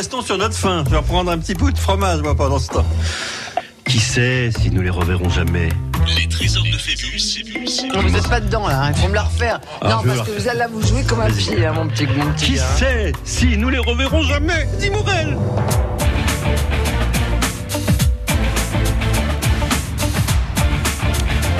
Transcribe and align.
restons 0.00 0.22
sur 0.22 0.38
notre 0.38 0.54
faim. 0.54 0.82
Je 0.86 0.92
vais 0.92 0.96
reprendre 0.96 1.30
un 1.30 1.36
petit 1.36 1.52
bout 1.52 1.70
de 1.70 1.78
fromage, 1.78 2.22
moi, 2.22 2.34
pendant 2.34 2.58
ce 2.58 2.68
temps. 2.68 2.86
Qui 3.86 4.00
sait 4.00 4.50
si 4.58 4.70
nous 4.70 4.80
les 4.80 4.88
reverrons 4.88 5.28
jamais 5.28 5.68
Les 6.16 6.26
trésors 6.26 6.64
de 6.64 6.78
Phébus. 6.78 7.92
Non, 7.92 8.00
vous 8.00 8.08
n'êtes 8.08 8.26
pas 8.26 8.40
dedans 8.40 8.66
là, 8.66 8.84
hein. 8.84 8.92
il 8.94 8.98
faut 8.98 9.08
me 9.08 9.14
la 9.14 9.24
refaire. 9.24 9.60
Ah, 9.82 9.90
non, 9.90 10.02
parce 10.02 10.26
que 10.26 10.40
vous 10.40 10.48
allez 10.48 10.58
là 10.58 10.68
vous 10.68 10.80
jouer 10.80 11.04
comme 11.04 11.20
un 11.20 11.30
pied, 11.30 11.66
hein, 11.66 11.74
mon 11.74 11.86
petit, 11.86 12.06
mon 12.06 12.32
petit 12.32 12.46
Qui 12.46 12.54
gars. 12.54 12.76
sait 12.78 13.12
si 13.24 13.58
nous 13.58 13.68
les 13.68 13.78
reverrons 13.78 14.22
jamais 14.22 14.66
Dis 14.78 14.88
Morel 14.88 15.36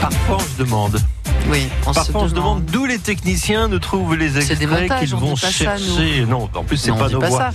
Parfois 0.00 0.36
on 0.36 0.38
se 0.38 0.64
demande. 0.64 0.98
Oui, 1.50 1.66
on 1.86 1.92
Parfois 1.92 2.20
on 2.22 2.24
se 2.24 2.30
se 2.30 2.34
demande 2.34 2.64
d'où 2.66 2.86
les 2.86 2.98
techniciens 2.98 3.66
nous 3.68 3.78
trouvent 3.80 4.14
les 4.14 4.36
extraits 4.38 4.58
qu'ils 5.00 5.14
on 5.14 5.18
vont 5.18 5.30
pas 5.34 5.40
ça, 5.40 5.50
chercher. 5.50 6.24
non, 6.26 6.48
en 6.54 6.62
plus 6.64 6.76
c'est 6.76 6.92
pas 6.92 7.08
nos 7.08 7.20
voix. 7.20 7.50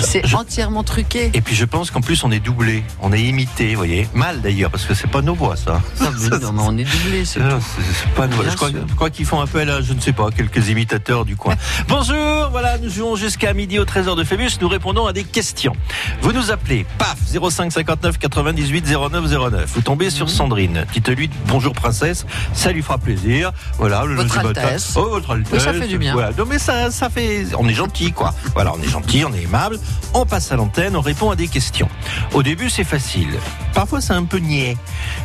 C'est 0.00 0.26
Je- 0.26 0.36
entièrement 0.36 0.84
truqué. 0.84 1.30
Et 1.34 1.40
puis 1.40 1.54
je 1.54 1.64
pense 1.64 1.90
qu'en 1.90 2.00
plus 2.00 2.22
on 2.24 2.30
est 2.30 2.38
doublé, 2.40 2.82
on 3.00 3.12
est 3.12 3.20
imité, 3.22 3.70
vous 3.70 3.76
voyez. 3.78 4.08
Mal 4.14 4.40
d'ailleurs, 4.40 4.70
parce 4.70 4.84
que 4.84 4.94
c'est 4.94 5.10
pas 5.10 5.20
nos 5.22 5.34
voix 5.34 5.56
ça. 5.56 5.80
Ah, 6.00 6.04
mais 6.18 6.38
non, 6.38 6.52
mais 6.52 6.62
on 6.64 6.78
est 6.78 6.84
doublé, 6.84 7.24
c'est 7.24 7.40
pas. 7.40 8.26
Bien 8.26 8.38
Je 8.50 8.94
crois, 8.94 9.10
qu'ils 9.10 9.26
font 9.26 9.40
appel 9.40 9.68
à, 9.70 9.80
je 9.82 9.92
ne 9.92 10.00
sais 10.00 10.12
pas, 10.12 10.30
quelques 10.30 10.68
imitateurs 10.68 11.24
du 11.24 11.36
coin. 11.36 11.54
Bonjour, 11.88 12.48
voilà, 12.50 12.78
nous 12.78 12.88
jouons 12.90 13.16
jusqu'à 13.16 13.52
midi 13.54 13.78
au 13.78 13.84
trésor 13.84 14.16
de 14.16 14.24
Phébus. 14.24 14.50
Nous 14.60 14.68
répondons 14.68 15.06
à 15.06 15.12
des 15.12 15.24
questions. 15.24 15.74
Vous 16.22 16.32
nous 16.32 16.50
appelez, 16.50 16.86
paf, 16.98 17.16
05 17.50 17.72
59 17.72 18.18
98 18.18 18.86
09 18.88 19.28
09. 19.50 19.70
Vous 19.74 19.80
tombez 19.82 20.10
sur 20.10 20.26
Mhm. 20.26 20.32
Sandrine, 20.32 20.84
qui 20.92 21.02
te 21.02 21.10
lui 21.10 21.28
dit 21.28 21.36
bonjour 21.48 21.72
princesse, 21.72 22.24
ça 22.54 22.70
lui 22.72 22.82
fera 22.82 22.98
plaisir. 22.98 23.31
Voilà, 23.78 24.04
le 24.04 24.14
Votre 24.14 24.42
matin. 24.42 24.60
Altesse. 24.62 24.92
Oh, 24.96 25.08
votre 25.10 25.30
Altesse. 25.30 25.52
Oui, 25.52 25.60
ça 25.60 25.72
fait 25.72 25.86
du 25.88 25.98
bien. 25.98 26.12
Voilà. 26.12 26.30
Non, 26.36 26.44
mais 26.46 26.58
ça, 26.58 26.90
ça 26.90 27.08
fait, 27.10 27.46
on 27.58 27.68
est 27.68 27.74
gentil, 27.74 28.12
quoi. 28.12 28.34
Voilà, 28.54 28.72
on 28.78 28.82
est 28.82 28.88
gentil, 28.88 29.24
on 29.24 29.32
est 29.34 29.42
aimable. 29.42 29.78
On 30.14 30.26
passe 30.26 30.52
à 30.52 30.56
l'antenne, 30.56 30.94
on 30.96 31.00
répond 31.00 31.30
à 31.30 31.36
des 31.36 31.48
questions. 31.48 31.88
Au 32.34 32.42
début, 32.42 32.68
c'est 32.70 32.84
facile. 32.84 33.28
Parfois, 33.74 34.00
c'est 34.00 34.12
un 34.12 34.24
peu 34.24 34.38
niais. 34.38 34.76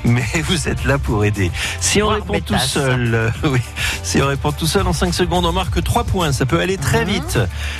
Mais 0.04 0.24
vous 0.48 0.68
êtes 0.68 0.86
là 0.86 0.98
pour 0.98 1.26
aider. 1.26 1.52
Si 1.82 2.02
on 2.02 2.08
répond 2.10 2.40
tout 2.40 2.58
seul, 2.60 3.14
euh, 3.14 3.30
oui. 3.44 3.60
Si 4.04 4.22
on 4.22 4.28
répond 4.28 4.52
tout 4.52 4.68
seul 4.68 4.88
en 4.88 4.94
5 4.94 5.14
secondes, 5.14 5.46
on 5.46 5.52
marque 5.52 5.84
3 5.84 6.04
points. 6.06 6.32
Ça 6.32 6.46
peut 6.46 6.60
aller 6.60 6.78
très 6.78 7.04
Mhm. 7.06 7.12
vite. 7.12 7.40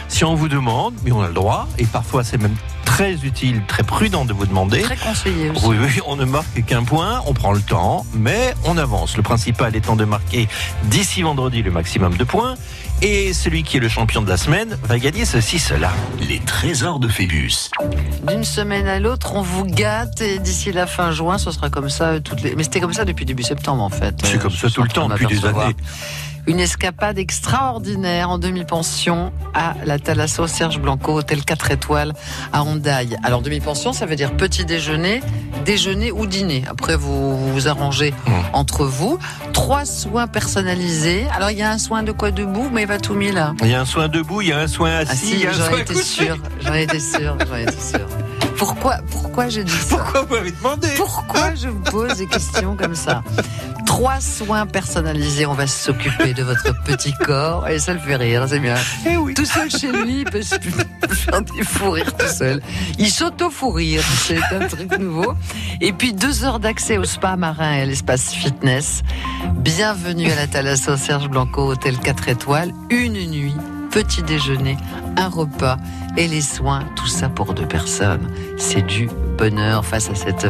Si 0.10 0.24
on 0.26 0.36
vous 0.36 0.48
demande, 0.50 0.94
mais 1.04 1.12
on 1.12 1.22
a 1.22 1.28
le 1.28 1.34
droit, 1.34 1.68
et 1.78 1.86
parfois 1.86 2.24
c'est 2.24 2.38
même 2.38 2.56
très 2.86 3.14
utile, 3.26 3.62
très 3.68 3.84
prudent 3.84 4.26
de 4.26 4.34
vous 4.34 4.46
demander. 4.46 4.82
très 4.82 4.96
conseillé 4.98 5.50
aussi. 5.50 5.66
Oui, 5.66 5.76
oui, 5.80 6.00
on 6.08 6.16
ne 6.16 6.26
marque 6.26 6.64
qu'un 6.66 6.84
point, 6.84 7.22
on 7.28 7.34
prend 7.34 7.52
le 7.52 7.62
temps, 7.62 8.06
mais 8.14 8.54
on 8.66 8.78
avance. 8.78 9.18
Le 9.18 9.24
principal 9.24 9.76
étant 9.76 9.96
de 9.96 10.06
marquer 10.06 10.17
d'ici 10.84 11.22
vendredi 11.22 11.62
le 11.62 11.72
maximum 11.72 12.16
de 12.18 12.24
points. 12.24 12.56
Et 13.02 13.32
celui 13.34 13.62
qui 13.62 13.78
est 13.78 13.80
le 13.80 13.90
champion 13.90 14.24
de 14.24 14.30
la 14.30 14.38
semaine 14.38 14.76
va 14.84 14.98
gagner 14.98 15.24
ceci, 15.24 15.60
cela. 15.60 15.92
Les 16.28 16.40
trésors 16.40 17.00
de 17.00 17.08
Phébus. 17.08 17.70
D'une 18.28 18.44
semaine 18.44 18.88
à 18.88 19.00
l'autre, 19.00 19.34
on 19.36 19.42
vous 19.44 19.66
gâte 19.66 20.22
et 20.22 20.40
d'ici 20.40 20.72
la 20.72 20.88
fin 20.88 21.12
juin, 21.12 21.38
ce 21.38 21.52
sera 21.52 21.70
comme 21.70 21.90
ça 21.90 22.06
euh, 22.06 22.20
toutes 22.20 22.42
les. 22.42 22.56
Mais 22.56 22.64
c'était 22.64 22.80
comme 22.80 22.94
ça 22.94 23.06
depuis 23.06 23.26
début 23.26 23.44
septembre 23.44 23.84
en 23.84 23.90
fait. 23.90 24.16
C'est 24.24 24.38
Euh, 24.38 24.40
comme 24.40 24.52
ça 24.52 24.70
tout 24.70 24.82
le 24.82 24.90
temps, 24.90 25.08
de 25.08 25.14
depuis 25.14 25.28
des 25.28 25.46
années. 25.46 25.76
Une 26.48 26.60
escapade 26.62 27.20
extraordinaire 27.20 28.30
en 28.30 28.38
demi-pension 28.38 29.34
à 29.54 29.76
la 29.86 30.00
Thalasso 30.00 30.48
Serge 30.48 30.80
Blanco, 30.80 31.14
hôtel 31.14 31.44
4 31.44 31.72
étoiles 31.72 32.14
à 32.54 32.64
Hondaille. 32.64 33.18
Alors 33.24 33.42
demi-pension, 33.42 33.92
ça 33.92 34.06
veut 34.06 34.16
dire 34.16 34.32
petit 34.38 34.64
déjeuner, 34.64 35.22
déjeuner 35.66 36.12
ou 36.14 36.26
dîner. 36.26 36.64
Après, 36.70 36.96
vous 36.96 37.38
vous, 37.38 37.54
vous 37.54 37.68
arrangez 37.68 38.14
Mmh. 38.28 38.32
entre 38.54 38.86
vous. 38.86 39.20
Trois 39.54 39.86
soins 39.86 40.28
personnalisés. 40.28 41.26
Alors 41.36 41.52
il 41.52 41.58
y 41.58 41.62
a 41.62 41.72
un 41.72 41.78
soin 41.78 42.04
de 42.04 42.12
quoi 42.12 42.32
debout, 42.32 42.70
mais 42.72 42.84
il 42.84 42.88
va 42.88 42.98
tout 43.00 43.14
mis 43.14 43.32
là. 43.32 43.54
Il 43.62 43.68
y 43.68 43.74
a 43.74 43.82
un 43.82 43.86
soin 43.86 44.08
debout, 44.08 44.42
il 44.42 44.50
y 44.50 44.52
a 44.54 44.60
un 44.60 44.68
soin 44.68 44.92
assis, 44.98 45.18
si, 45.18 45.34
il 45.34 45.40
y 45.42 45.48
a 45.48 45.50
un 45.50 45.54
j'en 45.54 45.66
soin 45.66 45.84
couché. 45.84 46.02
sûre, 46.02 46.38
j'en 46.62 46.74
ai 46.74 46.84
été 46.84 47.00
sûre, 47.00 47.38
j'en 47.40 47.72
sûre. 47.82 48.08
Pourquoi, 48.58 48.98
pourquoi 49.12 49.50
j'ai 49.50 49.64
dit 49.64 49.72
ça 49.72 49.98
Pourquoi 49.98 50.22
vous 50.24 50.36
m'avez 50.36 50.52
demandé 50.52 50.88
Pourquoi 50.98 51.54
je 51.56 51.68
vous 51.68 51.80
pose 51.80 52.16
des 52.18 52.28
questions 52.28 52.76
comme 52.76 52.96
ça 52.96 53.24
Trois 53.86 54.20
soins 54.20 54.66
personnalisés, 54.66 55.46
on 55.46 55.54
va 55.54 55.68
s'occuper 55.68 56.34
de 56.34 56.44
votre 56.44 56.74
petit 56.84 57.14
corps 57.14 57.68
et 57.68 57.80
ça 57.80 57.94
le 57.94 58.00
fait 58.00 58.16
rire, 58.16 58.46
c'est 58.48 58.60
bien. 58.60 58.76
Eh 59.10 59.16
oui. 59.16 59.34
Tout 59.34 59.46
seul 59.46 59.70
chez 59.70 59.92
lui, 59.92 60.20
il 60.20 60.26
peut 60.26 60.42
se 60.42 60.56
faire 60.60 61.42
des 61.42 61.64
fous 61.64 61.92
rires 61.92 62.16
tout 62.16 62.28
seul. 62.28 62.62
Il 63.00 63.10
s'auto-fou 63.10 63.70
rire, 63.70 64.04
c'est 64.26 64.42
un 64.54 64.68
truc 64.68 64.98
nouveau. 65.00 65.34
Et 65.80 65.94
puis 65.94 66.14
deux 66.14 66.44
heures 66.44 66.60
d'accès 66.60 66.98
au 66.98 67.06
spa 67.06 67.36
marin 67.38 67.74
et 67.76 67.82
à 67.82 67.86
l'espace 67.86 68.34
fitness. 68.34 69.04
Bienvenue 69.56 70.32
à 70.32 70.36
la 70.36 70.48
Thalasso 70.48 70.98
Serge 70.98 71.30
Blanco, 71.30 71.72
hôtel 71.72 71.98
4 71.98 72.30
étoiles, 72.30 72.74
une 72.90 73.14
nuit, 73.14 73.56
petit 73.98 74.22
déjeuner, 74.22 74.78
un 75.18 75.28
repas 75.28 75.78
et 76.18 76.28
les 76.28 76.42
soins, 76.42 76.84
tout 76.96 77.08
ça 77.08 77.30
pour 77.30 77.56
deux 77.56 77.66
personnes. 77.68 78.30
C'est 78.56 78.86
du 78.86 79.10
bonheur 79.40 79.84
face 79.84 80.08
à 80.12 80.14
cette 80.14 80.46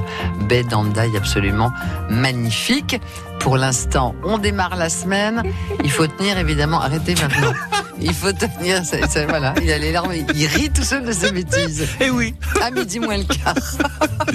baie 0.49 0.63
d'Andaï 0.63 1.15
absolument 1.15 1.71
magnifique. 2.09 2.99
Pour 3.39 3.55
l'instant, 3.55 4.15
on 4.25 4.37
démarre 4.37 4.75
la 4.75 4.89
semaine. 4.89 5.43
Il 5.81 5.89
faut 5.91 6.07
tenir 6.07 6.37
évidemment. 6.37 6.81
Arrêtez 6.81 7.15
maintenant. 7.15 7.53
Il 8.01 8.13
faut 8.13 8.33
tenir. 8.33 8.83
ça- 8.83 9.07
ça- 9.07 9.25
voilà, 9.27 9.53
il 9.63 9.71
a 9.71 9.77
les 9.77 9.93
larmes. 9.93 10.11
Il 10.35 10.45
rit 10.47 10.69
tout 10.69 10.83
seul 10.83 11.05
de 11.05 11.13
ses 11.13 11.31
bêtises. 11.31 11.87
Eh 12.01 12.09
oui. 12.09 12.35
À 12.61 12.69
midi 12.69 12.99
moins 12.99 13.17
le 13.17 13.23
quart. 13.23 13.55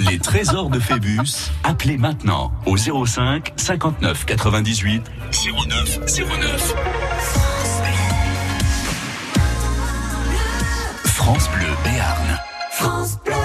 Les 0.09 0.17
trésors 0.17 0.69
de 0.71 0.79
Phébus. 0.79 1.51
Appelez 1.63 1.97
maintenant 1.99 2.51
au 2.65 2.77
05 2.77 3.53
59 3.57 4.25
98 4.25 5.03
09 5.67 5.99
09. 6.07 7.42
France 11.23 11.49
Bleu 11.51 11.73
Béarn. 11.85 12.37
Je 12.77 13.42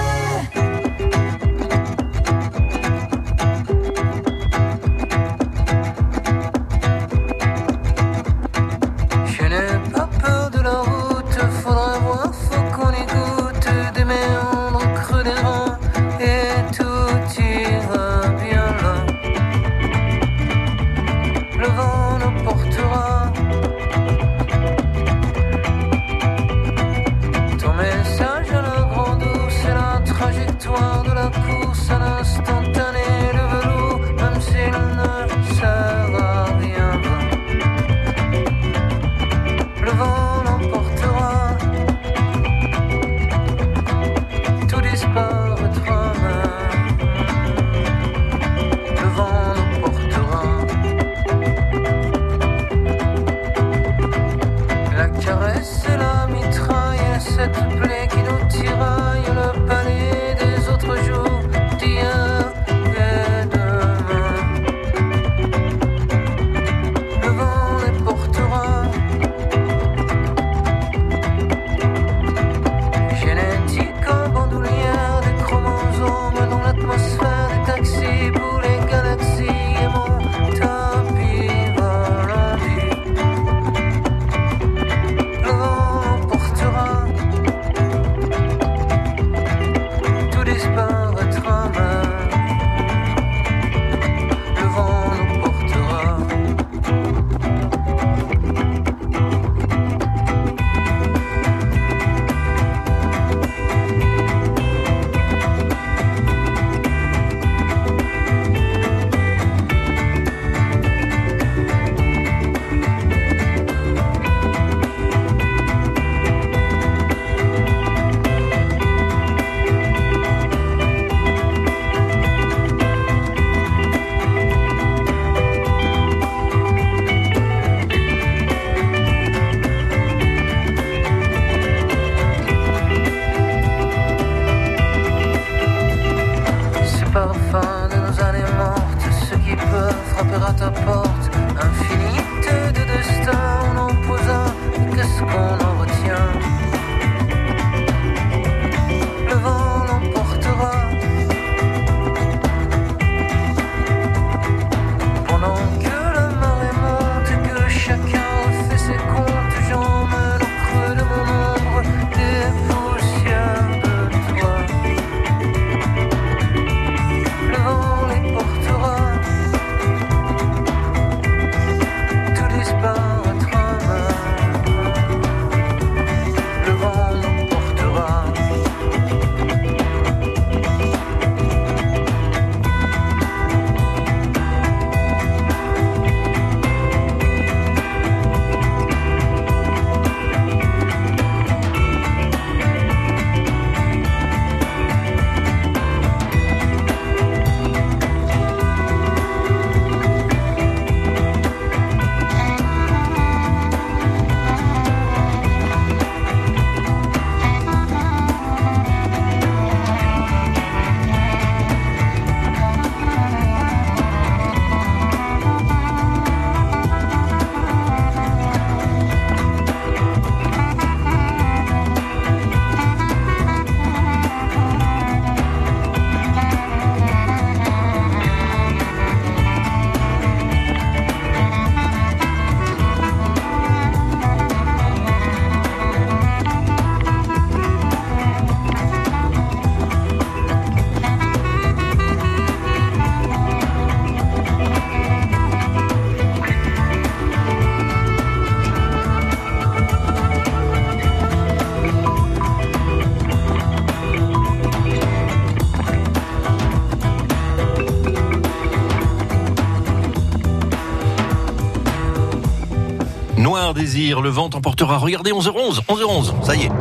Le 264.17 264.29
vent 264.29 264.49
emportera. 264.55 264.97
Regardez, 264.97 265.31
11h11, 265.31 265.81
11h11, 265.87 266.43
ça 266.43 266.55
y 266.55 266.63
est. 266.63 266.71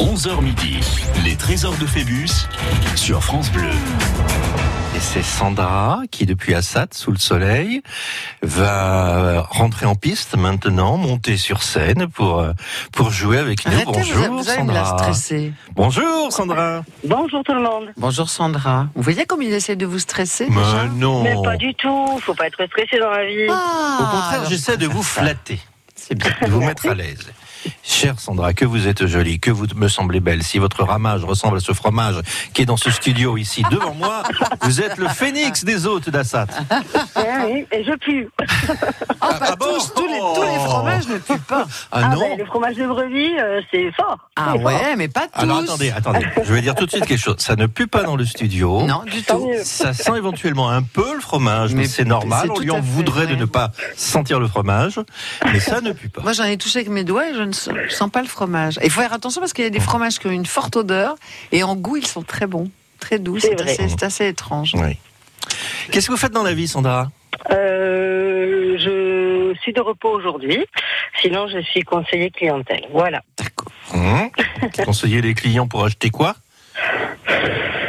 11h 0.00 0.42
midi. 0.42 0.80
Les 1.24 1.36
trésors 1.36 1.76
de 1.78 1.86
Phébus 1.86 2.48
sur 2.96 3.22
France 3.22 3.50
Bleu. 3.52 3.70
Et 4.96 5.00
c'est 5.00 5.22
Sandra 5.22 6.02
qui, 6.10 6.26
depuis 6.26 6.54
Assad, 6.54 6.92
sous 6.94 7.12
le 7.12 7.18
soleil, 7.18 7.82
va 8.42 9.42
rentrer 9.50 9.86
en 9.86 9.94
piste 9.94 10.36
maintenant, 10.36 10.96
monter 10.96 11.36
sur 11.36 11.62
scène 11.62 12.08
pour, 12.08 12.40
euh, 12.40 12.52
pour 12.92 13.10
jouer 13.10 13.38
avec 13.38 13.64
nous. 13.66 13.72
Arrêtez, 13.72 13.90
Bonjour 13.92 14.26
vous, 14.26 14.38
vous 14.38 14.42
Sandra. 14.44 14.98
stresser. 14.98 15.52
Bonjour 15.74 16.32
Sandra. 16.32 16.82
Bonjour 17.04 17.42
tout 17.44 17.54
le 17.54 17.62
monde. 17.62 17.92
Bonjour 17.96 18.28
Sandra. 18.28 18.88
Vous 18.94 19.02
voyez 19.02 19.24
comme 19.26 19.42
il 19.42 19.52
essaie 19.52 19.76
de 19.76 19.86
vous 19.86 19.98
stresser 20.00 20.46
Mais 20.50 20.56
déjà 20.62 20.84
non. 20.94 21.22
Mais 21.22 21.36
pas 21.42 21.56
du 21.56 21.74
tout, 21.74 22.18
faut 22.20 22.34
pas 22.34 22.46
être 22.48 22.66
stressé 22.66 22.98
dans 22.98 23.10
la 23.10 23.24
vie. 23.24 23.46
Ah, 23.48 23.98
Au 24.00 24.04
contraire, 24.16 24.44
j'essaie 24.50 24.76
de 24.76 24.86
vous 24.86 25.02
flatter, 25.02 25.60
C'est 25.94 26.16
bien. 26.16 26.30
de 26.42 26.48
vous 26.50 26.60
mettre 26.60 26.88
à 26.88 26.94
l'aise. 26.94 27.30
Chère 27.84 28.20
Sandra, 28.20 28.52
que 28.52 28.64
vous 28.64 28.86
êtes 28.86 29.06
jolie, 29.06 29.40
que 29.40 29.50
vous 29.50 29.66
me 29.74 29.88
semblez 29.88 30.20
belle. 30.20 30.42
Si 30.44 30.58
votre 30.58 30.84
ramage 30.84 31.24
ressemble 31.24 31.56
à 31.56 31.60
ce 31.60 31.72
fromage 31.72 32.20
qui 32.54 32.62
est 32.62 32.64
dans 32.64 32.76
ce 32.76 32.90
studio 32.90 33.36
ici 33.36 33.64
devant 33.70 33.94
moi, 33.94 34.22
vous 34.62 34.80
êtes 34.80 34.98
le 34.98 35.08
phénix 35.08 35.64
des 35.64 35.86
hôtes 35.86 36.08
d'Assad. 36.08 36.48
Ah 37.16 37.20
oui, 37.46 37.66
et 37.72 37.82
je 37.82 37.96
pue. 37.96 38.28
Ah, 39.20 39.34
pas 39.34 39.46
ah 39.52 39.56
bon 39.56 39.66
tous, 39.66 39.94
tous 39.94 40.06
les, 40.06 40.18
tous 40.18 40.42
les 40.42 40.58
fromages 40.64 41.08
ne 41.08 41.18
puent 41.18 41.38
pas. 41.48 41.66
Ah 41.90 42.00
Ah 42.04 42.14
non 42.14 42.20
ben, 42.20 42.38
le 42.38 42.44
fromage 42.44 42.76
de 42.76 42.86
brebis, 42.86 43.38
euh, 43.38 43.60
c'est 43.72 43.90
fort. 43.92 44.18
Ah 44.36 44.52
fort. 44.52 44.62
ouais, 44.62 44.96
mais 44.96 45.08
pas 45.08 45.26
tous. 45.26 45.40
Alors 45.40 45.58
attendez, 45.58 45.90
attendez. 45.90 46.26
Je 46.44 46.54
vais 46.54 46.62
dire 46.62 46.74
tout 46.76 46.86
de 46.86 46.90
suite 46.90 47.06
quelque 47.06 47.20
chose. 47.20 47.36
Ça 47.38 47.56
ne 47.56 47.66
pue 47.66 47.88
pas 47.88 48.04
dans 48.04 48.16
le 48.16 48.24
studio. 48.24 48.82
Non, 48.86 49.02
du 49.04 49.22
tout. 49.22 49.50
Ça 49.64 49.92
sent 49.92 50.16
éventuellement 50.16 50.70
un 50.70 50.82
peu 50.82 51.14
le 51.14 51.20
fromage, 51.20 51.72
mais, 51.74 51.82
Mais 51.82 51.88
c'est 51.88 52.04
normal. 52.04 52.48
On 52.50 52.60
lui 52.60 52.70
en 52.70 52.80
voudrait 52.80 53.26
de 53.26 53.34
ne 53.34 53.44
pas 53.44 53.72
sentir 53.96 54.38
le 54.38 54.46
fromage, 54.46 55.00
mais 55.52 55.58
ça 55.58 55.80
ne 55.80 55.92
pue 55.92 56.08
pas. 56.08 56.22
Moi, 56.22 56.32
j'en 56.32 56.44
ai 56.44 56.56
touché 56.56 56.78
avec 56.80 56.90
mes 56.90 57.04
doigts 57.04 57.28
et 57.28 57.34
je 57.34 57.42
ne 57.42 57.52
sens, 57.52 57.71
je 57.88 57.94
sens 57.94 58.10
pas 58.10 58.22
le 58.22 58.28
fromage. 58.28 58.78
Il 58.82 58.90
faut 58.90 59.00
faire 59.00 59.12
attention 59.12 59.40
parce 59.40 59.52
qu'il 59.52 59.64
y 59.64 59.66
a 59.66 59.70
des 59.70 59.80
fromages 59.80 60.18
qui 60.18 60.26
ont 60.26 60.30
une 60.30 60.46
forte 60.46 60.76
odeur 60.76 61.16
et 61.50 61.62
en 61.62 61.76
goût, 61.76 61.96
ils 61.96 62.06
sont 62.06 62.22
très 62.22 62.46
bons, 62.46 62.70
très 63.00 63.18
doux. 63.18 63.38
C'est 63.38 64.02
assez, 64.02 64.26
étrange. 64.26 64.72
Oui. 64.74 64.98
Qu'est-ce 65.90 66.06
que 66.06 66.12
vous 66.12 66.18
faites 66.18 66.32
dans 66.32 66.42
la 66.42 66.54
vie, 66.54 66.68
Sandra? 66.68 67.10
Euh, 67.50 68.76
je 68.78 69.54
suis 69.60 69.72
de 69.72 69.80
repos 69.80 70.10
aujourd'hui. 70.10 70.64
Sinon, 71.20 71.48
je 71.48 71.60
suis 71.60 71.82
conseiller 71.82 72.30
clientèle. 72.30 72.86
Voilà. 72.92 73.22
D'accord. 73.36 73.72
Hum? 73.94 74.30
Conseiller 74.84 75.20
les 75.20 75.34
clients 75.34 75.66
pour 75.66 75.84
acheter 75.84 76.10
quoi? 76.10 76.36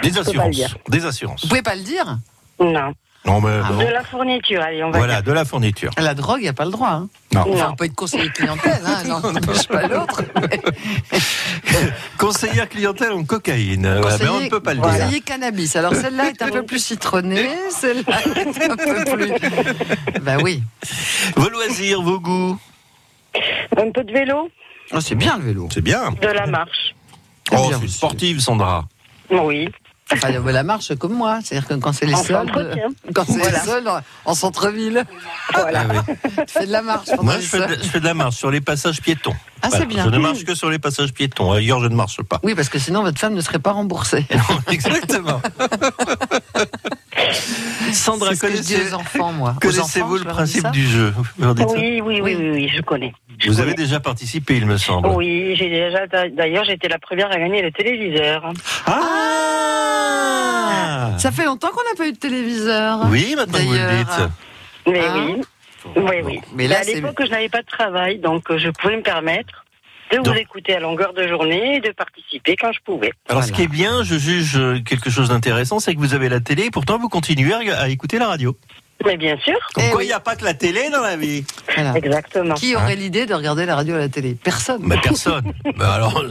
Des 0.01 0.09
pas 0.09 0.15
le 0.15 0.19
assurances. 0.21 0.55
dire. 0.55 0.77
Des 0.89 1.05
assurances. 1.05 1.41
Vous 1.43 1.49
pouvez 1.49 1.61
pas 1.61 1.75
le 1.75 1.81
dire? 1.81 2.17
Non. 2.59 2.93
Non, 3.25 3.39
mais 3.39 3.51
Ah. 3.63 3.71
De 3.81 3.89
la 3.89 4.03
fourniture, 4.03 4.61
allez, 4.61 4.83
on 4.83 4.91
va 4.91 4.97
Voilà, 4.97 5.15
dire. 5.15 5.23
de 5.23 5.31
la 5.31 5.45
fourniture. 5.45 5.91
La 5.97 6.13
drogue, 6.13 6.39
il 6.39 6.43
n'y 6.43 6.49
a 6.49 6.53
pas 6.53 6.65
le 6.65 6.71
droit. 6.71 6.89
Hein. 6.89 7.07
Non. 7.33 7.41
Enfin, 7.47 7.49
Non. 7.67 7.69
on 7.71 7.75
peut 7.75 7.85
être 7.85 7.95
conseiller 7.95 8.29
clientèle, 8.29 8.81
hein, 8.85 9.03
non, 9.07 9.31
n'empêche 9.31 9.67
pas 9.67 9.87
l'autre. 9.87 10.23
Conseillère 12.17 12.69
clientèle 12.69 13.11
en 13.11 13.23
cocaïne. 13.23 13.97
Voilà, 14.01 14.17
mais 14.19 14.29
on 14.29 14.39
ne 14.41 14.49
peut 14.49 14.59
pas 14.61 14.73
le 14.73 14.81
dire. 14.81 14.89
conseiller 14.89 15.21
cannabis. 15.21 15.75
Alors 15.75 15.93
celle-là 15.95 16.29
est 16.29 16.41
un 16.41 16.49
peu 16.49 16.63
plus 16.63 16.83
citronnée, 16.83 17.49
celle-là 17.69 18.21
est 18.35 18.69
un 18.69 18.75
peu 18.75 19.03
plus. 19.15 20.21
Bah 20.21 20.37
oui. 20.41 20.63
Vos 21.35 21.49
loisirs, 21.49 22.01
vos 22.01 22.19
goûts. 22.19 22.57
Un 23.77 23.91
peu 23.91 24.03
de 24.03 24.11
vélo, 24.13 24.49
Oh, 24.93 24.99
c'est 24.99 25.15
bien 25.15 25.37
le 25.37 25.43
vélo. 25.45 25.67
C'est 25.73 25.81
bien. 25.81 26.11
de 26.11 26.27
la 26.27 26.45
marche. 26.45 26.93
Oh, 27.51 27.69
bien 27.69 27.79
c'est 27.81 27.87
sportive, 27.87 28.39
Sandra. 28.39 28.85
Oui. 29.31 29.69
Enfin, 30.13 30.29
la 30.31 30.63
marche 30.63 30.95
comme 30.95 31.13
moi, 31.13 31.39
c'est-à-dire 31.43 31.67
que 31.67 31.73
quand 31.75 31.91
c'est 31.93 32.05
les 32.05 32.15
soldes, 32.15 32.51
quand 33.13 33.25
c'est 33.25 33.37
Voilà. 33.39 33.59
les 33.59 33.65
soldes 33.65 33.87
en- 33.87 33.99
en 34.25 34.33
centre-ville, 34.35 35.03
Voilà. 35.53 35.85
Ah 35.89 36.03
oui. 36.07 36.15
tu 36.47 36.53
fais 36.53 36.65
de 36.67 36.71
la 36.71 36.81
marche 36.81 37.07
Moi, 37.21 37.35
les 37.37 37.41
je 37.41 37.47
fais, 37.47 37.57
de, 37.59 37.63
soldes. 37.67 37.79
je 37.83 37.89
fais 37.89 37.99
de 37.99 38.05
la 38.05 38.13
marche 38.13 38.35
sur 38.35 38.51
les 38.51 38.61
passages 38.61 39.01
piétons. 39.01 39.33
Ah, 39.61 39.69
c'est 39.71 39.85
bien. 39.85 40.03
Je 40.05 40.09
ne 40.09 40.17
marche 40.17 40.43
que 40.43 40.55
sur 40.55 40.69
les 40.69 40.79
passages 40.79 41.13
piétons. 41.13 41.51
Ailleurs, 41.53 41.79
je 41.81 41.87
ne 41.87 41.95
marche 41.95 42.21
pas. 42.21 42.39
Oui, 42.43 42.53
parce 42.53 42.67
que 42.69 42.79
sinon 42.79 43.01
votre 43.01 43.17
femme 43.19 43.33
ne 43.33 43.41
serait 43.41 43.59
pas 43.59 43.71
remboursée. 43.71 44.25
Exactement. 44.69 45.41
Sandra, 47.91 48.35
connaissez- 48.35 48.91
aux 48.91 48.95
enfants, 48.95 49.31
moi? 49.31 49.53
Aux 49.55 49.59
connaissez-vous 49.59 50.15
enfants, 50.15 50.23
le 50.25 50.33
principe 50.33 50.71
du 50.71 50.85
jeu 50.87 51.13
Oui, 51.39 52.01
oui, 52.03 52.21
oui, 52.21 52.35
oui, 52.35 52.49
oui, 52.53 52.71
je 52.75 52.81
connais. 52.81 53.13
Je 53.39 53.49
Vous 53.49 53.55
connais. 53.55 53.67
avez 53.67 53.73
déjà 53.75 53.99
participé, 53.99 54.57
il 54.57 54.65
me 54.65 54.77
semble. 54.77 55.07
Oui, 55.09 55.55
j'ai 55.55 55.69
déjà. 55.69 56.07
D'ailleurs, 56.07 56.63
j'étais 56.65 56.87
la 56.87 56.99
première 56.99 57.31
à 57.31 57.37
gagner 57.37 57.61
le 57.61 57.71
téléviseur. 57.71 58.51
Ah 59.47 61.11
Ça 61.17 61.31
fait 61.31 61.45
longtemps 61.45 61.69
qu'on 61.69 61.83
n'a 61.89 61.95
pas 61.97 62.07
eu 62.07 62.13
de 62.13 62.17
téléviseur. 62.17 62.99
Oui, 63.09 63.33
maintenant 63.35 63.57
que 63.59 63.63
vous 63.63 63.73
le 63.73 63.97
dites. 63.97 64.29
Mais 64.87 65.01
Ah. 65.07 65.13
oui. 65.15 65.41
Oui, 65.97 66.15
oui. 66.23 66.39
Mais 66.55 66.67
là, 66.67 66.79
à 66.79 66.83
l'époque, 66.83 67.19
je 67.25 67.29
n'avais 67.29 67.49
pas 67.49 67.61
de 67.61 67.67
travail, 67.67 68.17
donc 68.19 68.49
euh, 68.49 68.57
je 68.57 68.69
pouvais 68.69 68.95
me 68.95 69.01
permettre 69.01 69.62
de 70.17 70.19
vous 70.29 70.33
Donc- 70.33 70.37
écouter 70.37 70.75
à 70.75 70.79
longueur 70.79 71.13
de 71.13 71.27
journée 71.27 71.77
et 71.77 71.79
de 71.79 71.91
participer 71.91 72.55
quand 72.55 72.71
je 72.71 72.79
pouvais. 72.83 73.11
Alors, 73.29 73.43
ce 73.43 73.51
qui 73.51 73.63
est 73.63 73.67
bien, 73.67 74.03
je 74.03 74.15
juge 74.17 74.57
euh, 74.57 74.79
quelque 74.85 75.09
chose 75.09 75.29
d'intéressant, 75.29 75.79
c'est 75.79 75.93
que 75.93 75.99
vous 75.99 76.13
avez 76.13 76.29
la 76.29 76.39
télé 76.39 76.65
et 76.65 76.71
pourtant 76.71 76.97
vous 76.97 77.09
continuez 77.09 77.53
à 77.53 77.89
écouter 77.89 78.17
la 78.19 78.27
radio. 78.27 78.55
Mais 79.05 79.17
bien 79.17 79.37
sûr, 79.43 79.57
Comme 79.73 79.83
Eh 79.87 79.91
quoi, 79.91 80.01
il 80.01 80.05
oui. 80.05 80.07
n'y 80.07 80.13
a 80.13 80.19
pas 80.19 80.35
que 80.35 80.45
la 80.45 80.53
télé 80.53 80.89
dans 80.89 81.01
la 81.01 81.15
vie. 81.17 81.43
Voilà. 81.75 81.93
exactement. 81.97 82.55
Qui 82.55 82.75
aurait 82.75 82.95
l'idée 82.95 83.25
de 83.25 83.33
regarder 83.33 83.65
la 83.65 83.75
radio 83.75 83.95
à 83.95 83.99
la 83.99 84.09
télé? 84.09 84.35
Personne. 84.41 84.81
Mais 84.83 84.97
personne. 85.01 85.51
Mais 85.77 85.83
alors, 85.83 86.23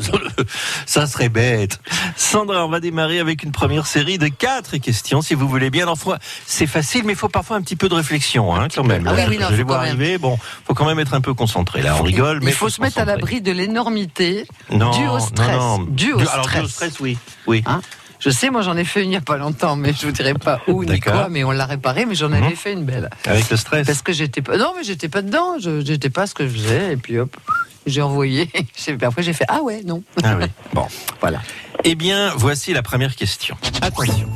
ça 0.87 1.07
serait 1.07 1.29
bête. 1.29 1.81
Sandra, 2.17 2.65
on 2.65 2.69
va 2.69 2.81
démarrer 2.81 3.19
avec 3.21 3.43
une 3.43 3.53
première 3.53 3.87
série 3.87 4.19
de 4.19 4.29
quatre 4.29 4.77
questions, 4.79 5.23
si 5.23 5.35
vous 5.35 5.49
voulez 5.49 5.71
bien. 5.71 5.87
Faut- 5.97 6.15
c'est 6.47 6.67
facile, 6.67 7.03
mais 7.05 7.13
il 7.13 7.19
faut 7.19 7.29
parfois 7.29 7.57
un 7.57 7.63
petit 7.63 7.77
peu 7.77 7.89
de 7.89 7.95
réflexion, 7.95 8.55
hein, 8.55 8.69
quand 8.75 8.85
même. 8.85 9.07
Ah 9.07 9.13
oui, 9.17 9.23
oui, 9.29 9.39
non, 9.39 9.47
je 9.51 9.55
vais 9.57 9.63
faut 9.63 9.69
voir 9.69 9.81
quand 9.81 9.87
même. 9.87 9.97
arriver. 10.01 10.19
Bon, 10.19 10.39
faut 10.67 10.75
quand 10.75 10.87
même 10.87 10.99
être 10.99 11.15
un 11.15 11.21
peu 11.21 11.35
concentré. 11.35 11.83
Là, 11.83 11.97
on 11.99 12.03
rigole, 12.03 12.41
mais 12.43 12.51
Il 12.51 12.55
faut 12.57 12.69
se 12.69 12.81
mettre 12.81 12.99
à 12.99 13.05
l'abri 13.05 13.41
de 13.41 13.53
l'énormité 13.53 14.47
Non, 14.71 14.91
dû 14.91 15.07
au 15.09 15.19
stress. 15.19 15.49
non, 15.57 15.79
non. 15.79 15.85
Dû 15.91 16.13
au 16.13 16.19
alors, 16.21 16.47
dû 16.49 16.59
au 16.61 16.67
stress. 16.67 16.71
stress, 16.71 17.01
oui, 17.01 17.19
oui. 17.47 17.63
Hein? 17.67 17.81
Je 18.25 18.31
sais, 18.31 18.51
moi 18.51 18.63
j'en 18.63 18.77
ai 18.77 18.85
fait 18.85 19.01
une 19.01 19.07
il 19.07 19.11
n'y 19.11 19.17
a 19.17 19.21
pas 19.21 19.37
longtemps, 19.37 19.75
mais 19.75 19.93
je 19.93 20.07
vous 20.07 20.13
dirai 20.13 20.35
pas 20.35 20.61
où 20.69 20.85
ni 20.85 21.01
quoi, 21.01 21.29
mais 21.29 21.43
on 21.43 21.51
l'a 21.51 21.67
réparée, 21.67 22.07
mais 22.07 22.15
j'en 22.15 22.31
avais 22.33 22.51
Mhm. 22.51 22.57
fait 22.57 22.73
une 22.73 22.85
belle. 22.85 23.11
Avec 23.27 23.51
le 23.51 23.57
stress. 23.57 23.85
Parce 23.87 24.03
que 24.03 24.13
j'étais 24.13 24.43
pas. 24.43 24.57
Non, 24.57 24.73
mais 24.77 24.85
j'étais 24.85 25.09
pas 25.09 25.23
dedans, 25.23 25.59
je 25.61 25.85
j'étais 25.85 26.09
pas 26.11 26.27
ce 26.29 26.35
que 26.35 26.47
je 26.47 26.53
faisais, 26.53 26.93
et 26.93 26.97
puis 26.97 27.19
hop, 27.19 27.37
j'ai 27.85 28.01
envoyé. 28.01 28.49
Après 29.03 29.23
j'ai 29.25 29.33
fait 29.33 29.45
Ah 29.49 29.63
ouais, 29.63 29.83
non. 29.85 30.05
Ah 30.23 30.37
oui. 30.39 30.47
Bon. 30.73 30.87
Voilà. 31.21 31.41
Eh 31.85 31.97
bien, 31.97 32.33
voici 32.37 32.73
la 32.73 32.83
première 32.83 33.17
question. 33.17 33.57
Attention. 33.81 34.29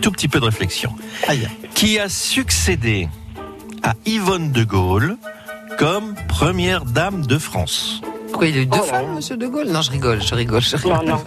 Tout 0.00 0.10
petit 0.10 0.28
peu 0.28 0.40
de 0.40 0.46
réflexion. 0.46 0.94
Aïe. 1.28 1.46
Qui 1.74 1.98
a 1.98 2.08
succédé 2.08 3.08
à 3.82 3.92
Yvonne 4.06 4.50
de 4.50 4.64
Gaulle 4.64 5.16
comme 5.78 6.14
première 6.28 6.84
dame 6.86 7.26
de 7.26 7.36
France? 7.38 8.00
Pourquoi 8.34 8.48
il 8.48 8.58
a 8.58 8.62
eu 8.62 8.66
deux 8.66 8.78
Oh 8.82 8.84
femmes, 8.84 9.06
là. 9.06 9.12
monsieur 9.14 9.36
De 9.36 9.46
Gaulle? 9.46 9.68
Non, 9.68 9.80
je 9.80 9.92
rigole, 9.92 10.20
je 10.20 10.34
rigole, 10.34 10.60
je 10.60 10.74
rigole. 10.74 10.92
Non, 11.06 11.18
non. 11.18 11.24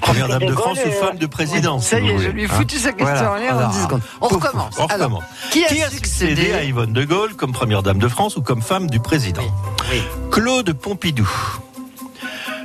Première 0.00 0.26
dame 0.26 0.40
de 0.40 0.46
De 0.46 0.52
France 0.54 0.78
ou 0.84 0.88
euh, 0.88 0.90
femme 0.90 1.16
de 1.16 1.26
présidence 1.26 1.86
Ça 1.86 1.98
si 1.98 2.02
y 2.04 2.08
est, 2.08 2.18
je 2.18 2.28
lui 2.30 2.42
ai 2.42 2.44
hein. 2.46 2.48
foutu 2.48 2.78
sa 2.78 2.90
question 2.90 3.14
Voilà. 3.14 3.30
en 3.30 3.36
l'air 3.36 3.54
en 3.54 3.58
Alors, 3.58 3.70
10 3.70 3.82
secondes. 3.84 4.00
On 4.20 4.26
pouf, 4.28 4.42
recommence. 4.42 4.74
On 4.80 4.86
Alors, 4.86 5.06
recommence. 5.06 5.24
qui 5.52 5.64
a 5.64 5.68
Qui 5.68 5.82
a 5.84 5.88
succédé 5.88 6.52
à 6.54 6.64
Yvonne 6.64 6.92
de 6.92 7.04
Gaulle 7.04 7.34
comme 7.36 7.52
première 7.52 7.84
dame 7.84 8.00
de 8.00 8.08
France 8.08 8.36
ou 8.36 8.42
comme 8.42 8.60
femme 8.60 8.90
du 8.90 8.98
président? 8.98 9.44
Oui. 9.92 10.02
Claude 10.32 10.72
Pompidou, 10.72 11.30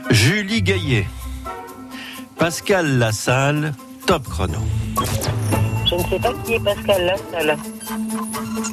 Julie 0.09 0.63
Gaillet, 0.63 1.07
Pascal 2.39 2.97
Lassalle, 2.97 3.75
top 4.07 4.27
chrono. 4.27 4.57
Je 5.85 5.93
ne 5.93 5.99
sais 6.09 6.19
pas 6.19 6.33
qui 6.43 6.53
est 6.55 6.59
Pascal 6.59 7.05
Lassalle. 7.31 7.57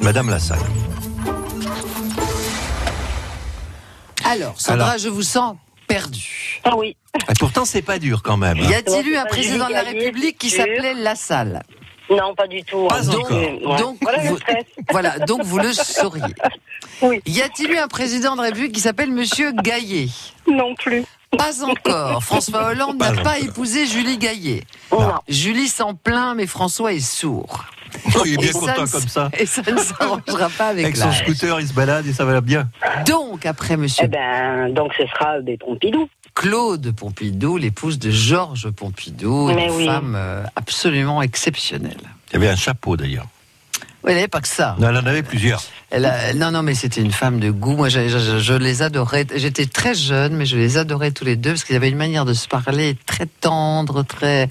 Madame 0.01 0.31
Lassalle. 0.31 0.57
Alors, 4.31 4.59
Sandra, 4.59 4.85
Alors. 4.91 4.97
je 4.99 5.09
vous 5.09 5.23
sens 5.23 5.55
perdu. 5.87 6.61
Ah 6.63 6.75
oui. 6.77 6.95
Et 7.29 7.33
pourtant, 7.39 7.65
c'est 7.65 7.81
pas 7.81 7.99
dur 7.99 8.21
quand 8.23 8.37
même. 8.37 8.57
hein. 8.59 8.67
Y 8.69 8.73
a-t-il 8.75 9.07
eu 9.09 9.17
un 9.17 9.25
président 9.25 9.67
de 9.67 9.73
la 9.73 9.81
République 9.83 10.37
qui 10.37 10.49
s'appelait 10.49 10.93
Lassalle? 10.93 11.63
Ah, 12.09 12.13
Non, 12.15 12.33
pas 12.35 12.47
du 12.47 12.63
tout. 12.63 12.87
Pas 12.87 13.01
Donc, 13.01 13.25
encore. 13.25 13.37
euh. 13.37 13.77
Donc, 13.77 13.97
voilà 14.01 14.19
vous-. 14.23 14.37
Voilà, 14.89 15.19
donc 15.19 15.43
vous 15.43 15.57
le 15.59 15.73
sauriez. 15.73 16.33
Oui. 17.01 17.21
Y 17.25 17.41
a-t-il 17.41 17.71
eu 17.71 17.77
un 17.77 17.87
président 17.87 18.33
de 18.35 18.41
la 18.41 18.47
République 18.47 18.71
qui 18.73 18.79
s'appelle 18.81 19.11
Monsieur 19.11 19.51
Gaillet? 19.51 20.07
Non 20.47 20.75
plus. 20.75 21.03
Pas 21.37 21.63
encore. 21.63 22.23
François 22.23 22.67
Hollande 22.67 22.99
n'a 22.99 23.13
pas 23.13 23.39
épousé 23.39 23.85
Julie 23.87 24.17
Gaillet. 24.17 24.63
Non. 24.91 25.13
Julie 25.27 25.67
s'en 25.67 25.93
plaint, 25.93 26.35
mais 26.35 26.47
François 26.47 26.93
est 26.93 26.99
sourd. 26.99 27.65
Oh, 28.15 28.21
il 28.25 28.33
est 28.33 28.37
bien 28.37 28.49
Et 28.49 28.53
content 28.53 28.85
comme 28.91 29.07
ça. 29.07 29.29
Et 29.37 29.45
ça 29.45 29.61
ne 29.69 29.77
s'arrangera 29.77 30.49
pas 30.49 30.67
avec, 30.69 30.85
Avec 30.85 30.97
son 30.97 31.11
scooter, 31.11 31.59
il 31.59 31.67
se 31.67 31.73
balade 31.73 32.07
et 32.07 32.13
ça 32.13 32.23
va 32.25 32.39
bien. 32.41 32.69
Donc, 33.05 33.45
après 33.45 33.75
Monsieur 33.75 34.05
Eh 34.05 34.07
ben, 34.07 34.73
donc 34.73 34.93
ce 34.97 35.05
sera 35.07 35.41
des 35.41 35.57
Pompidou. 35.57 36.07
Claude 36.33 36.93
Pompidou, 36.95 37.57
l'épouse 37.57 37.99
de 37.99 38.09
Georges 38.09 38.69
Pompidou, 38.69 39.47
Mais 39.47 39.65
une 39.65 39.71
oui. 39.73 39.85
femme 39.85 40.13
euh, 40.15 40.43
absolument 40.55 41.21
exceptionnelle. 41.21 41.99
Il 42.29 42.33
y 42.33 42.35
avait 42.37 42.49
un 42.49 42.55
chapeau 42.55 42.95
d'ailleurs. 42.95 43.27
Oui, 44.03 44.11
elle 44.11 44.15
n'avait 44.15 44.27
pas 44.29 44.39
que 44.41 44.47
ça. 44.47 44.75
Non, 44.79 44.89
elle 44.89 44.97
en 44.97 45.05
avait 45.05 45.23
plusieurs. 45.23 45.61
Elle 45.93 46.05
a- 46.05 46.33
non, 46.33 46.51
non, 46.51 46.63
mais 46.63 46.73
c'était 46.73 47.01
une 47.01 47.11
femme 47.11 47.39
de 47.41 47.51
goût. 47.51 47.75
Moi, 47.75 47.89
je, 47.89 48.07
je- 48.07 48.39
je 48.39 48.53
les 48.53 48.81
adorais. 48.81 49.27
J'étais 49.35 49.65
très 49.65 49.93
jeune, 49.93 50.33
mais 50.35 50.45
je 50.45 50.55
les 50.55 50.77
adorais 50.77 51.11
tous 51.11 51.25
les 51.25 51.35
deux 51.35 51.51
parce 51.51 51.65
qu'ils 51.65 51.75
avaient 51.75 51.89
une 51.89 51.97
manière 51.97 52.23
de 52.23 52.33
se 52.33 52.47
parler 52.47 52.95
très 53.05 53.25
tendre, 53.25 54.03
très. 54.03 54.49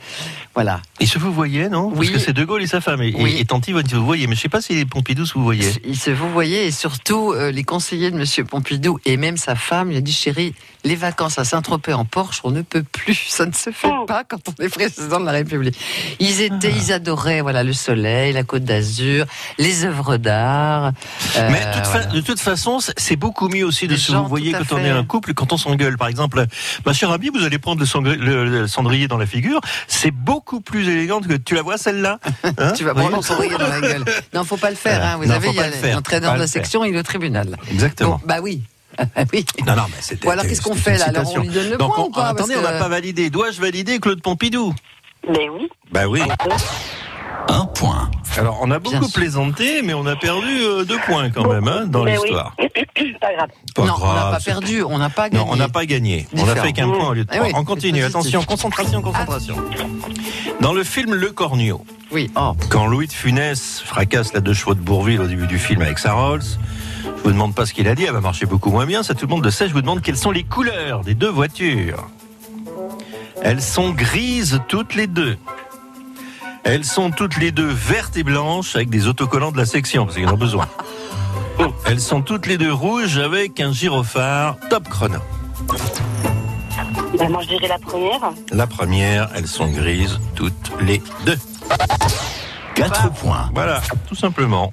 Voilà. 0.55 0.83
Il 1.01 1.09
se 1.09 1.19
vous 1.19 1.33
voyez, 1.33 1.69
non? 1.71 1.89
Parce 1.91 2.01
Oui. 2.01 2.13
que 2.13 2.19
c'est 2.19 2.33
De 2.35 2.45
Gaulle 2.45 2.63
et 2.63 2.67
sa 2.67 2.81
femme. 2.83 3.01
Et, 3.03 3.15
Oui. 3.17 3.37
et 3.39 3.45
Tanti 3.47 3.73
va 3.73 3.81
vous 3.91 4.05
voyez. 4.05 4.27
Mais 4.27 4.35
je 4.35 4.41
sais 4.43 4.49
pas 4.51 4.61
si 4.61 4.75
les 4.75 4.85
Pompidou 4.85 5.25
se 5.25 5.33
vous 5.35 5.45
voyez. 5.45 5.71
Il 5.87 5.97
se 5.97 6.11
vous 6.11 6.31
voyez, 6.31 6.67
et 6.67 6.71
surtout 6.73 7.33
euh, 7.33 7.51
les 7.51 7.65
conseillers 7.65 8.11
de 8.11 8.17
Monsieur 8.17 8.45
Pompidou 8.45 8.99
et 9.07 9.17
même 9.17 9.37
sa 9.39 9.55
femme, 9.55 9.91
il 9.93 9.97
a 9.97 10.01
dit 10.03 10.13
chérie, 10.13 10.55
les 10.85 10.97
vacances 10.97 11.39
à 11.39 11.45
Saint-Tropez 11.45 11.93
en 11.95 12.05
Porsche, 12.05 12.41
on 12.45 12.51
ne 12.51 12.63
peut 12.63 12.83
plus. 12.83 13.15
Ça 13.29 13.47
ne 13.47 13.53
se 13.53 13.71
fait 13.71 13.89
Oh. 13.91 14.05
pas 14.07 14.25
quand 14.25 14.41
on 14.49 14.63
est 14.63 14.69
président 14.69 15.21
de 15.21 15.25
la 15.27 15.33
République. 15.33 15.79
Ils 16.19 16.43
étaient, 16.43 16.73
ils 16.73 16.93
adoraient 16.93 17.41
voilà 17.41 17.63
le 17.63 17.73
soleil, 17.73 18.33
la 18.35 18.43
Côte 18.43 18.65
d'Azur, 18.65 19.25
les 19.59 19.85
œuvres 19.85 20.17
d'art. 20.19 20.93
Euh, 21.37 21.49
Mais 21.51 21.61
de 21.61 21.73
toute, 21.77 21.87
fa- 21.87 21.99
voilà. 22.01 22.07
de 22.07 22.21
toute 22.21 22.41
façon, 22.41 22.79
c'est- 22.81 23.17
beaucoup 23.17 23.49
mieux 23.49 23.65
aussi 23.65 23.87
de 23.87 23.93
Les 23.93 23.99
se 23.99 24.13
à 24.13 24.15
quand 24.17 24.73
on 24.73 24.79
est 24.79 24.91
un 24.91 25.05
couple, 25.05 25.35
quand 25.35 25.53
on 25.53 25.57
s'engueule. 25.57 25.97
Par 25.99 26.09
exemple, 26.09 26.45
ma 26.87 26.93
chère 26.93 27.11
Abby, 27.11 27.31
vous 27.33 27.45
allez 27.45 27.59
prendre 27.59 27.83
le, 27.85 28.15
le- 28.15 28.45
le 28.47 28.67
cendrier 28.67 29.09
dans 29.09 29.19
la 29.19 29.27
figure. 29.27 29.61
C'est 29.89 30.11
beaucoup 30.11 30.61
plus 30.61 30.89
élégant 30.89 31.21
que 31.21 31.35
tu 31.35 31.55
la 31.55 31.63
vois 31.63 31.79
celle-là. 31.79 32.19
Hein 32.59 32.73
Tu 32.77 32.85
vas 32.85 32.93
Oui. 32.93 33.01
prendre 33.01 33.17
ton 33.17 33.23
sourire 33.23 33.59
dans 33.59 33.69
la 33.69 33.81
gueule. 33.81 34.05
Non, 34.35 34.45
faut 34.45 34.57
pas 34.57 34.71
le 34.71 34.77
faire. 34.77 35.05
Hein. 35.05 35.17
Vous 35.19 35.27
Non, 35.27 35.35
savez, 35.35 35.49
il 35.51 35.55
y 35.55 35.61
a 35.61 35.69
le 35.69 35.93
l'entraîneur 35.95 36.33
de 36.33 36.39
la 36.39 36.45
le 36.45 36.49
faire. 36.51 36.63
section, 36.63 36.85
il 36.85 36.95
est 36.95 36.99
au 36.99 37.03
tribunal. 37.03 37.57
Exactement. 37.71 38.13
Bon, 38.13 38.21
bah 38.27 38.39
oui. 38.43 38.63
Oui. 39.33 39.45
Non, 39.67 39.77
non, 39.77 39.85
mais 39.89 39.97
c'était. 40.01 40.27
Bon, 40.27 40.33
alors 40.33 40.45
qu'est-ce 40.45 40.61
qu'on 40.63 40.75
fait 40.75 40.99
là? 40.99 41.07
Alors 41.07 41.31
on 41.35 41.41
lui 41.41 41.49
donne 41.49 41.71
le 41.71 41.77
Donc, 41.77 41.95
point 41.95 42.05
on- 42.05 42.09
ou 42.09 42.11
pas? 42.11 42.27
attendez, 42.29 42.55
Parce 42.55 42.67
on 42.67 42.69
n'a 42.71 42.77
que- 42.79 42.83
pas 42.83 42.89
validé. 42.89 43.31
Dois-je 43.31 43.61
valider 43.61 43.99
Claude 44.01 44.21
Pompidou? 44.21 44.75
Ben 45.27 45.49
oui. 45.55 45.69
Bah 45.93 46.07
oui. 46.09 46.21
Un 47.49 47.67
point. 47.67 48.11
Alors, 48.39 48.59
on 48.63 48.71
a 48.71 48.79
Bien 48.79 48.93
beaucoup 48.93 49.11
sûr. 49.11 49.21
plaisanté, 49.21 49.83
mais 49.83 49.93
on 49.95 50.07
a 50.07 50.15
perdu 50.17 50.47
euh, 50.63 50.85
deux 50.85 50.99
points 51.07 51.31
quand 51.31 51.49
même 51.49 51.67
hein, 51.67 51.85
dans 51.87 52.05
Ben 52.05 52.17
oui. 52.17 52.23
l'histoire. 52.23 52.55
Pas 53.21 53.33
grave. 53.35 53.49
Pas 53.75 53.85
non, 53.85 53.95
on 54.01 54.15
n'a 54.15 54.31
pas 54.31 54.41
perdu, 54.45 54.83
on 54.83 54.99
n'a 54.99 55.11
pas 55.11 55.29
gagné. 55.29 55.45
Non, 55.45 55.51
on 55.53 55.57
n'a 55.57 55.69
pas 55.69 55.85
gagné. 55.87 56.27
On 56.33 56.39
a 56.39 56.41
Différent. 56.43 56.63
fait 56.67 56.73
qu'un 56.73 56.89
point 56.89 57.09
au 57.09 57.15
lieu 57.15 57.25
de 57.25 57.31
Eh 57.33 57.37
trois. 57.37 57.49
oui, 57.49 57.53
on 57.57 57.65
continue. 57.65 58.05
Attention, 58.05 58.43
concentration, 58.45 59.03
concentration. 59.03 59.57
Dans 60.61 60.73
le 60.73 60.85
film 60.85 61.15
Le 61.15 61.31
Cornio, 61.33 61.85
Oui. 62.13 62.31
Oh. 62.37 62.53
quand 62.69 62.87
Louis 62.87 63.07
de 63.09 63.13
Funès 63.13 63.81
fracasse 63.85 64.33
la 64.33 64.41
deux 64.41 64.55
chevaux 64.55 64.75
de 64.75 64.81
Bourville 64.81 65.21
au 65.21 65.27
début 65.27 65.47
du 65.47 65.59
film 65.59 65.83
avec 65.83 65.99
sa 65.99 66.13
Rolls, 66.13 66.43
je 67.17 67.23
vous 67.23 67.33
demande 67.33 67.55
pas 67.55 67.67
ce 67.67 67.75
qu'il 67.75 67.89
a 67.89 67.95
dit, 67.95 68.05
elle 68.05 68.13
va 68.13 68.21
marcher 68.21 68.47
beaucoup 68.47 68.71
moins 68.71 68.87
bien, 68.87 69.03
ça 69.03 69.15
tout 69.15 69.27
le 69.27 69.31
monde 69.31 69.45
le 69.45 69.51
sait. 69.51 69.69
Je 69.69 69.73
vous 69.75 69.81
demande 69.83 70.03
quelles 70.03 70.17
sont 70.17 70.31
les 70.31 70.45
couleurs 70.45 71.01
des 71.03 71.15
deux 71.15 71.31
voitures. 71.31 72.07
Elles 73.43 73.63
sont 73.63 73.91
grises 73.91 74.61
toutes 74.69 74.95
les 74.95 75.07
deux. 75.07 75.37
Elles 76.65 76.85
sont 76.85 77.11
toutes 77.11 77.39
les 77.39 77.53
deux 77.53 77.69
vertes 77.69 78.17
et 78.17 78.23
blanches 78.23 78.77
avec 78.77 78.91
des 78.91 79.07
autocollants 79.07 79.53
de 79.53 79.57
la 79.57 79.67
section, 79.67 80.05
parce 80.05 80.17
qu'ils 80.17 80.27
en 80.27 80.35
ont 80.35 80.37
besoin. 80.37 80.69
Elles 81.87 82.01
sont 82.01 82.23
toutes 82.23 82.47
les 82.47 82.59
deux 82.59 82.73
rouges 82.73 83.19
avec 83.19 83.61
un 83.61 83.73
gyrophare 83.73 84.57
top 84.69 84.89
chrono. 84.89 85.19
Ben, 87.19 87.29
moi, 87.29 87.43
je 87.43 87.49
dirais 87.49 87.69
la 87.69 87.79
première. 87.79 88.33
La 88.53 88.67
première, 88.67 89.29
elles 89.35 89.49
sont 89.49 89.69
grises 89.69 90.21
toutes 90.35 90.73
les 90.81 91.03
deux. 91.27 91.39
4 92.75 93.11
points. 93.13 93.51
Voilà, 93.53 93.83
tout 94.09 94.15
simplement. 94.15 94.73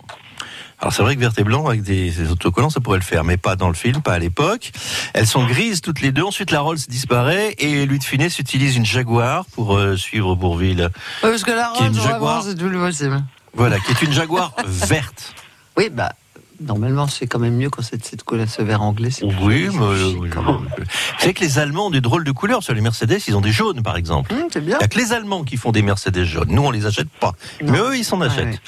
Alors 0.80 0.94
c'est 0.94 1.02
vrai 1.02 1.16
que 1.16 1.22
vert 1.22 1.32
et 1.38 1.44
blanc 1.44 1.66
avec 1.68 1.82
des, 1.82 2.12
des 2.12 2.30
autocollants, 2.32 2.70
ça 2.70 2.80
pourrait 2.80 3.00
le 3.00 3.04
faire, 3.04 3.24
mais 3.24 3.38
pas 3.38 3.56
dans 3.56 3.68
le 3.68 3.74
film, 3.74 4.02
pas 4.02 4.14
à 4.14 4.20
l'époque. 4.20 4.72
Elles 5.14 5.26
sont 5.26 5.46
grises 5.46 5.82
toutes 5.82 6.02
les 6.02 6.12
deux. 6.12 6.24
Ensuite, 6.24 6.52
la 6.52 6.62
Rolls 6.62 6.78
disparaît 6.88 7.56
et 7.58 7.86
Louis 7.88 7.98
de 8.00 8.04
Funès 8.04 8.38
utilise 8.38 8.76
une 8.76 8.86
Jaguar 8.86 9.46
pour 9.46 9.76
euh, 9.76 9.98
suivre 9.98 10.36
Bourville. 10.36 10.90
Ouais, 11.24 11.30
parce 11.30 11.44
que 11.44 11.52
la 11.52 11.70
Rolls, 11.70 11.94
Jaguar. 11.96 12.44
c'est 12.44 12.56
tout 12.56 12.70
le 12.70 12.78
possible. 12.80 13.24
Voilà, 13.54 13.80
qui 13.80 13.92
est 13.92 14.02
une 14.04 14.14
Jaguar 14.14 14.54
verte. 14.68 15.34
Oui, 15.78 15.90
bah, 15.92 16.14
normalement, 16.62 17.08
c'est 17.08 17.28
quand 17.28 17.40
même 17.40 17.56
mieux 17.56 17.70
quand 17.70 17.82
c'est 17.82 18.04
cette 18.04 18.24
couleur, 18.24 18.48
ce 18.50 18.62
vert 18.62 18.82
anglais. 18.82 19.10
Oui, 19.42 19.66
mais 19.66 19.70
c'est 19.72 19.78
euh, 19.82 20.14
oui, 20.18 20.30
oui. 20.30 20.30
Vous 20.30 21.20
savez 21.20 21.34
que 21.34 21.42
les 21.42 21.60
Allemands 21.60 21.88
ont 21.88 21.92
des 21.92 22.02
drôles 22.02 22.24
de 22.24 22.32
couleurs 22.32 22.64
sur 22.64 22.74
les 22.74 22.82
Mercedes. 22.82 23.20
Ils 23.28 23.36
ont 23.36 23.42
des 23.42 23.52
jaunes, 23.52 23.84
par 23.84 23.98
exemple. 23.98 24.34
Hum, 24.34 24.48
c'est 24.52 24.62
bien. 24.64 24.76
Il 24.78 24.80
n'y 24.80 24.86
a 24.86 24.88
que 24.88 24.98
les 24.98 25.14
Allemands 25.14 25.44
qui 25.44 25.58
font 25.58 25.72
des 25.72 25.82
Mercedes 25.82 26.24
jaunes. 26.24 26.50
Nous, 26.50 26.62
on 26.62 26.72
les 26.72 26.86
achète 26.86 27.10
pas. 27.20 27.34
Non. 27.64 27.72
Mais 27.72 27.80
eux, 27.80 27.98
ils 27.98 28.04
s'en 28.06 28.22
achètent. 28.22 28.46
ouais. 28.46 28.60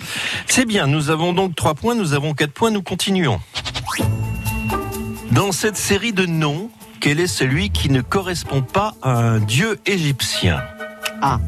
C'est 0.48 0.66
bien. 0.66 0.88
Nous 0.88 1.10
avons 1.10 1.34
donc 1.34 1.56
trois 1.56 1.74
points. 1.76 1.96
Nous 1.96 2.14
avons 2.14 2.34
quatre 2.34 2.54
points. 2.54 2.72
Nous 2.72 2.82
continuons. 2.84 3.40
Dans 5.32 5.52
cette 5.52 5.78
série 5.78 6.14
de 6.14 6.26
noms, 6.26 6.70
quel 7.00 7.20
est 7.20 7.28
celui 7.28 7.70
qui 7.70 7.90
ne 7.90 8.02
correspond 8.02 8.62
pas 8.62 8.96
à 9.02 9.12
un 9.18 9.40
dieu 9.40 9.80
égyptien? 9.86 10.62
Ah. 11.22 11.40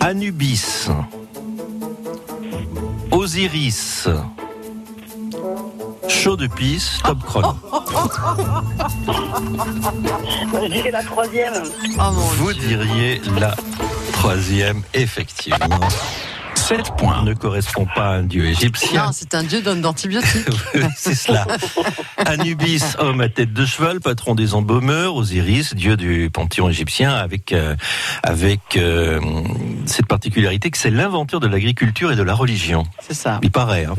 Anubis. 0.00 0.88
Osiris. 3.10 4.08
Chaud 6.10 6.36
de 6.36 6.48
pisse, 6.48 6.98
top 7.04 7.22
chrono. 7.24 7.56
Je 10.52 10.66
dirais 10.72 10.90
la 10.90 11.02
troisième. 11.04 11.54
Vous 12.36 12.52
diriez 12.52 13.22
la 13.38 13.54
troisième, 14.12 14.82
effectivement. 14.92 15.78
7 16.60 16.96
points. 16.96 17.22
Ne 17.24 17.34
correspond 17.34 17.86
pas 17.94 18.08
à 18.10 18.12
un 18.16 18.22
dieu 18.22 18.44
égyptien. 18.46 19.06
Non, 19.06 19.10
c'est 19.12 19.34
un 19.34 19.42
dieu 19.42 19.62
d'homme 19.62 19.80
d'antibiotiques. 19.80 20.46
C'est 20.96 21.14
cela. 21.14 21.46
Anubis, 22.18 22.82
homme 22.98 23.20
à 23.20 23.28
tête 23.28 23.52
de 23.52 23.64
cheval, 23.64 24.00
patron 24.00 24.34
des 24.34 24.54
embaumeurs, 24.54 25.14
Osiris, 25.16 25.74
dieu 25.74 25.96
du 25.96 26.30
panthéon 26.32 26.68
égyptien, 26.68 27.14
avec 27.14 27.52
euh, 27.52 27.74
avec 28.22 28.60
euh, 28.76 29.20
cette 29.86 30.06
particularité 30.06 30.70
que 30.70 30.78
c'est 30.78 30.90
l'inventeur 30.90 31.40
de 31.40 31.46
l'agriculture 31.48 32.12
et 32.12 32.16
de 32.16 32.22
la 32.22 32.34
religion. 32.34 32.84
C'est 33.00 33.14
ça. 33.14 33.40
Il 33.42 33.50
paraît. 33.50 33.86
Hein, 33.86 33.94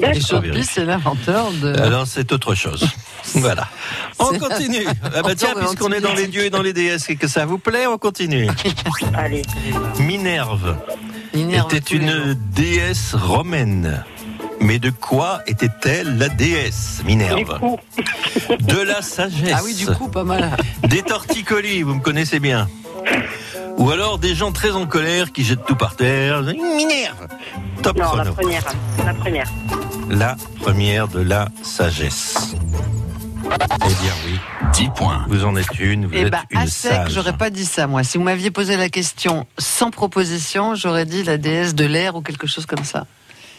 c'est 0.63 0.85
l'inventeur 0.85 1.51
de. 1.61 1.73
Alors 1.79 2.05
c'est 2.07 2.31
autre 2.31 2.53
chose. 2.55 2.87
Voilà. 3.35 3.67
On 4.19 4.31
C'est- 4.31 4.39
continue. 4.39 4.85
Ah 5.03 5.21
bah 5.23 5.35
tiens, 5.35 5.53
puisqu'on 5.59 5.91
est 5.91 6.01
dans 6.01 6.13
les 6.13 6.27
dieux 6.27 6.45
et 6.45 6.49
dans 6.49 6.61
les 6.61 6.73
déesses 6.73 7.09
et 7.09 7.15
que 7.15 7.27
ça 7.27 7.45
vous 7.45 7.57
plaît, 7.57 7.87
on 7.87 7.97
continue. 7.97 8.47
Allez. 9.13 9.41
Minerve 9.99 10.75
était 11.33 11.95
une 11.95 12.33
déesse 12.53 13.15
romaine. 13.15 14.03
Mais 14.59 14.77
de 14.77 14.91
quoi 14.91 15.41
était-elle 15.47 16.17
la 16.17 16.29
déesse, 16.29 17.01
Minerve 17.05 17.59
De 18.59 18.79
la 18.79 19.01
sagesse. 19.01 19.53
Ah 19.55 19.61
oui, 19.63 19.73
du 19.73 19.87
coup, 19.87 20.07
pas 20.07 20.23
mal. 20.23 20.55
Des 20.87 21.01
torticolis, 21.01 21.81
vous 21.81 21.95
me 21.95 22.01
connaissez 22.01 22.39
bien. 22.39 22.69
Ou 23.77 23.89
alors 23.89 24.19
des 24.19 24.35
gens 24.35 24.51
très 24.51 24.71
en 24.71 24.85
colère 24.85 25.31
qui 25.31 25.43
jettent 25.43 25.65
tout 25.65 25.75
par 25.75 25.95
terre. 25.95 26.43
Minerve 26.43 27.27
Top 27.81 27.97
non, 27.97 28.15
la 28.15 28.25
première. 28.25 28.63
La 29.03 29.13
première. 29.13 29.47
La 30.09 30.35
première 30.61 31.07
de 31.07 31.21
la 31.21 31.47
sagesse. 31.63 32.55
Eh 33.53 33.93
bien 34.03 34.13
oui, 34.25 34.39
10 34.73 34.89
points. 34.95 35.25
vous 35.27 35.43
en 35.43 35.55
êtes 35.55 35.77
une, 35.79 36.05
vous 36.05 36.11
Eh 36.13 36.21
êtes 36.21 36.31
ben, 36.31 36.41
une 36.51 36.59
à 36.59 36.67
sec, 36.67 36.91
sage. 36.91 37.11
j'aurais 37.13 37.35
pas 37.35 37.49
dit 37.49 37.65
ça, 37.65 37.87
moi. 37.87 38.03
Si 38.03 38.17
vous 38.17 38.23
m'aviez 38.23 38.51
posé 38.51 38.77
la 38.77 38.89
question 38.89 39.45
sans 39.57 39.91
proposition, 39.91 40.75
j'aurais 40.75 41.05
dit 41.05 41.23
la 41.23 41.37
déesse 41.37 41.75
de 41.75 41.85
l'air 41.85 42.15
ou 42.15 42.21
quelque 42.21 42.47
chose 42.47 42.65
comme 42.65 42.83
ça. 42.85 43.05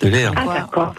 De 0.01 0.09
l'air. 0.09 0.33
Ah, 0.37 0.45
d'accord. 0.55 0.95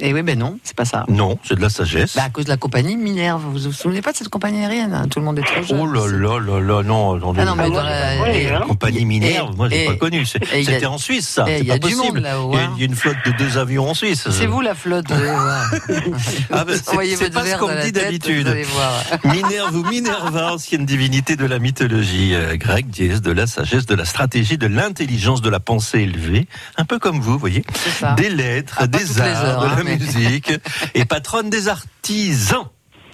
Et 0.00 0.12
oui, 0.14 0.22
ben 0.22 0.38
non, 0.38 0.58
c'est 0.64 0.74
pas 0.74 0.86
ça. 0.86 1.04
Non, 1.08 1.38
c'est 1.44 1.54
de 1.54 1.60
la 1.60 1.68
sagesse. 1.68 2.16
Bah, 2.16 2.22
à 2.24 2.30
cause 2.30 2.46
de 2.46 2.50
la 2.50 2.56
compagnie 2.56 2.96
Minerve. 2.96 3.42
Vous 3.42 3.58
vous 3.58 3.72
souvenez 3.72 4.00
pas 4.00 4.12
de 4.12 4.16
cette 4.16 4.30
compagnie 4.30 4.60
aérienne 4.64 4.94
hein? 4.94 5.06
Tout 5.08 5.18
le 5.20 5.24
monde 5.26 5.38
est 5.38 5.42
trop 5.42 5.62
jeune. 5.62 5.78
Oh 5.80 5.86
là 5.86 6.06
là 6.08 6.38
là 6.40 6.60
là, 6.60 6.82
non, 6.82 7.16
attendez. 7.18 7.40
Ah 7.42 7.44
non, 7.44 7.54
mais 7.54 7.64
Ah, 7.66 7.68
dans 7.70 7.82
la- 7.82 7.90
pas 7.92 8.14
et- 8.30 8.42
connu, 8.44 8.54
hein. 8.54 8.60
Compagnie 8.66 9.04
Minerve, 9.04 9.50
Et- 9.52 9.56
moi 9.56 9.68
j'ai 9.68 9.84
et- 9.84 9.86
pas 9.86 9.96
connu. 9.96 10.24
C'est- 10.24 10.42
et 10.54 10.60
il 10.60 10.64
y 10.64 10.68
a- 10.70 10.72
C'était 10.74 10.86
en 10.86 10.96
Suisse, 10.98 11.28
ça. 11.28 11.44
il 11.48 11.66
y 11.66 11.70
a 11.70 11.74
pas 11.74 11.86
du 11.86 11.94
possible. 11.94 12.14
monde 12.14 12.22
là-haut, 12.24 12.50
Il 12.52 12.56
y 12.56 12.58
a- 12.60 12.64
hein. 12.64 12.72
il 12.76 12.80
y 12.80 12.82
a 12.82 12.86
une 12.86 12.96
flotte 12.96 13.16
de 13.26 13.30
deux 13.32 13.58
avions 13.58 13.90
en 13.90 13.94
Suisse. 13.94 14.26
C'est 14.30 14.46
vous 14.46 14.60
la 14.62 14.74
flotte, 14.74 15.08
vous 15.08 15.14
allez 15.14 15.30
voir. 15.30 15.70
Ah 16.50 16.64
ben, 16.64 16.74
c'est- 16.76 17.30
pas 17.30 17.44
ce 17.44 17.56
qu'on 17.58 17.68
me 17.68 17.82
dit 17.84 17.92
d'habitude. 17.92 18.48
Minerve 19.24 19.76
ou 19.76 19.84
Minerva, 19.84 20.54
ancienne 20.54 20.86
divinité 20.86 21.36
de 21.36 21.44
la 21.44 21.58
mythologie 21.58 22.34
euh, 22.34 22.56
grecque, 22.56 22.88
déesse 22.90 23.20
de 23.22 23.30
la 23.30 23.46
sagesse, 23.46 23.86
de 23.86 23.94
la 23.94 24.04
stratégie, 24.06 24.56
de 24.58 24.66
l'intelligence, 24.66 25.42
de 25.42 25.50
la 25.50 25.60
pensée 25.60 26.00
élevée, 26.00 26.46
un 26.78 26.84
peu 26.84 26.98
comme 26.98 27.20
vous, 27.20 27.38
voyez, 27.38 27.62
C'est 27.74 27.90
ça. 27.90 28.14
des 28.14 28.30
lettres, 28.30 28.86
des 28.88 29.20
arts, 29.20 29.76
musique, 29.96 30.52
et 30.94 31.04
patronne 31.04 31.50
des 31.50 31.68
artisans. 31.68 32.66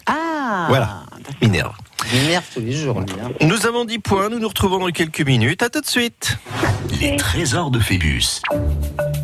Ah 0.06 0.66
Voilà. 0.68 1.02
Minerve. 1.42 1.74
Minerve 2.12 2.44
tous 2.54 2.60
les 2.60 2.72
jours, 2.72 3.00
lui. 3.00 3.10
hein. 3.22 3.30
Nous 3.42 3.66
avons 3.66 3.84
10 3.84 3.98
points, 3.98 4.28
nous 4.30 4.38
nous 4.38 4.48
retrouvons 4.48 4.78
dans 4.78 4.86
quelques 4.88 5.20
minutes. 5.20 5.62
À 5.62 5.68
tout 5.68 5.80
de 5.82 5.86
suite. 5.86 6.38
Les 7.00 7.16
trésors 7.16 7.70
de 7.70 7.78
Phébus. 7.78 8.40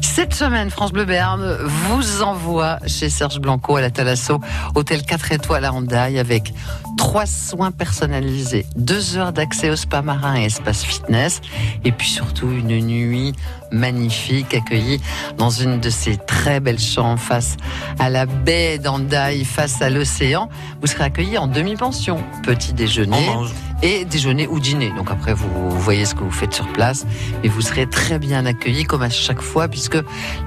Cette 0.02 0.34
semaine, 0.34 0.70
France 0.70 0.92
Bleu 0.92 1.04
Béarn 1.06 1.56
vous 1.64 2.22
envoie 2.22 2.78
chez 2.86 3.08
Serge 3.08 3.38
Blanco 3.40 3.76
à 3.76 3.80
la 3.80 3.90
Thalasso, 3.90 4.40
hôtel 4.74 5.02
4 5.02 5.32
étoiles 5.32 5.64
à 5.64 5.72
Hendaye 5.72 6.18
avec 6.18 6.52
trois 6.98 7.26
soins 7.26 7.72
personnalisés, 7.72 8.66
deux 8.76 9.16
heures 9.16 9.32
d'accès 9.32 9.70
au 9.70 9.76
spa 9.76 10.02
marin 10.02 10.36
et 10.36 10.44
espace 10.44 10.84
fitness, 10.84 11.40
et 11.84 11.90
puis 11.90 12.08
surtout 12.08 12.50
une 12.50 12.78
nuit 12.80 13.32
magnifique 13.70 14.54
accueillie 14.54 15.00
dans 15.36 15.50
une 15.50 15.80
de 15.80 15.90
ces 15.90 16.16
très 16.16 16.60
belles 16.60 16.78
chambres 16.78 17.20
face 17.20 17.56
à 17.98 18.10
la 18.10 18.26
baie 18.26 18.78
d'Hendaye, 18.78 19.44
face 19.44 19.82
à 19.82 19.90
l'océan. 19.90 20.48
Vous 20.80 20.86
serez 20.86 21.04
accueilli 21.04 21.38
en 21.38 21.46
demi-pension, 21.46 22.22
petit 22.42 22.72
On 22.72 22.74
déjeuner 22.76 23.26
mange. 23.26 23.50
et 23.82 24.04
déjeuner 24.04 24.46
ou 24.46 24.60
dîner. 24.60 24.92
Donc 24.96 25.10
après, 25.10 25.34
vous 25.34 25.70
voyez 25.70 26.04
ce 26.04 26.14
que 26.14 26.22
vous 26.24 26.30
faites 26.30 26.54
sur 26.54 26.68
place, 26.68 27.06
mais 27.42 27.48
vous 27.48 27.60
serez 27.60 27.86
très 27.86 28.18
bien 28.18 28.46
accueillis 28.46 28.84
comme 28.84 29.02
à 29.02 29.10
chaque 29.10 29.40
fois, 29.42 29.68
puisque 29.68 29.98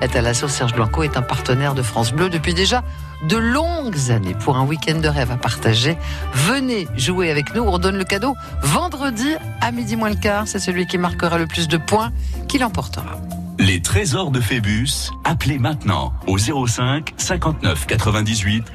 la 0.02 0.08
Thalasso 0.08 0.48
Serge 0.48 0.74
Blanco 0.74 1.04
est 1.04 1.18
un 1.18 1.22
partenaire 1.22 1.74
de 1.74 1.82
France 1.82 2.12
Bleu 2.12 2.30
depuis 2.30 2.54
déjà 2.54 2.84
de 3.24 3.38
longues 3.38 4.12
années 4.12 4.36
pour 4.36 4.58
un 4.58 4.66
week-end 4.66 5.00
de 5.00 5.08
rêve 5.08 5.32
à 5.32 5.38
partager. 5.38 5.98
Venez 6.34 6.88
jouer 6.96 7.32
avec 7.32 7.56
nous. 7.56 7.62
On 7.64 7.78
donne 7.78 7.98
le 7.98 8.04
cadeau 8.04 8.36
vendredi 8.62 9.36
à 9.62 9.72
midi 9.72 9.96
moins 9.96 10.10
le 10.10 10.16
quart. 10.16 10.48
C'est 10.48 10.60
celui 10.60 10.88
qui 10.88 10.98
marquera 10.98 11.38
le 11.38 11.48
plus 11.48 11.68
de 11.68 11.78
points 11.78 12.12
qui 12.48 12.58
l'emportera. 12.58 13.20
Les 13.60 13.82
trésors 13.82 14.30
de 14.30 14.40
Phébus, 14.40 15.12
appelez 15.24 15.58
maintenant 15.58 16.14
au 16.28 16.38
05 16.38 17.14
59 17.18 17.88
98 17.88 18.66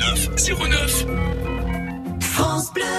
09 0.00 0.30
09. 0.68 1.06
France 2.20 2.72
Bleu. 2.74 2.95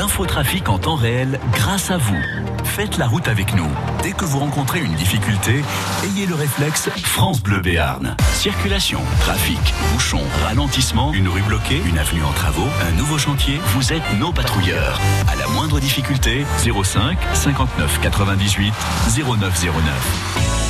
L'infotrafic 0.00 0.70
en 0.70 0.78
temps 0.78 0.94
réel 0.94 1.38
grâce 1.52 1.90
à 1.90 1.98
vous. 1.98 2.16
Faites 2.64 2.96
la 2.96 3.06
route 3.06 3.28
avec 3.28 3.54
nous. 3.54 3.68
Dès 4.02 4.12
que 4.12 4.24
vous 4.24 4.38
rencontrez 4.38 4.80
une 4.80 4.94
difficulté, 4.94 5.62
ayez 6.04 6.24
le 6.24 6.34
réflexe 6.34 6.88
France 7.04 7.42
Bleu 7.42 7.60
Béarn. 7.60 8.16
Circulation, 8.32 9.00
trafic, 9.20 9.60
bouchon, 9.92 10.22
ralentissement, 10.42 11.12
une 11.12 11.28
rue 11.28 11.42
bloquée, 11.42 11.82
une 11.84 11.98
avenue 11.98 12.22
en 12.22 12.32
travaux, 12.32 12.68
un 12.88 12.96
nouveau 12.96 13.18
chantier, 13.18 13.60
vous 13.74 13.92
êtes 13.92 14.18
nos 14.18 14.32
patrouilleurs. 14.32 14.98
À 15.30 15.36
la 15.36 15.46
moindre 15.48 15.78
difficulté, 15.80 16.46
05 16.64 17.18
59 17.34 18.00
98 18.00 18.72
0909. 19.18 20.69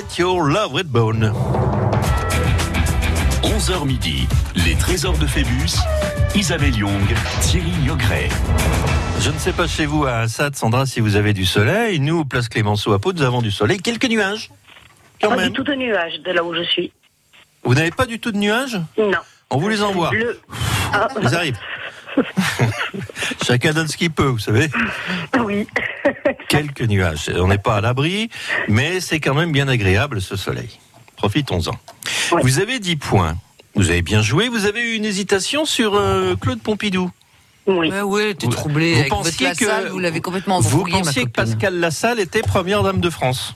Get 0.00 0.18
your 0.18 0.48
love 0.50 0.72
with 0.72 0.86
bone. 0.90 1.32
11h 3.42 3.86
midi, 3.86 4.26
les 4.64 4.74
trésors 4.76 5.18
de 5.18 5.26
Phébus, 5.26 5.76
Isabelle 6.34 6.74
Young, 6.76 7.02
Thierry 7.42 7.70
Niogret. 7.82 8.28
Je 9.20 9.30
ne 9.30 9.38
sais 9.38 9.52
pas 9.52 9.66
chez 9.66 9.84
vous 9.86 10.06
à 10.06 10.18
Assad, 10.20 10.56
Sandra, 10.56 10.86
si 10.86 11.00
vous 11.00 11.16
avez 11.16 11.32
du 11.34 11.44
soleil. 11.44 12.00
Nous, 12.00 12.24
place 12.24 12.48
Clémenceau 12.48 12.92
à 12.94 12.98
Pau, 12.98 13.12
nous 13.12 13.22
avons 13.22 13.42
du 13.42 13.50
soleil. 13.50 13.78
Quelques 13.78 14.06
nuages, 14.08 14.50
quand 15.20 15.30
Pas 15.30 15.36
même. 15.36 15.48
du 15.48 15.52
tout 15.52 15.64
de 15.64 15.74
nuages 15.74 16.18
de 16.20 16.30
là 16.30 16.42
où 16.44 16.54
je 16.54 16.62
suis. 16.62 16.92
Vous 17.64 17.74
n'avez 17.74 17.90
pas 17.90 18.06
du 18.06 18.18
tout 18.18 18.32
de 18.32 18.38
nuages? 18.38 18.80
Non. 18.96 19.10
On 19.50 19.58
vous 19.58 19.68
les 19.68 19.82
envoie. 19.82 20.10
Le... 20.12 20.40
Ah, 20.94 21.08
Ils 21.20 21.34
arrivent. 21.34 21.58
Chacun 23.44 23.72
donne 23.72 23.88
ce 23.88 23.96
qu'il 23.96 24.10
peut, 24.10 24.24
vous 24.26 24.38
savez. 24.38 24.70
oui. 25.44 25.66
Quelques 26.50 26.82
nuages. 26.82 27.30
On 27.36 27.46
n'est 27.48 27.58
pas 27.58 27.76
à 27.76 27.80
l'abri, 27.80 28.28
mais 28.68 29.00
c'est 29.00 29.20
quand 29.20 29.34
même 29.34 29.52
bien 29.52 29.68
agréable 29.68 30.20
ce 30.20 30.36
soleil. 30.36 30.78
Profitons-en. 31.16 31.70
Ouais. 32.34 32.42
Vous 32.42 32.58
avez 32.58 32.78
10 32.80 32.96
points. 32.96 33.36
Vous 33.76 33.90
avez 33.90 34.02
bien 34.02 34.20
joué. 34.20 34.48
Vous 34.48 34.66
avez 34.66 34.80
eu 34.80 34.96
une 34.96 35.04
hésitation 35.04 35.64
sur 35.64 35.94
euh, 35.94 36.34
Claude 36.34 36.60
Pompidou? 36.60 37.10
Oui. 37.66 37.90
Ouais, 37.92 38.34
t'es 38.34 38.46
Vous- 38.46 38.52
troublé. 38.52 38.94
vous 38.94 39.00
avec 39.00 39.12
votre 39.12 39.22
pensiez 39.30 39.52
que- 39.52 39.88
vous 39.90 39.98
l'avez 40.00 40.20
complètement 40.20 40.60
Vous 40.60 40.74
embrouillé, 40.74 40.98
ma 40.98 41.04
pensiez 41.04 41.24
que. 41.24 41.30
Pascal 41.30 41.74
Lassalle 41.78 42.18
était 42.18 42.42
première 42.42 42.82
dame 42.82 43.00
de 43.00 43.10
France? 43.10 43.54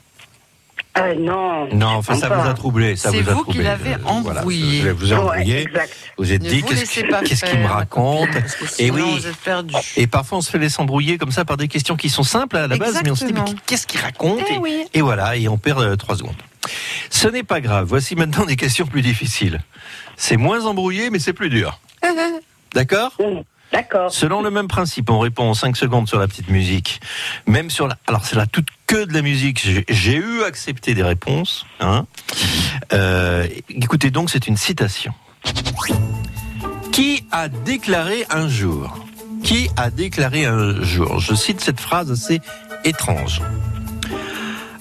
Euh, 0.96 1.14
non. 1.18 1.66
Non, 1.74 1.86
enfin, 1.88 2.14
ça 2.14 2.28
vous 2.28 2.48
a 2.48 2.54
troublé. 2.54 2.94
ça 2.94 3.10
C'est 3.10 3.20
vous 3.20 3.30
a 3.30 3.34
vous 3.34 3.42
troublé. 3.42 3.60
qui 3.60 3.64
l'avez 3.66 3.94
Euh, 3.94 3.98
voilà, 4.22 4.40
embrouillé. 4.40 4.90
vous 4.92 5.12
Ouais, 5.12 5.18
embrouillé. 5.18 5.62
exact. 5.62 5.92
Vous 6.18 6.32
êtes 6.32 6.42
Ne 6.42 6.48
dit, 6.48 6.60
vous 6.60 6.68
qu'est-ce 6.68 7.44
qu'il 7.44 7.58
me 7.58 7.66
raconte 7.66 8.28
Et 8.36 8.42
sinon, 8.68 8.94
oui. 8.94 9.10
vous 9.18 9.26
êtes 9.26 9.36
perdu. 9.38 9.74
Et 9.96 10.06
parfois, 10.06 10.38
on 10.38 10.40
se 10.40 10.50
fait 10.50 10.58
laisser 10.58 10.80
embrouiller 10.80 11.18
comme 11.18 11.32
ça 11.32 11.44
par 11.44 11.56
des 11.56 11.66
questions 11.66 11.96
qui 11.96 12.08
sont 12.10 12.22
simples 12.22 12.56
à 12.56 12.68
la 12.68 12.76
base, 12.76 13.00
mais 13.02 13.10
on 13.10 13.16
se 13.16 13.24
dit, 13.24 13.32
mais 13.32 13.40
qu'est-ce 13.66 13.86
qu'il 13.88 14.00
raconte 14.00 14.40
Eh 14.48 14.54
et, 14.54 14.58
oui. 14.58 14.84
et 14.94 15.00
voilà, 15.00 15.36
et 15.36 15.48
on 15.48 15.58
perd 15.58 15.80
euh, 15.82 15.96
trois 15.96 16.16
secondes. 16.16 16.36
Ce 17.10 17.26
n'est 17.28 17.42
pas 17.42 17.60
grave. 17.60 17.86
Voici 17.88 18.14
maintenant 18.14 18.44
des 18.46 18.56
questions 18.56 18.86
plus 18.86 19.02
difficiles. 19.02 19.60
C'est 20.16 20.36
moins 20.36 20.64
embrouillé, 20.64 21.10
mais 21.10 21.18
c'est 21.18 21.32
plus 21.32 21.50
dur. 21.50 21.80
D'accord. 22.74 23.16
D'accord. 23.72 24.12
Selon 24.12 24.42
le 24.42 24.50
même 24.50 24.68
principe, 24.68 25.10
on 25.10 25.18
répond 25.18 25.50
en 25.50 25.54
5 25.54 25.76
secondes 25.76 26.06
sur 26.08 26.18
la 26.20 26.28
petite 26.28 26.48
musique. 26.48 27.00
Même 27.46 27.70
sur 27.70 27.88
la. 27.88 27.96
Alors, 28.06 28.24
c'est 28.24 28.36
la 28.36 28.46
toute 28.46 28.68
que 28.86 29.04
de 29.04 29.12
la 29.12 29.22
musique. 29.22 29.66
J'ai- 29.88 30.16
eu 30.16 30.42
accepté 30.42 30.94
des 30.94 31.02
réponses. 31.02 31.66
Hein. 31.80 32.06
Euh, 32.92 33.46
écoutez 33.68 34.10
donc, 34.10 34.30
c'est 34.30 34.46
une 34.46 34.56
citation. 34.56 35.12
Qui 36.92 37.26
a 37.32 37.48
déclaré 37.48 38.24
un 38.30 38.48
jour? 38.48 38.98
Qui 39.42 39.68
a 39.76 39.90
déclaré 39.90 40.46
un 40.46 40.82
jour? 40.82 41.18
Je 41.20 41.34
cite 41.34 41.60
cette 41.60 41.80
phrase 41.80 42.10
assez 42.10 42.40
étrange. 42.84 43.40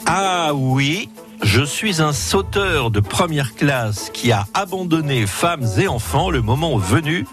Ah 0.05 0.51
oui, 0.53 1.09
je 1.41 1.63
suis 1.63 2.01
un 2.01 2.13
sauteur 2.13 2.91
de 2.91 2.99
première 2.99 3.55
classe 3.55 4.09
qui 4.13 4.31
a 4.31 4.45
abandonné 4.53 5.25
femmes 5.25 5.65
et 5.77 5.87
enfants 5.87 6.29
le 6.29 6.41
moment 6.41 6.77
venu. 6.77 7.25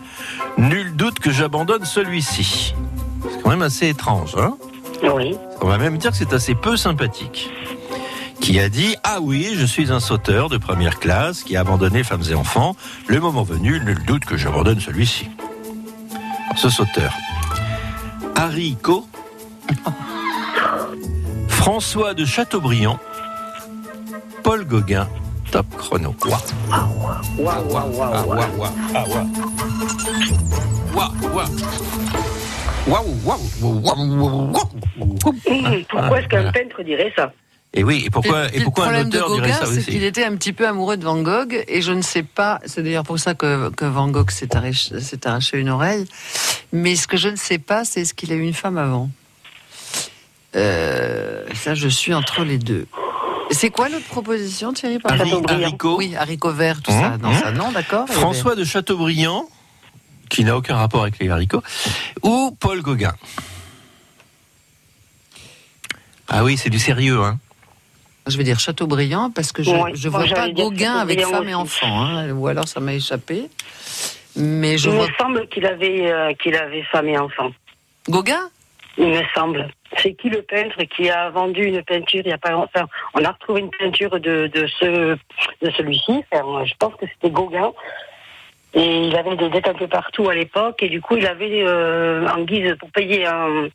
Nul 0.56 0.94
doute 0.96 1.18
que 1.18 1.30
j'abandonne 1.30 1.84
celui-ci. 1.84 2.74
C'est 3.30 3.42
quand 3.42 3.50
même 3.50 3.62
assez 3.62 3.88
étrange, 3.88 4.34
hein 4.38 4.56
Oui. 5.02 5.36
On 5.60 5.66
va 5.66 5.78
même 5.78 5.98
dire 5.98 6.10
que 6.10 6.16
c'est 6.16 6.32
assez 6.32 6.54
peu 6.54 6.76
sympathique. 6.76 7.50
Qui 8.40 8.58
a 8.60 8.68
dit 8.68 8.94
Ah 9.04 9.18
oui, 9.20 9.50
je 9.54 9.64
suis 9.66 9.92
un 9.92 10.00
sauteur 10.00 10.48
de 10.48 10.56
première 10.58 10.98
classe 10.98 11.42
qui 11.42 11.56
a 11.56 11.60
abandonné 11.60 12.02
femmes 12.04 12.22
et 12.30 12.34
enfants. 12.34 12.74
Le 13.06 13.20
moment 13.20 13.42
venu, 13.42 13.78
nul 13.80 14.02
doute 14.06 14.24
que 14.24 14.36
j'abandonne 14.36 14.80
celui-ci. 14.80 15.28
Ce 16.56 16.68
sauteur. 16.68 17.14
Harry 18.36 18.76
Co. 18.82 19.06
François 21.48 22.14
de 22.14 22.24
Chateaubriand. 22.24 22.98
Paul 24.42 24.64
Gauguin. 24.64 25.06
Top 25.50 25.66
chrono. 25.76 26.14
Waouh. 26.24 26.40
Waouh, 27.38 27.38
waouh, 27.38 27.66
waouh, 27.96 28.12
Ah, 28.14 28.24
waouh. 28.24 28.38
waouh, 28.38 28.58
waouh. 28.58 28.72
Ah, 28.94 29.04
waouh. 31.34 31.50
Waouh, 32.86 33.04
waouh. 33.24 33.38
Waouh, 33.60 33.80
waouh, 33.80 34.16
waouh, 34.18 34.52
waouh. 34.52 34.70
Hum, 35.46 35.84
Pourquoi 35.88 36.20
est-ce 36.20 36.28
qu'un 36.28 36.42
Voilà. 36.42 36.52
peintre 36.52 36.82
dirait 36.82 37.12
ça 37.14 37.32
Et 37.74 37.84
oui, 37.84 38.04
et 38.06 38.10
pourquoi, 38.10 38.46
et 38.54 38.60
pourquoi 38.62 38.84
un 38.86 38.88
problème 38.88 39.10
de 39.10 39.18
auteur 39.18 39.34
dirait 39.34 39.48
Gauguin, 39.48 39.58
ça 39.58 39.66
c'est 39.66 39.82
qu'il 39.84 39.96
aussi 39.98 40.04
était 40.06 40.24
un 40.24 40.34
petit 40.36 40.52
peu 40.52 40.66
amoureux 40.66 40.96
de 40.96 41.04
Van 41.04 41.20
Gogh, 41.22 41.62
et 41.68 41.82
je 41.82 41.92
ne 41.92 42.02
sais 42.02 42.22
pas, 42.22 42.58
c'est 42.64 42.82
d'ailleurs 42.82 43.04
pour 43.04 43.18
ça 43.18 43.34
que, 43.34 43.70
que 43.70 43.84
Van 43.84 44.08
Gogh 44.08 44.30
s'est 44.30 44.56
arraché, 44.56 44.98
s'est 45.00 45.26
arraché 45.26 45.58
une 45.58 45.68
oreille, 45.68 46.06
mais 46.72 46.96
ce 46.96 47.06
que 47.06 47.16
je 47.16 47.28
ne 47.28 47.36
sais 47.36 47.58
pas, 47.58 47.84
c'est 47.84 48.00
est-ce 48.00 48.14
qu'il 48.14 48.32
a 48.32 48.34
eu 48.34 48.42
une 48.42 48.54
femme 48.54 48.78
avant. 48.78 49.10
Euh, 50.56 51.44
ça, 51.54 51.74
je 51.74 51.86
suis 51.88 52.12
entre 52.14 52.42
les 52.44 52.58
deux. 52.58 52.86
C'est 53.52 53.70
quoi 53.70 53.88
l'autre 53.88 54.06
proposition, 54.06 54.72
Thierry 54.72 54.98
haricot. 55.04 55.96
Oui, 55.98 56.14
haricots 56.16 56.52
verts, 56.52 56.80
tout 56.82 56.92
Mmh, 56.92 57.00
ça. 57.00 57.18
Non, 57.18 57.30
mmh. 57.30 57.38
ça, 57.38 57.52
non, 57.52 57.70
d'accord. 57.72 58.08
François 58.08 58.54
de 58.56 58.64
Chateaubriand, 58.64 59.44
qui 60.30 60.44
n'a 60.44 60.56
aucun 60.56 60.76
rapport 60.76 61.02
avec 61.02 61.18
les 61.18 61.28
haricots, 61.28 61.62
ou 62.22 62.56
Paul 62.58 62.80
Gauguin. 62.80 63.14
Ah 66.28 66.44
oui, 66.44 66.56
c'est 66.56 66.70
du 66.70 66.78
sérieux, 66.78 67.20
hein. 67.20 67.38
Je 68.26 68.36
vais 68.36 68.44
dire 68.44 68.60
Chateaubriand 68.60 69.30
parce 69.30 69.50
que 69.50 69.62
je 69.62 69.70
moi, 69.70 69.90
vois 70.04 70.24
pas 70.26 70.48
Gauguin 70.50 70.94
avec 70.98 71.20
femme 71.20 71.48
et 71.48 71.54
enfant, 71.54 72.00
hein, 72.00 72.30
ou 72.30 72.46
alors 72.46 72.68
ça 72.68 72.78
m'a 72.78 72.94
échappé. 72.94 73.50
Mais 74.36 74.78
je 74.78 74.88
Il 74.88 74.94
vois 74.94 75.08
me 75.08 75.12
semble 75.18 75.48
qu'il 75.48 75.66
avait, 75.66 76.12
euh, 76.12 76.32
qu'il 76.34 76.54
avait 76.54 76.84
femme 76.84 77.08
et 77.08 77.18
enfant. 77.18 77.50
Gauguin? 78.08 78.48
Il 78.96 79.08
me 79.08 79.22
semble. 79.34 79.68
C'est 79.96 80.14
qui 80.14 80.28
le 80.28 80.42
peintre 80.42 80.76
qui 80.84 81.10
a 81.10 81.30
vendu 81.30 81.64
une 81.64 81.82
peinture 81.82 82.22
il 82.24 82.28
y 82.28 82.32
a 82.32 82.38
pas 82.38 82.52
longtemps? 82.52 82.86
On 83.14 83.24
a 83.24 83.32
retrouvé 83.32 83.60
une 83.62 83.70
peinture 83.70 84.20
de, 84.20 84.48
de, 84.54 84.68
ce, 84.78 85.16
de 85.62 85.70
celui-ci. 85.76 86.22
Enfin, 86.30 86.64
je 86.64 86.74
pense 86.78 86.94
que 86.94 87.06
c'était 87.12 87.30
Gauguin. 87.30 87.72
Et 88.74 89.06
il 89.08 89.16
avait 89.16 89.36
des 89.36 89.48
dettes 89.48 89.66
un 89.68 89.74
peu 89.74 89.88
partout 89.88 90.28
à 90.28 90.34
l'époque. 90.34 90.82
Et 90.82 90.88
du 90.88 91.00
coup, 91.00 91.16
il 91.16 91.26
avait, 91.26 91.62
euh, 91.66 92.26
en 92.28 92.42
guise 92.42 92.74
pour 92.78 92.90
payer 92.92 93.26
un, 93.26 93.68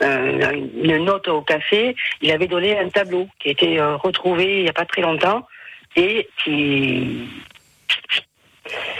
un- 0.00 0.52
une 0.52 0.98
note 1.04 1.28
au 1.28 1.40
café, 1.40 1.96
il 2.20 2.30
avait 2.30 2.46
donné 2.46 2.78
un 2.78 2.88
tableau 2.90 3.26
qui 3.40 3.48
a 3.48 3.52
été 3.52 3.80
euh, 3.80 3.96
retrouvé 3.96 4.58
il 4.58 4.62
n'y 4.64 4.68
a 4.68 4.72
pas 4.74 4.84
très 4.84 5.00
longtemps. 5.02 5.46
Et 5.96 6.28
qui. 6.42 7.26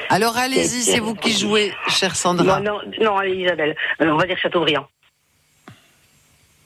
Alors 0.09 0.37
allez-y, 0.37 0.83
c'est 0.83 1.01
vous 1.01 1.15
qui 1.15 1.33
jouez, 1.33 1.73
chère 1.89 2.15
Sandra. 2.15 2.61
Non, 2.61 2.73
non, 2.75 2.81
non, 3.01 3.17
allez, 3.19 3.35
Isabelle. 3.37 3.75
Euh, 4.01 4.09
on 4.11 4.17
va 4.17 4.27
dire 4.27 4.39
Chateaubriand. 4.39 4.87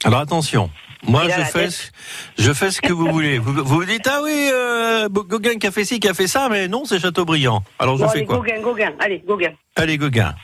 Alors 0.04 0.20
attention, 0.20 0.70
moi 1.02 1.22
Il 1.24 1.32
a 1.32 1.44
je 1.44 1.50
fais, 1.50 1.70
ce- 1.70 1.90
je 2.38 2.52
fais 2.52 2.70
ce 2.70 2.80
que 2.80 2.92
vous 2.92 3.06
voulez. 3.10 3.38
Vous 3.38 3.52
vous 3.52 3.64
vous 3.64 3.84
dites 3.84 4.06
ah 4.06 4.20
oui, 4.22 4.48
euh, 4.52 5.08
Gauguin 5.08 5.58
qui 5.58 5.66
a 5.66 5.70
fait 5.72 5.84
ci, 5.84 5.98
qui 6.00 6.08
a 6.08 6.14
fait 6.14 6.26
ça, 6.28 6.48
mais 6.48 6.68
non, 6.68 6.84
c'est 6.84 7.00
Chateaubriand. 7.00 7.62
Alors 7.78 7.96
je 7.96 8.04
Bon, 8.04 8.08
fais 8.10 8.18
allez, 8.18 8.26
quoi 8.26 8.36
Gauguin, 8.36 8.60
Gauguin. 8.60 8.92
Allez, 9.00 9.22
Gauguin. 9.26 9.52
Allez 9.76 9.98
Gauguin. 9.98 10.34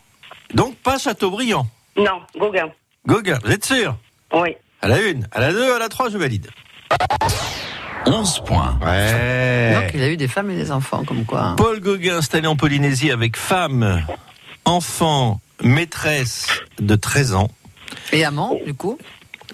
Donc 0.52 0.76
pas 0.76 0.98
Chateaubriand. 0.98 1.66
Non, 1.96 2.20
Gauguin. 2.36 2.68
Gauguin, 3.06 3.38
vous 3.44 3.50
êtes 3.52 3.64
sûr 3.64 3.96
Oui. 4.32 4.56
À 4.82 4.88
la 4.88 5.00
une, 5.02 5.26
à 5.32 5.40
la 5.40 5.52
deux, 5.52 5.72
à 5.74 5.78
la 5.78 5.88
trois, 5.88 6.10
je 6.10 6.18
valide. 6.18 6.48
11 8.06 8.40
points. 8.44 8.78
Ouais. 8.84 9.72
Donc 9.74 9.90
il 9.94 10.02
a 10.02 10.08
eu 10.10 10.16
des 10.16 10.28
femmes 10.28 10.50
et 10.50 10.56
des 10.56 10.70
enfants, 10.70 11.04
comme 11.04 11.24
quoi. 11.24 11.40
hein. 11.40 11.54
Paul 11.56 11.80
Gauguin 11.80 12.16
installé 12.18 12.46
en 12.46 12.56
Polynésie 12.56 13.10
avec 13.10 13.36
femme, 13.36 14.04
enfant, 14.66 15.40
maîtresse 15.62 16.48
de 16.80 16.96
13 16.96 17.34
ans. 17.34 17.48
Et 18.12 18.24
amant, 18.24 18.58
du 18.66 18.74
coup. 18.74 18.98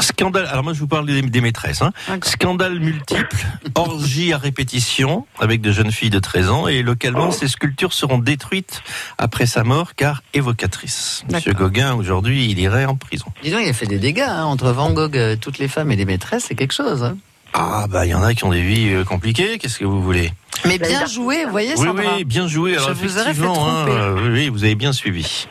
Scandale, 0.01 0.47
alors 0.47 0.65
moi 0.65 0.73
je 0.73 0.79
vous 0.81 0.87
parle 0.87 1.07
des, 1.07 1.23
des 1.23 1.41
maîtresses. 1.41 1.83
Hein. 1.83 1.93
Scandale 2.23 2.79
multiple, 2.81 3.37
orgie 3.75 4.33
à 4.33 4.39
répétition 4.39 5.27
avec 5.39 5.61
de 5.61 5.73
jeunes 5.73 5.93
filles 5.93 6.11
de 6.11 6.19
13 6.19 6.51
ans 6.51 6.69
et 6.69 6.83
localement 6.83 7.31
ces 7.31 7.49
sculptures 7.49 7.93
seront 7.93 8.19
détruites 8.19 8.83
après 9.19 9.47
sa 9.47 9.65
mort 9.65 9.95
car 9.95 10.23
évocatrices. 10.35 11.25
Monsieur. 11.33 11.53
Gauguin 11.53 11.95
aujourd'hui 11.95 12.51
il 12.51 12.59
irait 12.59 12.85
en 12.87 12.97
prison. 12.97 13.27
Dis 13.43 13.51
donc, 13.51 13.61
il 13.65 13.69
a 13.69 13.73
fait 13.73 13.87
des 13.87 13.99
dégâts 13.99 14.21
hein, 14.27 14.45
entre 14.45 14.71
Van 14.73 14.91
Gogh, 14.93 15.17
euh, 15.17 15.37
toutes 15.37 15.59
les 15.59 15.69
femmes 15.69 15.91
et 15.93 15.97
les 15.97 16.05
maîtresses, 16.05 16.45
c'est 16.49 16.55
quelque 16.55 16.75
chose. 16.75 17.03
hein. 17.05 17.17
Ah 17.53 17.87
bah 17.89 18.07
il 18.07 18.11
y 18.11 18.15
en 18.15 18.23
a 18.23 18.33
qui 18.35 18.45
ont 18.45 18.51
des 18.53 18.63
vies 18.63 18.91
euh, 18.93 19.03
compliquées, 19.05 19.59
qu'est-ce 19.59 19.79
que 19.79 19.85
vous 19.85 20.01
voulez? 20.03 20.33
Mais 20.67 20.79
Ben, 20.79 20.89
bien 20.89 21.07
joué, 21.07 21.45
vous 21.45 21.51
voyez, 21.51 21.75
Oui 21.77 21.85
Sandra. 21.87 22.17
oui, 22.17 22.25
bien 22.25 22.47
joué. 22.47 22.77
Alors 22.77 22.91
Je 22.91 22.95
vous 22.95 23.17
aurais 23.17 23.25
fait 23.25 23.31
effectivement, 23.31 23.69
hein, 23.69 23.87
euh, 23.89 24.15
oui, 24.23 24.29
oui, 24.33 24.49
vous 24.51 24.63
avez 24.65 24.75
bien 24.77 24.93
suivi. 24.93 25.49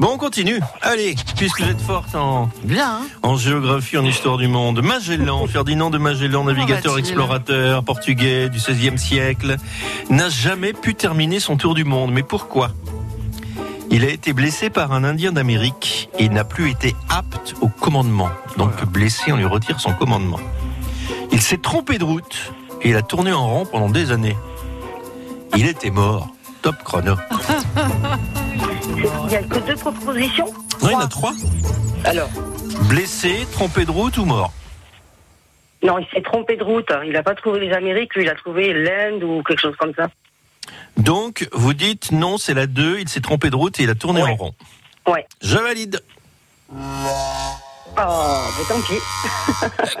Bon, 0.00 0.12
on 0.14 0.16
continue. 0.16 0.60
Allez, 0.80 1.14
puisque 1.36 1.60
vous 1.60 1.68
êtes 1.68 1.80
forte 1.82 2.14
en, 2.14 2.48
Bien, 2.64 3.00
hein 3.02 3.06
En 3.22 3.36
géographie, 3.36 3.98
en 3.98 4.04
histoire 4.06 4.38
du 4.38 4.48
monde, 4.48 4.82
Magellan, 4.82 5.46
Ferdinand 5.46 5.90
de 5.90 5.98
Magellan, 5.98 6.44
navigateur 6.44 6.96
explorateur 6.96 7.84
portugais 7.84 8.48
du 8.48 8.56
XVIe 8.56 8.96
siècle, 8.96 9.56
n'a 10.08 10.30
jamais 10.30 10.72
pu 10.72 10.94
terminer 10.94 11.38
son 11.38 11.58
tour 11.58 11.74
du 11.74 11.84
monde. 11.84 12.12
Mais 12.12 12.22
pourquoi? 12.22 12.70
Il 13.90 14.06
a 14.06 14.08
été 14.08 14.32
blessé 14.32 14.70
par 14.70 14.92
un 14.92 15.04
Indien 15.04 15.32
d'Amérique 15.32 16.08
et 16.18 16.30
n'a 16.30 16.44
plus 16.44 16.70
été 16.70 16.96
apte 17.10 17.54
au 17.60 17.68
commandement. 17.68 18.30
Donc 18.56 18.82
blessé, 18.86 19.32
on 19.32 19.36
lui 19.36 19.44
retire 19.44 19.80
son 19.80 19.92
commandement. 19.92 20.40
Il 21.30 21.42
s'est 21.42 21.58
trompé 21.58 21.98
de 21.98 22.04
route 22.04 22.54
et 22.80 22.88
il 22.88 22.96
a 22.96 23.02
tourné 23.02 23.32
en 23.34 23.46
rond 23.46 23.66
pendant 23.66 23.90
des 23.90 24.12
années. 24.12 24.38
Il 25.58 25.66
était 25.66 25.90
mort. 25.90 26.30
Top 26.62 26.82
chrono. 26.84 27.16
Il 28.96 29.26
n'y 29.28 29.36
a 29.36 29.42
que 29.42 29.58
deux 29.66 29.76
propositions 29.76 30.46
Non, 30.82 30.88
il 30.88 30.92
y 30.92 30.94
en 30.94 31.00
a 31.00 31.06
trois. 31.08 31.32
Alors, 32.04 32.28
Blessé, 32.88 33.46
trompé 33.52 33.84
de 33.84 33.90
route 33.90 34.16
ou 34.18 34.24
mort 34.24 34.52
non, 35.82 35.98
il 35.98 36.06
s'est 36.12 36.20
trompé 36.20 36.58
de 36.58 36.62
route. 36.62 36.92
Il 37.06 37.12
n'a 37.12 37.22
pas 37.22 37.34
trouvé 37.34 37.58
les 37.58 37.72
Amériques, 37.72 38.14
lui, 38.14 38.24
il 38.24 38.28
a 38.28 38.34
trouvé 38.34 38.74
l'Inde 38.74 39.24
ou 39.24 39.42
quelque 39.42 39.60
chose 39.62 39.76
comme 39.78 39.94
ça. 39.94 40.08
Donc, 40.98 41.48
vous 41.52 41.72
dites 41.72 42.12
non, 42.12 42.36
c'est 42.36 42.52
la 42.52 42.66
2, 42.66 42.98
il 43.00 43.08
s'est 43.08 43.22
trompé 43.22 43.48
de 43.48 43.56
route 43.56 43.80
et 43.80 43.84
il 43.84 43.88
a 43.90 43.94
tourné 43.94 44.22
Ouais. 44.22 44.30
en 44.30 44.34
rond. 44.36 44.54
Ouais. 45.06 45.26
Je 45.40 45.56
valide. 45.56 46.02
Oh, 46.70 46.76
mais 47.96 48.64
tant 48.68 48.80
pis. 48.82 49.00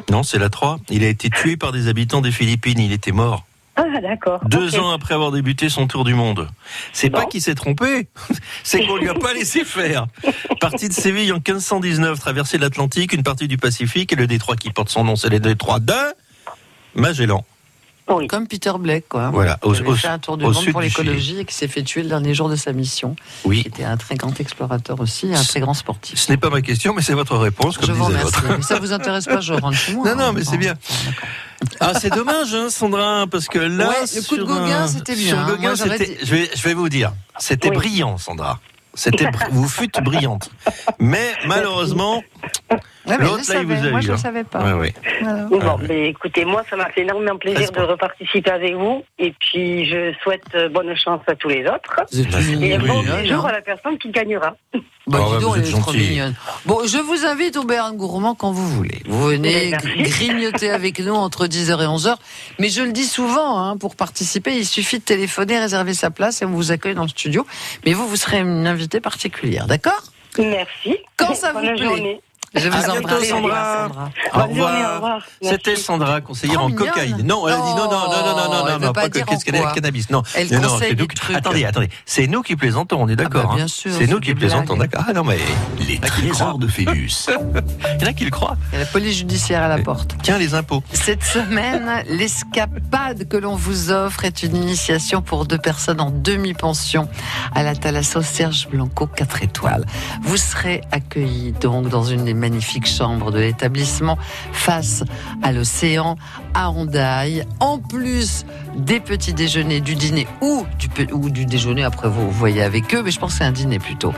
Non, 0.10 0.22
c'est 0.22 0.38
la 0.38 0.50
3. 0.50 0.80
Il 0.90 1.02
a 1.02 1.08
été 1.08 1.30
tué 1.30 1.56
par 1.56 1.72
des 1.72 1.88
habitants 1.88 2.20
des 2.20 2.30
Philippines, 2.32 2.78
il 2.78 2.92
était 2.92 3.12
mort. 3.12 3.46
Ah, 3.76 4.00
d'accord. 4.00 4.40
Deux 4.44 4.78
ans 4.78 4.90
après 4.90 5.14
avoir 5.14 5.30
débuté 5.32 5.68
son 5.68 5.86
tour 5.86 6.04
du 6.04 6.14
monde. 6.14 6.48
C'est 6.92 7.10
pas 7.10 7.24
qu'il 7.26 7.40
s'est 7.40 7.54
trompé, 7.54 8.08
c'est 8.62 8.84
qu'on 8.84 8.96
lui 8.96 9.08
a 9.08 9.14
pas 9.14 9.32
laissé 9.32 9.64
faire. 9.64 10.06
Parti 10.60 10.88
de 10.88 10.92
Séville 10.92 11.32
en 11.32 11.36
1519, 11.36 12.18
traversée 12.18 12.58
de 12.58 12.62
l'Atlantique, 12.62 13.12
une 13.12 13.22
partie 13.22 13.48
du 13.48 13.56
Pacifique 13.56 14.12
et 14.12 14.16
le 14.16 14.26
détroit 14.26 14.56
qui 14.56 14.70
porte 14.70 14.90
son 14.90 15.04
nom, 15.04 15.16
c'est 15.16 15.30
le 15.30 15.40
détroit 15.40 15.80
de 15.80 15.94
Magellan. 16.94 17.44
Oui. 18.10 18.26
Comme 18.26 18.46
Peter 18.46 18.72
Blake, 18.78 19.04
quoi. 19.08 19.30
Voilà, 19.30 19.58
au, 19.62 19.72
Qui 19.72 19.80
avait 19.80 19.88
au- 19.90 19.94
fait 19.94 20.08
un 20.08 20.18
tour 20.18 20.36
du 20.36 20.44
monde 20.44 20.66
pour 20.72 20.80
l'écologie 20.80 21.38
et 21.40 21.44
qui 21.44 21.54
s'est 21.54 21.68
fait 21.68 21.82
tuer 21.82 22.02
le 22.02 22.08
dernier 22.08 22.34
jour 22.34 22.48
de 22.48 22.56
sa 22.56 22.72
mission. 22.72 23.14
Oui. 23.44 23.62
Qui 23.62 23.68
était 23.68 23.84
un 23.84 23.96
très 23.96 24.16
grand 24.16 24.38
explorateur 24.40 25.00
aussi, 25.00 25.32
un 25.34 25.42
très 25.42 25.60
grand 25.60 25.74
sportif. 25.74 26.18
Ce 26.18 26.30
n'est 26.30 26.36
pas 26.36 26.50
ma 26.50 26.60
question, 26.60 26.92
mais 26.94 27.02
c'est 27.02 27.14
votre 27.14 27.36
réponse, 27.36 27.78
comme 27.78 27.86
Je 27.86 27.92
vous 27.92 28.06
disait 28.10 28.22
l'autre. 28.22 28.44
Mais 28.56 28.62
ça 28.62 28.78
vous 28.80 28.92
intéresse 28.92 29.26
pas, 29.26 29.40
je 29.40 29.52
rentre 29.54 29.76
chez 29.76 29.94
moi. 29.94 30.08
Non, 30.08 30.16
non, 30.16 30.24
hein. 30.24 30.32
mais 30.34 30.44
c'est 30.44 30.58
bien. 30.58 30.74
Ah, 31.78 31.92
c'est 31.98 32.10
dommage, 32.10 32.54
hein, 32.54 32.68
Sandra, 32.70 33.26
parce 33.30 33.46
que 33.46 33.58
là, 33.58 33.88
Ouais, 33.88 33.94
le 34.14 34.22
coup 34.28 34.36
de 34.36 34.44
Gauguin, 34.44 34.82
un- 34.82 34.86
c'était 34.88 35.14
bien. 35.14 35.44
Gauguin, 35.46 35.60
Moi, 35.60 35.74
j'aurais 35.74 35.98
c'était- 35.98 36.14
dit- 36.14 36.26
je, 36.26 36.34
vais, 36.34 36.50
je 36.54 36.62
vais 36.62 36.74
vous 36.74 36.88
dire, 36.88 37.12
c'était 37.38 37.68
Oui. 37.68 37.76
brillant, 37.76 38.16
Sandra. 38.18 38.58
C'était, 38.94 39.26
br- 39.26 39.48
vous 39.52 39.68
fûtes 39.68 40.02
brillante. 40.02 40.50
Mais 40.98 41.32
malheureusement, 41.46 42.22
Ouais, 43.06 43.16
mais 43.18 43.24
L'autre, 43.24 43.42
je 43.44 43.52
là, 43.52 43.60
il 43.62 43.68
le 43.68 43.74
savais. 43.74 43.80
vous 43.80 43.86
a 43.86 43.90
Moi, 43.90 44.00
eu, 44.00 44.02
je 44.02 44.06
ne 44.08 44.12
hein. 44.12 44.16
le 44.16 44.20
savais 44.20 44.44
pas. 44.44 44.62
ouais, 44.62 44.72
ouais. 44.74 44.94
Voilà. 45.22 45.44
Bon, 45.44 45.78
mais 45.88 46.08
écoutez, 46.08 46.44
moi, 46.44 46.62
ça 46.68 46.76
m'a 46.76 46.90
fait 46.90 47.00
énormément 47.00 47.38
plaisir 47.38 47.70
de 47.72 47.80
reparticiper 47.80 48.50
avec 48.50 48.74
vous. 48.74 49.02
Et 49.18 49.32
puis, 49.40 49.86
je 49.88 50.12
souhaite 50.22 50.42
euh, 50.54 50.68
bonne 50.68 50.94
chance 50.96 51.22
à 51.26 51.34
tous 51.34 51.48
les 51.48 51.64
autres. 51.66 52.02
Vous 52.12 52.62
Et 52.62 52.76
bon 52.78 53.02
séjour 53.02 53.46
hein. 53.46 53.48
à 53.48 53.52
la 53.52 53.62
personne 53.62 53.96
qui 53.98 54.10
gagnera. 54.10 54.54
Bah, 55.06 55.18
Oh, 55.22 55.36
dis 55.38 55.44
donc, 55.44 55.54
vous 55.56 55.60
elle 55.62 55.66
est 55.68 55.80
trop 55.80 55.92
mignonne. 55.92 56.34
Bon, 56.66 56.86
je 56.86 56.98
vous 56.98 57.24
invite 57.26 57.56
au 57.56 57.64
Béarn 57.64 57.96
Gourmand 57.96 58.34
quand 58.34 58.52
vous 58.52 58.68
voulez. 58.68 59.00
Vous 59.06 59.26
venez 59.28 59.70
Merci. 59.70 59.88
grignoter 60.02 60.70
avec 60.70 61.00
nous 61.00 61.14
entre 61.14 61.46
10h 61.46 61.82
et 61.82 61.86
11h. 61.86 62.14
Mais 62.58 62.68
je 62.68 62.82
le 62.82 62.92
dis 62.92 63.06
souvent, 63.06 63.58
hein, 63.58 63.76
pour 63.78 63.96
participer, 63.96 64.54
il 64.56 64.66
suffit 64.66 64.98
de 64.98 65.04
téléphoner, 65.04 65.58
réserver 65.58 65.94
sa 65.94 66.10
place 66.10 66.42
et 66.42 66.44
on 66.44 66.50
vous 66.50 66.70
accueille 66.70 66.94
dans 66.94 67.02
le 67.02 67.08
studio. 67.08 67.46
Mais 67.86 67.92
vous, 67.94 68.06
vous 68.06 68.16
serez 68.16 68.38
une 68.40 68.66
invitée 68.66 69.00
particulière, 69.00 69.66
d'accord? 69.66 70.02
Merci. 70.38 70.96
Quand 71.16 71.34
ça 71.34 71.52
vous 71.52 71.60
Bonne 71.60 71.74
plaît. 71.76 71.84
journée. 71.84 72.20
Je 72.54 72.68
vous 72.68 72.76
À 72.76 72.80
bientôt, 72.80 72.98
embrasse. 72.98 73.28
Sandra. 73.28 73.88
Sandra. 73.88 74.10
Au 74.34 74.48
revoir. 74.48 75.22
C'était 75.40 75.76
Sandra, 75.76 76.20
conseillère 76.20 76.56
Trop 76.58 76.66
en 76.66 76.72
cocaïne. 76.72 77.22
Non, 77.24 77.46
elle 77.46 77.54
a 77.54 77.56
dit 77.58 77.62
non, 77.62 77.76
non, 77.76 77.90
non, 77.90 77.90
non, 77.90 78.08
non, 78.10 78.34
non, 78.50 78.66
elle 78.66 78.72
non, 78.72 78.78
non, 78.86 78.92
pas 78.92 79.02
pas 79.02 79.08
dire 79.08 79.24
que- 79.24 79.30
qu'est-ce 79.30 79.44
qu'elle 79.44 79.54
est 79.54 79.60
quoi. 79.60 79.72
cannabis. 79.72 80.10
Non, 80.10 80.22
Elle 80.34 80.48
non, 80.60 80.78
c'est 80.80 80.90
nous 80.90 80.96
des 80.96 81.06
qui- 81.06 81.14
trucs. 81.14 81.36
Attendez, 81.36 81.64
attendez. 81.64 81.88
C'est 82.06 82.26
nous 82.26 82.42
qui 82.42 82.56
plaisantons, 82.56 83.00
on 83.00 83.08
est 83.08 83.14
d'accord. 83.14 83.44
bah, 83.44 83.48
hein. 83.52 83.56
bien 83.56 83.68
sûr, 83.68 83.92
C'est 83.92 84.06
c'est 84.06 84.06
nous 84.10 84.18
qui 84.18 84.34
plaisantons, 84.34 84.76
d'accord. 84.76 85.04
Ah 85.08 85.12
non, 85.12 85.22
mais 85.22 85.38
Les 85.88 86.00
Ah, 86.02 86.06
trésors 86.06 86.58
de 86.58 86.66
Phébus. 86.66 87.26
il 87.28 88.00
y 88.00 88.04
en 88.04 88.08
a 88.08 88.12
qui 88.12 88.24
le 88.24 88.30
croient. 88.30 88.56
Il 88.72 88.74
y 88.74 88.76
a 88.76 88.84
la 88.84 88.90
police 88.90 89.16
judiciaire 89.18 89.62
à 89.62 89.68
la 89.68 89.78
porte. 89.78 90.16
Tiens, 90.22 90.36
les 90.38 90.54
impôts. 90.54 90.82
Cette 90.92 91.22
semaine, 91.22 91.88
l'escapade 92.08 93.28
que 93.28 93.36
l'on 93.36 93.54
vous 93.54 93.90
offre 93.92 94.24
est 94.24 94.42
une 94.42 94.56
initiation 94.56 95.22
pour 95.22 95.46
deux 95.46 95.58
personnes 95.58 96.00
en 96.00 96.10
demi-pension 96.10 97.08
à 97.54 97.62
la 97.62 97.74
Thalasso 97.76 98.22
Serge 98.22 98.68
Blanco 98.68 99.06
4 99.06 99.42
étoiles. 99.44 99.84
Vous 100.22 100.36
serez 100.36 100.82
accueillis 100.90 101.52
donc 101.52 101.88
dans 101.88 102.02
une 102.04 102.24
des 102.24 102.34
magnifiques 102.40 102.86
chambres 102.86 103.30
de 103.30 103.38
l'établissement 103.38 104.18
face 104.52 105.04
à 105.42 105.52
l'océan 105.52 106.16
à 106.54 106.70
Hondaille. 106.70 107.44
En 107.60 107.78
plus 107.78 108.44
des 108.76 108.98
petits 109.00 109.34
déjeuners, 109.34 109.80
du 109.80 109.94
dîner 109.94 110.26
ou 110.40 110.66
du, 110.78 111.46
déjeuner, 111.46 111.84
après 111.84 112.08
vous, 112.08 112.22
vous 112.22 112.30
voyez 112.30 112.62
avec 112.62 112.94
eux, 112.94 113.02
mais 113.02 113.10
je 113.10 113.20
pense 113.20 113.32
que 113.32 113.38
c'est 113.38 113.44
un 113.44 113.52
dîner 113.52 113.78
plutôt. 113.78 114.12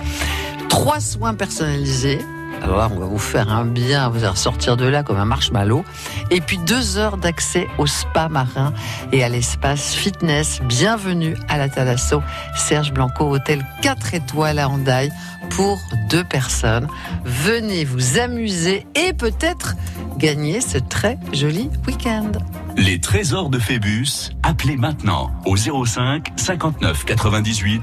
Trois 0.69 1.01
soins 1.01 1.35
personnalisés. 1.35 2.21
Alors 2.63 2.79
là, 2.79 2.89
on 2.95 2.99
va 3.01 3.07
vous 3.07 3.19
faire 3.19 3.51
un 3.51 3.65
bien, 3.65 4.09
vous 4.09 4.19
allez 4.19 4.29
ressortir 4.29 4.77
de 4.77 4.85
là 4.85 5.03
comme 5.03 5.17
un 5.17 5.25
marshmallow. 5.25 5.85
Et 6.31 6.41
puis 6.41 6.59
deux 6.59 6.97
heures 6.97 7.17
d'accès 7.17 7.67
au 7.77 7.87
spa 7.87 8.29
marin 8.29 8.73
et 9.11 9.25
à 9.25 9.29
l'espace 9.29 9.95
fitness. 9.95 10.61
Bienvenue 10.63 11.37
à 11.49 11.59
la 11.59 11.69
Thalasso 11.69 12.23
Serge 12.55 12.93
Blanco, 12.93 13.25
hôtel 13.25 13.67
4 13.83 14.15
étoiles 14.15 14.61
à 14.61 14.69
Hendaye 14.69 15.11
pour 15.51 15.81
deux 16.09 16.23
personnes. 16.23 16.87
Venez 17.25 17.85
vous 17.85 18.21
amuser 18.21 18.87
et 18.95 19.13
peut-être 19.13 19.75
gagner 20.19 20.61
ce 20.61 20.79
très 20.79 21.19
joli 21.33 21.69
week-end. 21.89 22.31
Les 22.77 23.01
trésors 23.01 23.51
de 23.51 23.59
Phébus, 23.59 24.31
appelez 24.45 24.77
maintenant 24.77 25.33
au 25.45 25.57
05 25.57 26.29
59 26.37 27.05
98 27.07 27.83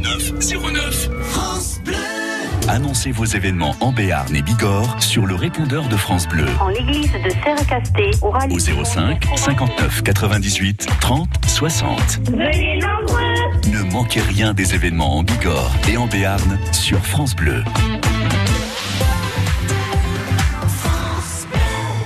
09 0.00 0.32
09. 0.40 1.08
France 1.20 1.80
Bleu. 1.84 2.35
Annoncez 2.68 3.12
vos 3.12 3.24
événements 3.24 3.74
en 3.80 3.92
Béarn 3.92 4.34
et 4.34 4.42
Bigorre 4.42 5.02
sur 5.02 5.26
le 5.26 5.34
répondeur 5.34 5.88
de 5.88 5.96
France 5.96 6.26
Bleu 6.28 6.46
en 6.60 6.68
l'église 6.68 7.12
de 7.12 7.30
Serre-Casté 7.30 8.10
aura 8.22 8.46
au 8.46 8.58
05 8.58 9.24
59 9.36 10.02
98 10.02 10.86
30 11.00 11.28
60. 11.46 12.20
Venez 12.30 12.78
nombreux 12.80 13.70
Ne 13.70 13.90
manquez 13.92 14.20
rien 14.20 14.52
des 14.54 14.74
événements 14.74 15.16
en 15.18 15.22
Bigorre 15.22 15.72
et 15.88 15.96
en 15.96 16.06
Béarn 16.06 16.58
sur 16.72 16.98
France 17.04 17.34
Bleu. 17.36 17.62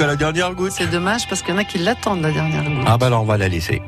jusqu'à 0.00 0.06
la 0.06 0.16
dernière 0.16 0.54
goutte. 0.54 0.72
C'est 0.72 0.86
dommage 0.90 1.28
parce 1.28 1.42
qu'il 1.42 1.52
y 1.52 1.56
en 1.56 1.60
a 1.60 1.64
qui 1.64 1.76
l'attendent 1.78 2.22
la 2.22 2.32
dernière 2.32 2.64
goutte. 2.64 2.84
Ah 2.86 2.96
bah 2.96 3.06
alors 3.06 3.22
on 3.22 3.26
va 3.26 3.36
la 3.36 3.48
laisser. 3.48 3.82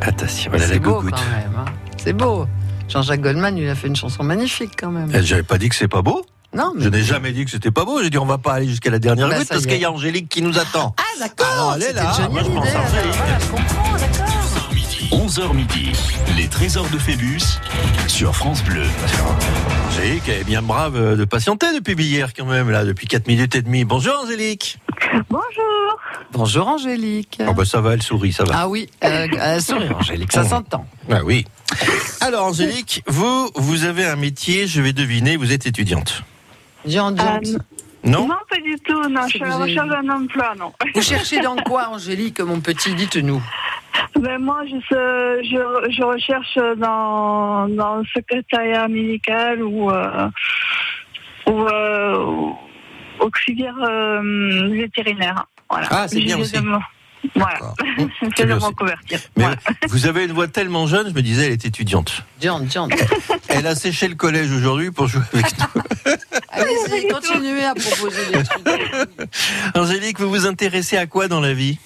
Attention, 0.00 0.50
voilà 0.50 0.66
la 0.66 0.78
beau 0.78 1.00
goutte. 1.02 1.14
hein. 1.14 1.64
C'est 1.96 2.12
beau. 2.12 2.46
Jean-Jacques 2.88 3.20
Goldman, 3.22 3.56
il 3.58 3.68
a 3.68 3.74
fait 3.74 3.88
une 3.88 3.96
chanson 3.96 4.22
magnifique 4.22 4.72
quand 4.78 4.90
même. 4.90 5.10
Eh, 5.12 5.22
J'avais 5.22 5.42
pas 5.42 5.58
dit 5.58 5.68
que 5.68 5.74
c'est 5.74 5.88
pas 5.88 6.02
beau. 6.02 6.24
Non, 6.54 6.72
mais 6.76 6.84
Je 6.84 6.88
n'ai 6.88 7.02
jamais 7.02 7.32
dit 7.32 7.44
que 7.44 7.50
c'était 7.50 7.72
pas 7.72 7.84
beau. 7.84 8.00
J'ai 8.02 8.10
dit 8.10 8.18
on 8.18 8.24
va 8.26 8.38
pas 8.38 8.52
aller 8.54 8.68
jusqu'à 8.68 8.90
la 8.90 8.98
dernière 9.00 9.28
Bah, 9.28 9.38
goutte 9.38 9.48
parce 9.48 9.66
qu'il 9.66 9.78
y 9.80 9.84
a 9.84 9.90
Angélique 9.90 10.28
qui 10.28 10.42
nous 10.42 10.58
attend. 10.58 10.94
Ah 10.98 11.02
d'accord, 11.18 11.46
Alors, 11.52 11.72
elle 11.76 11.82
est 11.82 11.86
c'était 11.86 12.00
là. 12.00 12.16
une 12.26 12.32
Moi, 12.32 12.40
je 12.42 12.44
géniale 12.46 12.62
pense 12.62 12.68
idée. 12.68 12.76
à 12.76 12.82
Angélique. 12.82 13.14
Voilà, 13.16 13.38
je 13.38 13.46
comprends, 13.46 13.92
d'accord. 13.96 14.32
11h 15.12 15.54
midi, 15.54 15.92
les 16.36 16.48
trésors 16.48 16.88
de 16.90 16.98
Phébus 16.98 17.40
sur 18.08 18.34
France 18.34 18.62
Bleu. 18.64 18.82
Angélique 19.88 20.24
elle 20.28 20.40
est 20.40 20.44
bien 20.44 20.62
brave 20.62 20.96
euh, 20.96 21.16
de 21.16 21.24
patienter 21.24 21.66
depuis 21.74 21.94
hier 22.04 22.32
quand 22.34 22.44
même 22.44 22.70
là, 22.70 22.84
depuis 22.84 23.06
4 23.06 23.26
minutes 23.28 23.54
et 23.54 23.62
demie. 23.62 23.84
Bonjour 23.84 24.14
Angélique. 24.24 24.78
Bonjour. 25.30 25.98
Bonjour 26.32 26.68
Angélique. 26.68 27.40
Oh 27.48 27.52
bah 27.54 27.64
ça 27.64 27.80
va, 27.80 27.94
elle 27.94 28.02
sourit, 28.02 28.32
ça 28.32 28.44
va. 28.44 28.52
Ah 28.56 28.68
oui, 28.68 28.88
euh, 29.04 29.26
elle 29.40 29.62
sourit 29.62 29.88
Angélique, 29.90 30.32
ça 30.32 30.44
s'entend. 30.44 30.86
Ah 31.10 31.20
oui. 31.24 31.44
Alors 32.20 32.44
Angélique, 32.46 33.02
vous, 33.06 33.50
vous 33.54 33.84
avez 33.84 34.06
un 34.06 34.16
métier, 34.16 34.66
je 34.66 34.80
vais 34.80 34.92
deviner, 34.92 35.36
vous 35.36 35.52
êtes 35.52 35.66
étudiante. 35.66 36.22
Dian, 36.84 37.10
Dian. 37.12 37.40
Euh, 37.44 37.58
Non 38.06 38.28
Non, 38.28 38.36
pas 38.48 38.56
du 38.60 38.76
tout. 38.86 39.08
Non, 39.08 39.22
je 39.24 39.36
suis 39.36 39.42
à 39.42 39.48
la 39.48 39.56
recherche 39.56 39.88
d'un 39.88 40.08
emploi, 40.08 40.54
non. 40.58 40.72
Vous 40.94 41.02
cherchez 41.02 41.40
dans 41.40 41.56
quoi 41.56 41.88
Angélique, 41.88 42.40
mon 42.40 42.60
petit? 42.60 42.94
Dites-nous. 42.94 43.42
Ben, 44.14 44.38
moi, 44.40 44.62
je, 44.66 44.76
je, 45.42 45.90
je 45.90 46.02
recherche 46.02 46.56
dans, 46.78 47.68
dans 47.68 47.96
le 47.96 48.04
secrétariat 48.14 48.88
médical 48.88 49.62
ou, 49.62 49.90
euh, 49.90 50.28
ou 51.46 51.62
euh, 51.62 52.50
auxiliaire 53.20 53.74
euh, 53.82 54.68
vétérinaire. 54.70 55.44
Voilà. 55.68 55.86
Ah, 55.90 56.08
c'est 56.08 56.20
bien 56.20 56.38
aussi. 56.38 56.56
Voilà. 57.34 57.58
Hum, 57.98 58.08
c'est 58.36 58.52
aussi. 58.52 58.74
convertir. 58.74 59.18
Mais 59.36 59.44
Voilà. 59.44 59.56
vous 59.88 60.06
avez 60.06 60.24
une 60.24 60.32
voix 60.32 60.48
tellement 60.48 60.86
jeune, 60.86 61.08
je 61.08 61.14
me 61.14 61.22
disais, 61.22 61.46
elle 61.46 61.52
est 61.52 61.64
étudiante. 61.64 62.22
Dian, 62.40 62.60
Dian. 62.60 62.88
Elle 63.48 63.66
a 63.66 63.74
séché 63.74 64.08
le 64.08 64.14
collège 64.16 64.50
aujourd'hui 64.52 64.90
pour 64.90 65.06
jouer 65.06 65.22
avec 65.32 65.46
nous. 65.58 65.82
Allez-y, 66.50 67.08
continuez 67.08 67.64
à 67.64 67.74
proposer 67.74 68.26
des 68.32 68.42
trucs. 68.42 69.28
Angélique, 69.74 70.18
vous 70.20 70.28
vous 70.28 70.46
intéressez 70.46 70.96
à 70.96 71.06
quoi 71.06 71.28
dans 71.28 71.40
la 71.40 71.54
vie? 71.54 71.78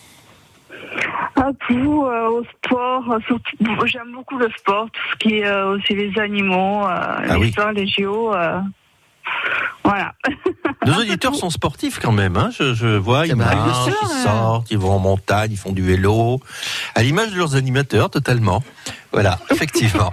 À 1.36 1.50
tout, 1.68 2.04
euh, 2.06 2.28
au 2.28 2.44
sport. 2.44 3.12
euh, 3.12 3.18
surtout- 3.26 3.86
J'aime 3.86 4.12
beaucoup 4.12 4.36
le 4.38 4.48
sport, 4.58 4.86
tout 4.90 5.00
ce 5.12 5.16
qui 5.18 5.34
est 5.38 5.46
euh, 5.46 5.76
aussi 5.76 5.94
les 5.94 6.18
animaux, 6.18 6.84
euh, 6.86 6.88
Ah 7.28 7.38
oui. 7.38 7.54
les 7.74 7.86
JO. 7.86 8.34
Voilà. 9.84 10.14
Nos 10.86 10.94
auditeurs 10.94 11.34
sont 11.34 11.50
sportifs 11.50 11.98
quand 12.00 12.12
même. 12.12 12.36
Hein. 12.36 12.50
Je, 12.56 12.74
je 12.74 12.96
vois, 12.96 13.26
ils 13.26 13.36
marchent, 13.36 13.92
ils 14.02 14.22
sortent, 14.22 14.70
ils 14.70 14.78
vont 14.78 14.92
en 14.92 14.98
montagne, 14.98 15.50
ils 15.52 15.58
font 15.58 15.72
du 15.72 15.82
vélo. 15.82 16.40
À 16.94 17.02
l'image 17.02 17.32
de 17.32 17.36
leurs 17.36 17.54
animateurs, 17.56 18.10
totalement. 18.10 18.62
Voilà, 19.12 19.38
effectivement. 19.50 20.10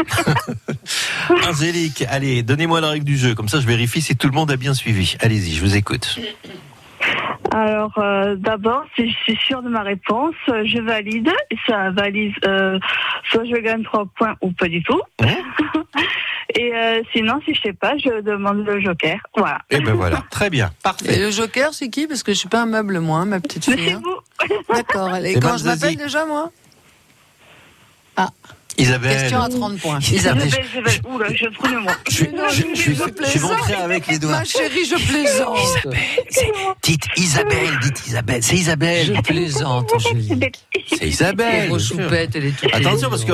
Angélique, 1.48 2.06
allez, 2.10 2.44
donnez-moi 2.44 2.82
la 2.82 2.90
règle 2.90 3.06
du 3.06 3.18
jeu. 3.18 3.36
Comme 3.36 3.50
ça, 3.50 3.60
je 3.60 3.68
vérifie 3.68 4.02
si 4.02 4.16
tout 4.16 4.28
le 4.28 4.34
monde 4.34 4.52
a 4.52 4.58
bien 4.58 4.74
suivi. 4.74 5.16
Allez-y, 5.20 5.56
je 5.56 5.62
vous 5.62 5.76
écoute. 5.76 6.18
Alors, 7.54 7.98
euh, 7.98 8.36
d'abord, 8.36 8.84
si 8.96 9.10
je 9.10 9.16
suis 9.20 9.36
sûre 9.38 9.62
de 9.62 9.70
ma 9.70 9.82
réponse, 9.82 10.36
euh, 10.50 10.64
je 10.66 10.80
valide. 10.80 11.30
Et 11.52 11.58
ça 11.68 11.92
valise, 11.92 12.34
euh, 12.46 12.78
soit 13.32 13.46
je 13.46 13.56
gagne 13.56 13.84
trois 13.84 14.06
points 14.18 14.36
ou 14.42 14.52
pas 14.52 14.68
du 14.68 14.84
tout. 14.84 15.02
Hein 15.22 15.38
Et 16.56 16.74
euh, 16.74 17.02
sinon, 17.14 17.40
si 17.46 17.54
je 17.54 17.62
sais 17.62 17.74
pas, 17.74 17.98
je 17.98 18.22
demande 18.22 18.66
le 18.66 18.80
joker. 18.80 19.20
Voilà. 19.36 19.60
Eh 19.70 19.80
ben 19.80 19.94
voilà, 19.94 20.24
très 20.32 20.50
bien, 20.50 20.68
Et 20.68 20.84
parfait. 20.84 21.20
le 21.20 21.30
joker, 21.30 21.74
c'est 21.74 21.90
qui? 21.90 22.08
Parce 22.08 22.24
que 22.24 22.32
je 22.34 22.38
suis 22.38 22.48
pas 22.50 22.62
un 22.62 22.66
meuble, 22.66 23.00
moi, 23.00 23.20
hein, 23.20 23.26
ma 23.26 23.40
petite 23.42 23.68
Mais 23.68 23.76
fille. 23.78 23.86
c'est 23.90 23.94
hein. 23.94 24.02
vous. 24.04 24.74
D'accord. 24.74 25.16
Et 25.18 25.34
C'est 25.34 25.40
comment 25.42 25.54
Mme 25.54 25.60
je 25.60 25.66
m'appelle 25.66 25.96
déjà, 25.98 26.26
moi? 26.26 26.52
Isabelle. 28.80 29.18
Question 29.22 29.42
à 29.42 29.50
30 29.50 29.80
points. 29.80 30.00
Isabelle. 30.00 30.48
Isabelle, 30.48 30.66
Isabelle. 30.72 31.02
Oula, 31.12 31.28
je 31.34 31.46
mot. 31.46 31.90
Je, 32.10 32.14
je, 32.14 32.24
je, 32.26 32.26
je, 32.76 32.94
Je 32.94 33.24
je 33.24 33.30
suis 33.30 33.40
montré 33.40 33.74
avec 33.74 34.08
les 34.08 34.20
doigts. 34.20 34.32
Ma 34.32 34.44
chérie, 34.44 34.86
je 34.86 34.96
plaisante. 35.08 35.88
Dites 36.84 37.04
Isabelle, 37.18 37.80
dites 37.82 38.08
Isabelle. 38.08 38.44
C'est 38.44 38.56
Je 38.56 38.62
Isabelle. 38.62 39.22
plaisante, 39.24 39.92
Angélique. 39.94 40.60
C'est 40.96 41.08
Isabelle. 41.08 41.72
Attention 42.74 43.10
parce 43.10 43.26
que 43.26 43.34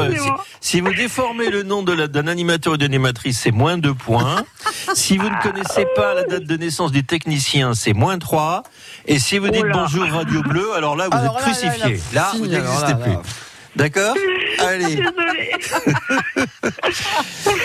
si, 0.61 0.79
vous 0.79 0.93
déformez 0.93 1.49
le 1.49 1.63
nom 1.63 1.83
d'un 1.83 2.27
animateur 2.27 2.73
ou 2.73 2.77
d'une 2.77 2.85
animatrice, 2.87 3.39
c'est 3.39 3.51
moins 3.51 3.77
2 3.77 3.93
points. 3.93 4.43
Si 4.93 5.17
vous 5.17 5.29
ne 5.29 5.41
connaissez 5.41 5.85
pas 5.95 6.13
la 6.13 6.23
date 6.23 6.43
de 6.45 6.55
naissance 6.57 6.91
du 6.91 7.03
technicien, 7.03 7.73
c'est 7.73 7.93
moins 7.93 8.17
3. 8.17 8.63
Et 9.07 9.19
si 9.19 9.37
vous 9.39 9.49
dites 9.49 9.63
Oula. 9.63 9.73
bonjour 9.73 10.05
Radio 10.07 10.41
Bleu, 10.43 10.73
alors 10.75 10.95
là, 10.95 11.07
vous 11.11 11.17
Alors 11.17 11.37
êtes 11.39 11.45
là, 11.45 11.51
là, 11.51 11.69
crucifié. 11.69 11.99
là, 12.13 12.31
vous 12.37 12.47
n'existez 12.47 12.91
là, 12.91 12.95
plus. 12.95 13.13
D'accord 13.76 14.15
Allez. 14.59 14.95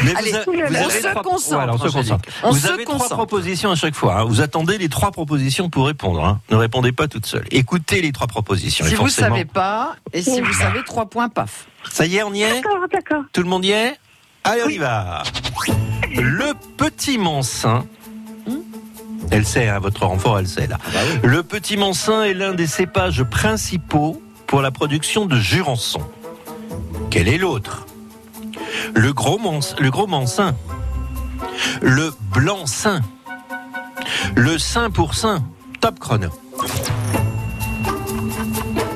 Mais 0.04 0.14
Allez, 0.16 0.34
a- 0.34 0.44
on 0.48 0.90
se 0.90 0.98
trois- 1.08 1.22
concentre, 1.22 1.54
Voilà, 1.56 1.74
on 1.74 1.78
se 1.78 1.88
concentre. 1.88 2.24
On 2.42 2.50
vous 2.52 2.58
se 2.58 2.72
avez 2.72 2.84
trois 2.84 3.08
propositions 3.08 3.70
à 3.70 3.74
chaque 3.74 3.94
fois. 3.94 4.20
hein. 4.20 4.24
Vous 4.24 4.40
attendez 4.40 4.78
les 4.78 4.88
trois 4.88 5.10
propositions 5.10 5.68
pour 5.70 5.86
répondre. 5.86 6.24
hein. 6.24 6.40
Ne 6.50 6.56
répondez 6.56 6.92
pas 6.92 7.08
toute 7.08 7.26
seule. 7.26 7.44
Écoutez 7.50 8.00
les 8.00 8.12
trois 8.12 8.26
propositions. 8.26 8.84
Si 8.86 8.92
vous 8.94 9.02
forcément- 9.02 9.28
savez 9.36 9.44
pas, 9.44 9.96
et 10.12 10.22
si 10.22 10.40
vous 10.40 10.52
savez, 10.52 10.82
3 10.84 11.06
points, 11.06 11.28
paf. 11.28 11.66
Ça 11.90 12.06
y 12.06 12.16
est, 12.16 12.22
on 12.22 12.32
y 12.32 12.42
est 12.42 12.62
D'accord, 12.62 12.78
d'accord. 12.92 13.22
Tout 13.32 13.42
le 13.42 13.48
monde 13.48 13.64
y 13.64 13.72
est 13.72 13.96
Allez, 14.44 14.62
on 14.64 14.68
y 14.68 14.78
va. 14.78 15.22
Le 16.14 16.52
petit 16.76 17.18
mansin. 17.18 17.84
Elle 19.30 19.44
sait, 19.44 19.68
hein, 19.68 19.78
votre 19.78 20.06
renfort, 20.06 20.38
elle 20.38 20.48
sait 20.48 20.66
là. 20.68 20.78
Le 21.22 21.42
petit 21.42 21.76
mansin 21.76 22.22
est 22.22 22.32
l'un 22.32 22.54
des 22.54 22.66
cépages 22.66 23.22
principaux 23.24 24.22
pour 24.48 24.62
la 24.62 24.70
production 24.70 25.26
de 25.26 25.36
Jurançon. 25.36 26.00
Quel 27.10 27.28
est 27.28 27.38
l'autre? 27.38 27.86
Le 28.94 29.12
gros 29.12 29.38
mans- 29.38 29.60
le 29.78 29.90
gros 29.90 30.06
mansin. 30.06 30.56
Le 31.80 32.12
blanc 32.32 32.66
sain. 32.66 33.00
Le 34.34 34.58
saint 34.58 34.90
pour 34.90 35.14
saint. 35.14 35.44
Top 35.80 35.98
chrono. 36.00 36.28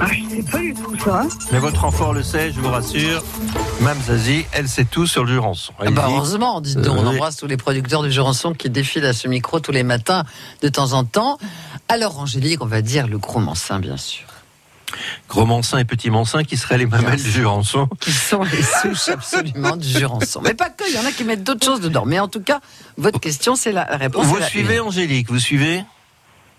Ah, 0.00 0.06
je 0.10 0.36
sais 0.36 0.42
pas 0.42 0.58
du 0.58 0.74
tout 0.74 0.98
ça. 0.98 1.20
hein. 1.22 1.28
Mais 1.52 1.58
votre 1.58 1.80
renfort 1.82 2.12
le 2.12 2.22
sait, 2.22 2.50
je 2.52 2.60
vous 2.60 2.68
rassure. 2.70 3.22
Mme 3.80 4.00
Zazie, 4.02 4.46
elle 4.52 4.68
sait 4.68 4.84
tout 4.84 5.06
sur 5.06 5.24
le 5.24 5.32
Jurançon. 5.32 5.72
Ah 5.78 5.90
bah 5.90 6.06
heureusement, 6.08 6.60
dites 6.60 6.80
donc, 6.80 6.96
on 6.98 7.02
Oui. 7.02 7.14
embrasse 7.16 7.36
tous 7.36 7.46
les 7.46 7.56
producteurs 7.56 8.02
du 8.02 8.10
Jurançon 8.10 8.52
qui 8.52 8.68
défilent 8.70 9.06
à 9.06 9.12
ce 9.12 9.28
micro 9.28 9.60
tous 9.60 9.72
les 9.72 9.82
matins 9.84 10.24
de 10.62 10.68
temps 10.68 10.92
en 10.92 11.04
temps. 11.04 11.38
Alors, 11.88 12.18
Angélique, 12.18 12.62
on 12.62 12.66
va 12.66 12.80
dire 12.82 13.06
le 13.06 13.18
gros 13.18 13.38
Mansin, 13.40 13.78
bien 13.78 13.96
sûr. 13.96 14.24
Gros 15.28 15.46
Mansin 15.46 15.78
et 15.78 15.84
Petit 15.84 16.10
Mansin 16.10 16.44
qui 16.44 16.56
seraient 16.56 16.78
les 16.78 16.86
mamelles 16.86 17.22
du 17.22 17.30
Jurançon. 17.30 17.88
Qui 18.00 18.12
sont 18.12 18.42
les 18.42 18.62
souches 18.62 19.08
absolument 19.08 19.76
du 19.76 19.88
Jurançon. 19.88 20.40
Mais 20.42 20.54
pas 20.54 20.70
que, 20.70 20.84
il 20.88 20.94
y 20.94 20.98
en 20.98 21.04
a 21.06 21.12
qui 21.12 21.24
mettent 21.24 21.44
d'autres 21.44 21.64
choses 21.64 21.80
dedans. 21.80 22.04
Mais 22.06 22.18
en 22.20 22.28
tout 22.28 22.42
cas, 22.42 22.60
votre 22.96 23.20
question, 23.20 23.56
c'est 23.56 23.72
la 23.72 23.84
réponse. 23.84 24.26
Vous 24.26 24.36
la 24.36 24.46
suivez 24.46 24.76
une. 24.76 24.82
Angélique, 24.82 25.28
vous 25.30 25.38
suivez 25.38 25.84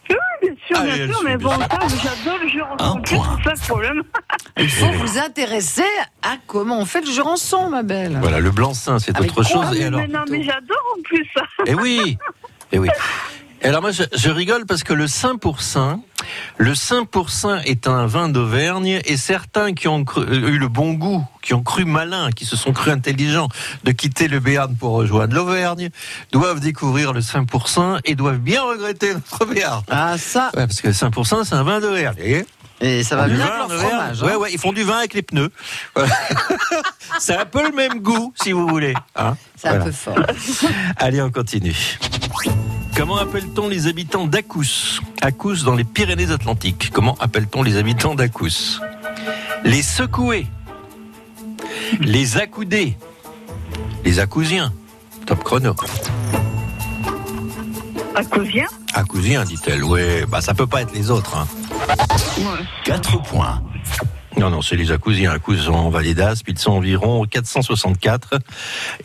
Oui, 0.10 0.16
bien 0.42 0.54
sûr, 0.68 0.78
Allez, 0.78 1.06
bien 1.06 1.08
sûr, 1.08 1.22
mais 1.24 1.38
bon, 1.38 1.50
ça, 1.52 1.68
j'adore 2.04 2.38
le 2.42 3.02
point. 3.02 3.40
c'est 3.44 3.44
ça 3.44 3.54
le 3.54 3.68
problème. 3.68 4.04
Il 4.58 4.70
faut 4.70 4.92
vous 4.92 5.18
intéresser 5.18 5.84
à 6.22 6.36
comment 6.48 6.80
on 6.80 6.86
fait 6.86 7.02
le 7.02 7.12
Jurançon, 7.12 7.70
ma 7.70 7.84
belle. 7.84 8.18
Voilà, 8.22 8.40
le 8.40 8.52
blanc-seing, 8.52 9.00
c'est 9.00 9.20
autre 9.20 9.34
quoi 9.34 9.44
chose. 9.44 9.66
Ah, 9.68 9.74
Et 9.76 9.80
mais, 9.80 9.86
alors 9.86 10.00
mais 10.02 10.08
non, 10.08 10.24
mais 10.30 10.44
j'adore 10.44 10.96
en 10.98 11.02
plus 11.04 11.28
ça. 11.36 11.42
Eh 11.66 11.74
oui, 11.76 12.18
eh 12.72 12.80
oui. 12.80 12.90
Et 13.64 13.68
alors 13.68 13.82
moi, 13.82 13.92
je, 13.92 14.04
je 14.14 14.30
rigole 14.30 14.66
parce 14.66 14.84
que 14.84 14.92
le 14.94 15.08
Saint 15.08 15.38
pour 15.38 15.62
Saint, 15.62 16.02
le 16.58 16.76
Saint 16.76 17.06
pour 17.06 17.30
Saint 17.30 17.62
est 17.62 17.88
un 17.88 18.06
vin 18.08 18.28
d'Auvergne 18.28 19.02
et 19.06 19.16
certains 19.16 19.74
qui 19.74 19.88
ont 19.88 20.04
cru- 20.04 20.26
euh, 20.28 20.50
eu 20.50 20.58
le 20.58 20.68
bon 20.68 20.94
goût, 20.94 21.26
qui 21.42 21.54
ont 21.54 21.64
cru 21.64 21.86
malins, 21.86 22.30
qui 22.32 22.46
se 22.46 22.58
sont 22.58 22.74
cru 22.74 22.92
intelligents 22.92 23.48
de 23.86 23.92
quitter 23.94 24.28
le 24.28 24.42
Béarn 24.42 24.76
pour 24.76 24.92
rejoindre 24.92 25.34
l'Auvergne, 25.34 25.90
doivent 26.34 26.60
découvrir 26.60 27.14
le 27.14 27.22
Saint 27.22 27.46
pour 27.46 27.70
Saint 27.70 28.00
et 28.04 28.16
doivent 28.16 28.38
bien 28.40 28.64
regretter 28.64 29.14
notre 29.14 29.46
Béarn. 29.46 29.82
Ah, 29.90 30.18
ça, 30.18 30.52
Ouais, 30.56 30.68
parce 30.68 30.82
que 30.82 30.88
le 30.88 30.94
Saint 30.94 31.10
pour 31.12 31.26
Saint, 31.26 31.46
c'est 31.46 31.56
un 31.56 31.64
vin 31.64 31.80
d'Auvergne. 31.80 32.44
et 32.82 33.04
ça 33.04 33.16
va 33.16 33.28
bien 33.30 33.46
avec 33.46 33.70
leur 33.70 33.80
fromage. 33.80 34.22
Ouais, 34.24 34.34
hein. 34.34 34.38
ouais, 34.38 34.50
ils 34.52 34.60
font 34.60 34.74
du 34.74 34.84
vin 34.84 34.98
avec 34.98 35.14
les 35.14 35.22
pneus. 35.22 35.52
C'est 37.20 37.38
un 37.38 37.46
peu 37.46 37.64
le 37.66 37.74
même 37.74 38.00
goût, 38.02 38.34
si 38.42 38.52
vous 38.52 38.68
voulez. 38.68 38.94
hein. 39.16 39.38
C'est 39.56 39.70
un 39.70 39.80
peu 39.86 39.92
fort. 39.92 40.16
Allez, 40.98 41.22
on 41.22 41.32
continue. 41.32 41.76
Comment 42.96 43.18
appelle-t-on 43.18 43.68
les 43.70 43.88
habitants 43.88 44.28
d'Akous 44.28 45.00
Akous 45.22 45.64
dans 45.64 45.76
les 45.76 45.84
Pyrénées-Atlantiques. 45.84 46.92
Comment 46.94 47.16
appelle-t-on 47.20 47.64
les 47.64 47.78
habitants 47.78 48.16
d'Akous 48.16 48.80
Les 49.64 49.82
secoués. 49.82 50.48
Les 52.00 52.38
accoudés. 52.38 52.98
Les 54.06 54.20
acousiens. 54.20 54.72
Top 55.26 55.44
chrono. 55.44 55.76
À 58.16 58.24
Cousien 58.24 58.66
Acousiens, 58.94 59.44
dit-elle. 59.44 59.84
Ouais, 59.84 60.26
bah 60.28 60.40
ça 60.42 60.54
peut 60.54 60.68
pas 60.68 60.82
être 60.84 60.94
les 60.94 61.10
autres. 61.10 61.36
hein. 61.36 61.48
4 62.86 63.22
points. 63.24 63.62
Non, 64.38 64.50
non, 64.50 64.62
c'est 64.62 64.76
les 64.76 64.92
Acousiens. 64.92 65.32
Acous 65.32 65.70
en 65.70 65.90
Vallée 65.90 66.14
d'Aspe. 66.16 66.50
Ils 66.50 66.58
sont 66.60 66.72
environ 66.72 67.26
464. 67.26 68.40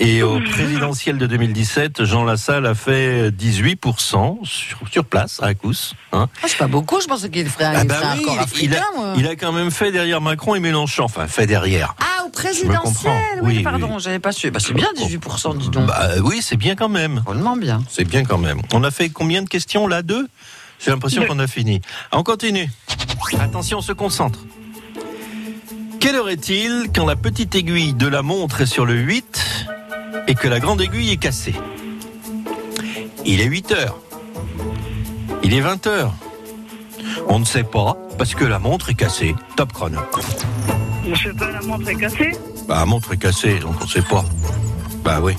Et 0.01 0.23
au 0.23 0.41
présidentiel 0.41 1.19
de 1.19 1.27
2017, 1.27 2.05
Jean 2.05 2.25
Lassalle 2.25 2.65
a 2.67 2.75
fait 2.75 3.31
18% 3.31 4.39
sur, 4.45 4.79
sur 4.91 5.05
place 5.05 5.41
à 5.43 5.47
Acous. 5.49 5.95
Hein. 6.13 6.29
Ah, 6.43 6.47
c'est 6.49 6.57
pas 6.59 6.67
beaucoup, 6.67 7.01
je 7.01 7.07
pensais 7.07 7.29
qu'il 7.31 7.49
ferait 7.49 7.65
un, 7.67 7.75
Ah 7.81 7.85
bah 7.85 7.95
un 8.05 8.17
oui, 8.17 8.25
il, 8.33 8.39
africain, 8.39 8.83
a, 8.95 8.97
moi. 8.97 9.15
il 9.19 9.27
a 9.27 9.37
quand 9.37 9.53
même 9.53 9.71
fait 9.71 9.93
derrière 9.93 10.21
Macron 10.21 10.55
et 10.55 10.61
Mélenchon. 10.61 11.05
Enfin, 11.05 11.27
fait 11.27 11.47
derrière. 11.47 11.95
Ah, 12.01 12.25
au 12.25 12.31
présidentiel. 12.31 13.13
Oui, 13.43 13.57
Oui, 13.59 13.63
pardon, 13.63 13.91
oui. 13.97 14.01
j'avais 14.01 14.19
pas 14.19 14.33
su. 14.33 14.51
Bah, 14.51 14.61
c'est 14.61 14.73
bien 14.75 14.89
18%, 14.97 15.59
dis 15.59 15.69
donc. 15.69 15.87
Bah 15.87 16.09
oui, 16.23 16.41
c'est 16.43 16.57
bien 16.57 16.75
quand 16.75 16.89
même. 16.89 17.21
Drôlement 17.25 17.57
bien. 17.57 17.83
C'est 17.91 18.05
bien 18.05 18.25
quand 18.25 18.39
même. 18.39 18.63
On 18.73 18.83
a 18.83 18.91
fait 18.91 19.11
combien 19.11 19.43
de 19.43 19.49
questions 19.49 19.87
là 19.87 20.03
Deux? 20.03 20.27
J'ai 20.81 20.91
l'impression 20.93 21.25
qu'on 21.27 21.39
a 21.41 21.47
fini. 21.49 21.81
On 22.13 22.23
continue. 22.23 22.71
Attention, 23.41 23.79
on 23.79 23.83
se 23.83 23.93
concentre. 23.93 24.39
Quelle 26.01 26.17
heure 26.17 26.29
est-il 26.31 26.91
quand 26.95 27.07
la 27.07 27.17
petite 27.17 27.55
aiguille 27.55 27.93
de 27.93 28.07
la 28.07 28.23
montre 28.23 28.61
est 28.61 28.67
sur 28.67 28.87
le 28.87 28.95
8 28.95 29.67
et 30.29 30.35
que 30.35 30.49
la 30.49 30.61
grande 30.61 30.81
aiguille 30.81 31.11
est 31.13 31.17
cassée? 31.17 31.55
Il 33.25 33.41
est 33.41 33.47
8 33.47 33.73
heures. 33.73 33.99
Il 35.43 35.55
est 35.55 35.61
20 35.61 35.87
heures. 35.87 36.15
On 37.29 37.39
ne 37.39 37.45
sait 37.45 37.65
pas 37.65 37.97
parce 38.17 38.35
que 38.35 38.45
la 38.45 38.59
montre 38.59 38.91
est 38.91 38.95
cassée. 38.95 39.35
Top 39.57 39.73
chrono. 39.73 40.01
Je 41.07 41.15
sais 41.15 41.35
pas, 41.35 41.51
la 41.51 41.61
montre 41.63 41.89
est 41.89 41.97
cassée? 41.97 42.33
Bah, 42.67 42.77
la 42.81 42.87
montre 42.87 43.13
est 43.13 43.19
cassée, 43.19 43.59
donc 43.59 43.75
on 43.81 43.85
ne 43.85 43.89
sait 43.89 44.03
pas. 44.03 44.25
Bah 45.05 45.21
oui, 45.23 45.35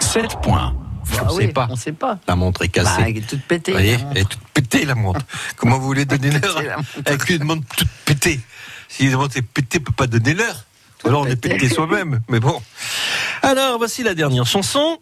7 0.00 0.40
points. 0.42 0.74
Ah 1.14 1.22
on 1.22 1.26
ne 1.26 1.32
oui, 1.38 1.46
sait 1.46 1.52
pas. 1.52 1.68
On 1.70 1.76
sait 1.76 1.92
pas. 1.92 2.18
La 2.28 2.36
montre 2.36 2.62
est 2.64 2.68
Bah, 2.76 2.82
cassée. 2.84 3.02
elle 3.06 3.16
est 3.18 3.26
toute 3.26 3.42
pétée. 3.42 3.72
Vous 3.72 3.78
voyez, 3.78 3.96
elle 4.12 4.18
est 4.18 4.28
toute 4.28 4.40
pétée 4.54 4.84
la 4.84 4.94
montre. 4.94 5.20
Comment 5.56 5.78
vous 5.78 5.86
voulez 5.86 6.04
donner 6.04 6.30
l'heure 6.30 6.58
avec 7.04 7.28
une 7.30 7.44
montre 7.44 7.66
toute 7.76 7.88
pétée 8.04 8.40
Si 8.88 9.08
la 9.08 9.16
montre 9.16 9.36
est 9.36 9.42
pétée, 9.42 9.78
on 9.80 9.84
peut 9.84 9.92
pas 9.92 10.06
donner 10.06 10.34
l'heure. 10.34 10.64
Alors 11.04 11.22
on 11.22 11.26
est 11.26 11.36
pété 11.36 11.68
soi-même. 11.68 12.20
Mais 12.28 12.40
bon. 12.40 12.60
Alors 13.42 13.78
voici 13.78 14.02
la 14.02 14.14
dernière 14.14 14.46
chanson. 14.46 14.98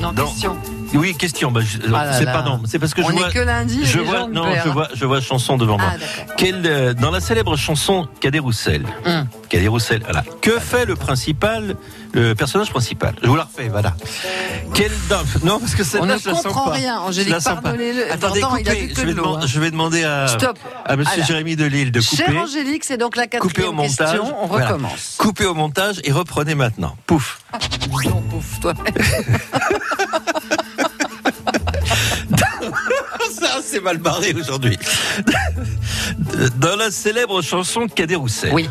Non, 0.00 0.12
Non. 0.12 0.26
question. 0.26 0.56
Oui, 0.94 1.14
question. 1.16 1.50
Bah, 1.50 1.60
Ah 1.88 2.04
là 2.06 2.12
c'est 2.18 2.24
là. 2.24 2.32
pas 2.32 2.42
non. 2.42 2.60
C'est 2.66 2.78
parce 2.78 2.94
que 2.94 3.02
je 3.02 3.06
on 3.08 3.10
vois. 3.12 3.30
que 3.30 3.38
lundi. 3.38 3.84
je 3.84 3.98
vois, 4.00 4.26
non, 4.28 4.46
je 4.64 4.68
vois, 4.70 4.88
je 4.94 5.04
vois 5.04 5.20
chanson 5.20 5.56
devant 5.56 5.78
moi. 5.78 5.92
Ah. 5.94 6.32
Quelle, 6.36 6.62
euh, 6.66 6.94
dans 6.94 7.10
la 7.10 7.20
célèbre 7.20 7.56
chanson 7.56 8.08
Cadet 8.20 8.38
Roussel, 8.38 8.84
Hum. 9.04 9.26
Cadet 9.48 9.68
Roussel, 9.68 10.02
voilà. 10.04 10.24
Que 10.40 10.58
fait 10.58 10.84
le 10.84 10.96
principal, 10.96 11.76
le 12.12 12.34
personnage 12.34 12.70
principal? 12.70 13.14
Je 13.22 13.28
vous 13.28 13.36
la 13.36 13.44
refais, 13.44 13.68
voilà. 13.68 13.94
Non 15.44 15.58
parce 15.58 15.74
que 15.74 15.82
On 15.82 15.84
celle-là 15.84 16.14
ne 16.14 16.20
je 16.20 16.28
la 16.28 16.34
comprend 16.34 16.64
pas. 16.66 16.70
rien. 16.72 16.98
Angélique, 17.00 17.32
la 17.32 17.40
pardonnez-le. 17.40 18.12
Attendez, 18.12 18.40
il 18.40 18.44
a 18.68 18.74
je, 18.74 19.00
vais 19.06 19.20
hein. 19.20 19.40
je 19.46 19.60
vais 19.60 19.70
demander 19.70 20.04
à, 20.04 20.26
Stop. 20.28 20.58
à 20.84 20.96
Monsieur 20.96 21.14
Alors, 21.14 21.26
Jérémy 21.26 21.56
Delille 21.56 21.90
de 21.90 22.00
couper. 22.00 22.16
Chère 22.24 22.36
Angélique, 22.42 22.84
c'est 22.84 22.98
donc 22.98 23.16
la 23.16 23.26
Coupez 23.26 23.38
au 23.38 23.72
quatrième 23.72 23.74
montage. 23.74 23.96
question. 24.12 24.34
On 24.42 24.46
Voilà. 24.46 24.66
recommence. 24.68 25.16
Coupez 25.18 25.46
au 25.46 25.54
montage 25.54 26.00
et 26.04 26.12
reprenez 26.12 26.54
maintenant. 26.54 26.96
Pouf. 27.06 27.40
Non, 28.04 28.22
pouf, 28.30 28.60
toi. 28.60 28.74
Ça, 33.38 33.60
c'est 33.62 33.80
mal 33.80 33.98
barré 33.98 34.34
aujourd'hui. 34.38 34.78
Dans 36.56 36.76
la 36.76 36.90
célèbre 36.90 37.42
chanson 37.42 37.86
Cadet 37.86 38.14
Roussel. 38.14 38.52
Oui, 38.52 38.68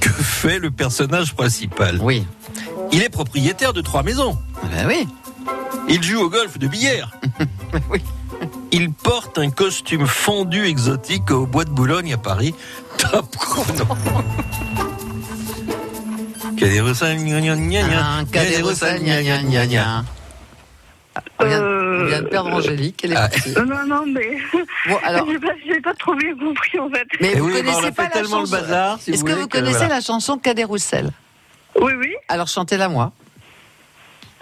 Que 0.00 0.10
fait 0.10 0.58
le 0.58 0.70
personnage 0.70 1.34
principal 1.34 1.98
oui. 2.00 2.26
Il 2.92 3.02
est 3.02 3.08
propriétaire 3.08 3.72
de 3.72 3.80
trois 3.80 4.02
maisons. 4.02 4.38
Ben 4.70 4.86
oui. 4.86 5.08
Il 5.88 6.02
joue 6.02 6.20
au 6.20 6.30
golf 6.30 6.58
de 6.58 6.66
billard. 6.66 7.10
Oui. 7.90 8.00
Il 8.72 8.92
porte 8.92 9.38
un 9.38 9.50
costume 9.50 10.06
fondu 10.06 10.64
exotique 10.66 11.30
au 11.30 11.46
bois 11.46 11.64
de 11.64 11.70
Boulogne 11.70 12.12
à 12.12 12.18
Paris. 12.18 12.54
Top 12.98 13.36
chrono. 13.36 13.84
Cadet 16.56 16.80
Roussel, 16.80 17.16
gna 17.18 17.40
gna 17.40 17.56
gna 17.56 18.24
cadet 18.30 18.62
Roussel, 18.62 19.02
gna 19.02 19.22
gna 19.22 19.42
gna 19.42 19.66
gna. 19.66 20.04
On 21.38 21.44
vient, 21.44 21.62
on 21.64 22.04
vient 22.06 22.22
de 22.22 22.26
perdre 22.28 22.52
Angélique, 22.52 23.00
elle 23.04 23.12
est 23.12 23.16
Ah. 23.16 23.28
partie. 23.28 23.52
Non, 23.54 23.64
non, 23.66 23.86
non, 23.86 24.04
mais. 24.06 24.38
Bon, 24.88 24.96
alors, 25.04 25.26
J'ai 25.30 25.38
pas, 25.38 25.52
j'ai 25.66 25.80
pas 25.80 25.94
trop 25.94 26.14
bien 26.14 26.34
compris 26.36 26.78
en 26.78 26.88
fait. 26.90 27.06
mais 27.20 27.34
vous 27.36 27.46
oui, 27.46 27.52
on 27.54 27.56
connaissez 27.64 27.92
pas 27.92 28.04
la 28.04 28.08
tellement 28.10 28.40
le 28.40 28.46
chanson. 28.46 28.56
bazar. 28.56 28.98
si 29.00 29.10
Est-ce 29.10 29.20
vous 29.20 29.24
que 29.26 29.30
voulez 29.30 29.42
vous 29.42 29.48
connaissez 29.48 29.78
voilà. 29.78 29.94
la 29.96 30.00
chanson 30.00 30.38
Cadet 30.38 30.64
Roussel? 30.64 31.10
Oui, 31.80 31.92
oui. 31.98 32.14
Alors 32.28 32.48
chantez-la 32.48 32.88
moi. 32.88 33.12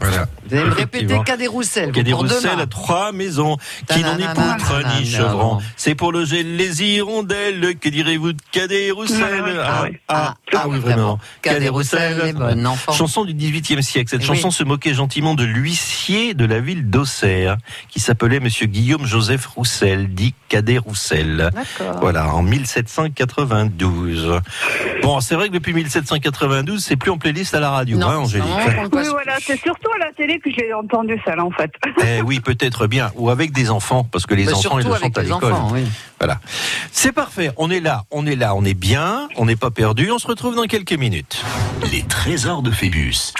Voilà. 0.00 0.26
Vous 0.48 0.54
allez 0.56 0.64
me 0.64 0.70
répéter 0.70 0.98
Effectivement. 1.04 1.24
Cadet 1.24 1.46
Roussel. 1.46 1.92
Cadet 1.92 2.10
pour 2.12 2.20
Roussel 2.20 2.50
demain. 2.52 2.62
a 2.62 2.66
trois 2.66 3.12
maisons 3.12 3.56
qui 3.88 4.02
n'ont 4.02 4.16
ni 4.16 4.24
poutre 4.26 4.80
ni 4.98 5.06
chevron. 5.06 5.58
C'est 5.76 5.94
pour 5.94 6.12
loger 6.12 6.42
les 6.42 6.82
hirondelles. 6.82 7.76
Que 7.78 7.88
direz-vous 7.88 8.32
de 8.32 8.40
Cadet 8.52 8.90
Roussel? 8.90 9.42
Ouais, 9.42 9.52
ouais, 9.52 9.58
Ah, 9.64 9.82
ouais. 9.82 10.00
ah, 10.08 10.34
ah 10.54 10.64
oui, 10.68 10.78
vraiment. 10.78 11.18
Cadet 11.42 11.68
Roussel 11.68 12.20
est 12.26 12.32
bonne, 12.32 12.66
enfant. 12.66 12.92
Chanson 12.92 13.24
du 13.24 13.34
XVIIIe 13.34 13.82
siècle. 13.82 14.08
Cette 14.10 14.22
Eh 14.22 14.26
chanson 14.26 14.48
oui. 14.48 14.54
se 14.54 14.64
moquait 14.64 14.94
gentiment 14.94 15.34
de 15.34 15.44
l'huissier 15.44 16.34
de 16.34 16.44
la 16.44 16.60
ville 16.60 16.88
d'Auxerre, 16.88 17.56
qui 17.88 18.00
s'appelait 18.00 18.40
Monsieur 18.40 18.66
Guillaume 18.66 19.04
Joseph 19.06 19.46
Roussel, 19.46 20.14
dit 20.14 20.34
Cadet 20.48 20.78
Roussel. 20.78 21.50
D'accord. 21.52 22.00
Voilà, 22.00 22.32
en 22.34 22.42
1792. 22.42 24.40
Bon, 25.02 25.20
c'est 25.20 25.34
vrai 25.34 25.48
que 25.48 25.54
depuis 25.54 25.72
1792, 25.72 26.82
c'est 26.82 26.96
plus 26.96 27.10
en 27.10 27.18
playlist 27.18 27.54
à 27.54 27.60
la 27.60 27.70
radio, 27.70 27.98
Non, 27.98 28.08
hein, 28.08 28.16
Angélique. 28.18 28.46
Oui, 28.92 29.02
voilà, 29.10 29.36
c'est 29.40 29.60
surtout 29.60 29.87
à 29.96 30.06
la 30.06 30.12
télé 30.12 30.38
que 30.40 30.50
j'ai 30.56 30.72
entendu 30.72 31.20
ça, 31.24 31.34
là, 31.36 31.44
en 31.44 31.50
fait. 31.50 31.70
Eh 32.06 32.22
oui, 32.22 32.40
peut-être 32.40 32.86
bien. 32.86 33.10
Ou 33.16 33.30
avec 33.30 33.52
des 33.52 33.70
enfants, 33.70 34.04
parce 34.04 34.26
que 34.26 34.34
les 34.34 34.44
Bah, 34.46 34.52
enfants, 34.56 34.78
ils 34.78 34.86
le 34.86 34.92
avec 34.94 35.14
sont 35.14 35.18
à 35.20 35.22
l'école. 35.22 35.52
enfants, 35.52 35.70
oui. 35.72 35.82
Voilà. 36.20 36.40
C'est 36.90 37.12
parfait. 37.12 37.50
On 37.56 37.70
est 37.70 37.80
là, 37.80 38.02
on 38.10 38.26
est 38.26 38.34
là, 38.34 38.54
on 38.56 38.64
est 38.64 38.74
bien, 38.74 39.28
on 39.36 39.44
n'est 39.44 39.56
pas 39.56 39.70
perdu. 39.70 40.10
On 40.10 40.18
se 40.18 40.26
retrouve 40.26 40.56
dans 40.56 40.64
quelques 40.64 40.92
minutes. 40.94 41.42
Les 41.92 42.02
trésors 42.02 42.62
de 42.62 42.70
Phébus. 42.72 43.32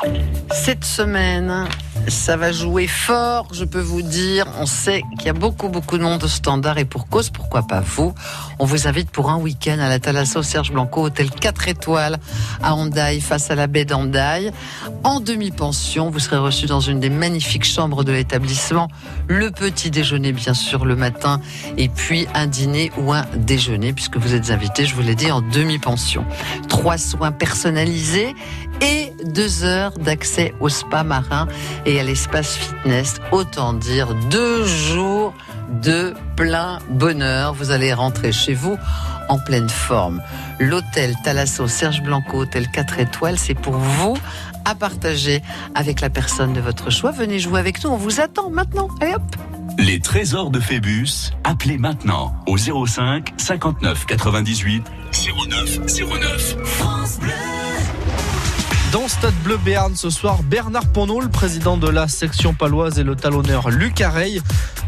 Cette 0.52 0.84
semaine, 0.84 1.66
ça 2.06 2.36
va 2.36 2.52
jouer 2.52 2.86
fort, 2.86 3.48
je 3.52 3.64
peux 3.64 3.80
vous 3.80 4.02
dire. 4.02 4.46
On 4.60 4.66
sait 4.66 5.02
qu'il 5.18 5.26
y 5.26 5.30
a 5.30 5.32
beaucoup, 5.32 5.68
beaucoup 5.68 5.98
de 5.98 6.04
monde 6.04 6.22
au 6.22 6.28
standard 6.28 6.78
et 6.78 6.84
pour 6.84 7.08
cause, 7.08 7.30
pourquoi 7.30 7.62
pas 7.66 7.80
vous? 7.80 8.14
On 8.60 8.64
vous 8.64 8.86
invite 8.86 9.10
pour 9.10 9.28
un 9.30 9.38
week-end 9.38 9.78
à 9.80 9.88
la 9.88 9.98
Thalasso 9.98 10.42
Serge 10.44 10.70
Blanco, 10.70 11.02
hôtel 11.02 11.30
4 11.30 11.66
étoiles 11.68 12.18
à 12.62 12.74
Hendaye, 12.76 13.20
face 13.20 13.50
à 13.50 13.56
la 13.56 13.66
baie 13.66 13.84
d'Hendaye. 13.84 14.52
En 15.02 15.18
demi-pension, 15.18 16.10
vous 16.10 16.20
serez 16.20 16.37
reçu 16.38 16.66
dans 16.66 16.80
une 16.80 17.00
des 17.00 17.10
magnifiques 17.10 17.64
chambres 17.64 18.04
de 18.04 18.12
l'établissement. 18.12 18.88
Le 19.28 19.50
petit 19.50 19.90
déjeuner, 19.90 20.32
bien 20.32 20.54
sûr, 20.54 20.84
le 20.84 20.96
matin, 20.96 21.40
et 21.76 21.88
puis 21.88 22.26
un 22.34 22.46
dîner 22.46 22.90
ou 22.98 23.12
un 23.12 23.26
déjeuner, 23.36 23.92
puisque 23.92 24.16
vous 24.16 24.34
êtes 24.34 24.50
invité, 24.50 24.86
je 24.86 24.94
vous 24.94 25.02
l'ai 25.02 25.14
dit, 25.14 25.30
en 25.30 25.40
demi-pension. 25.40 26.24
Trois 26.68 26.98
soins 26.98 27.32
personnalisés 27.32 28.34
et 28.80 29.12
deux 29.24 29.64
heures 29.64 29.92
d'accès 29.98 30.54
au 30.60 30.68
spa 30.68 31.02
marin 31.02 31.48
et 31.86 31.98
à 32.00 32.02
l'espace 32.02 32.56
fitness. 32.56 33.16
Autant 33.32 33.72
dire 33.72 34.14
deux 34.30 34.64
jours 34.64 35.34
de 35.82 36.14
plein 36.36 36.78
bonheur. 36.88 37.54
Vous 37.54 37.70
allez 37.70 37.92
rentrer 37.92 38.32
chez 38.32 38.54
vous 38.54 38.78
en 39.28 39.38
pleine 39.38 39.68
forme. 39.68 40.22
L'hôtel 40.58 41.14
Thalasso 41.22 41.68
Serge 41.68 42.02
Blanco, 42.02 42.38
hôtel 42.38 42.68
4 42.68 43.00
étoiles, 43.00 43.38
c'est 43.38 43.54
pour 43.54 43.74
vous 43.74 44.16
à 44.68 44.74
partager 44.74 45.42
avec 45.74 46.00
la 46.00 46.10
personne 46.10 46.52
de 46.52 46.60
votre 46.60 46.90
choix. 46.90 47.10
Venez 47.10 47.38
jouer 47.38 47.58
avec 47.58 47.82
nous, 47.82 47.90
on 47.90 47.96
vous 47.96 48.20
attend 48.20 48.50
maintenant. 48.50 48.88
Allez 49.00 49.14
hop 49.14 49.22
Les 49.78 49.98
trésors 49.98 50.50
de 50.50 50.60
Phébus, 50.60 51.32
appelez 51.42 51.78
maintenant 51.78 52.34
au 52.46 52.58
05 52.58 53.32
59 53.38 54.06
98 54.06 54.84
09 55.48 55.78
09. 55.86 56.56
France 56.64 57.18
Bleu. 57.18 57.30
Dans 58.92 59.08
Stade 59.08 59.34
Bleu 59.44 59.58
Béarn 59.58 59.94
ce 59.96 60.10
soir, 60.10 60.42
Bernard 60.42 60.86
Ponneau, 60.86 61.20
le 61.20 61.28
président 61.28 61.76
de 61.76 61.88
la 61.88 62.08
section 62.08 62.54
paloise 62.54 62.98
et 62.98 63.04
le 63.04 63.16
talonneur 63.16 63.70
Luc 63.70 64.00
Areil, 64.00 64.40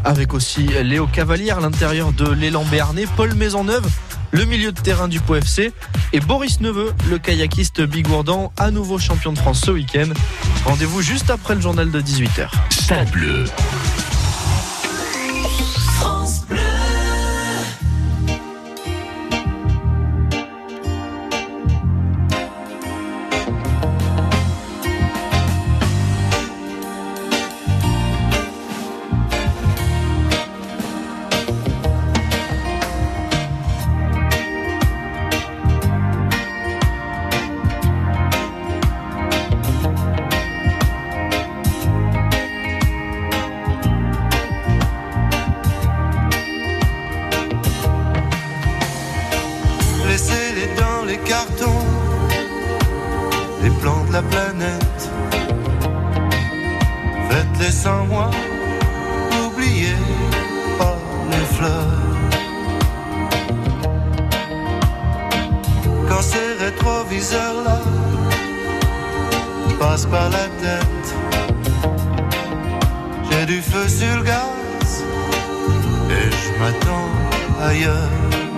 avec 0.03 0.33
aussi 0.33 0.63
Léo 0.83 1.07
Cavalier 1.07 1.51
à 1.51 1.59
l'intérieur 1.59 2.11
de 2.11 2.27
l'élan 2.31 2.65
béarnais, 2.65 3.05
Paul 3.15 3.33
Maisonneuve, 3.35 3.87
le 4.31 4.45
milieu 4.45 4.71
de 4.71 4.79
terrain 4.79 5.07
du 5.07 5.19
POFC 5.19 5.71
et 6.13 6.19
Boris 6.19 6.59
Neveu, 6.61 6.93
le 7.09 7.17
kayakiste 7.17 7.81
bigourdan, 7.81 8.51
à 8.57 8.71
nouveau 8.71 8.97
champion 8.97 9.33
de 9.33 9.37
France 9.37 9.61
ce 9.65 9.71
week-end. 9.71 10.09
Rendez-vous 10.65 11.01
juste 11.01 11.29
après 11.29 11.55
le 11.55 11.61
journal 11.61 11.91
de 11.91 12.01
18h. 12.01 12.49
Stade 12.69 13.11
Bleu. 13.11 13.45
Du 73.51 73.61
feu 73.61 73.85
sur 73.89 74.15
le 74.17 74.23
gaz 74.23 75.03
et 76.09 76.31
je 76.31 76.59
m'attends 76.59 77.09
ailleurs. 77.59 78.50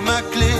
Ma 0.00 0.20
clé 0.32 0.53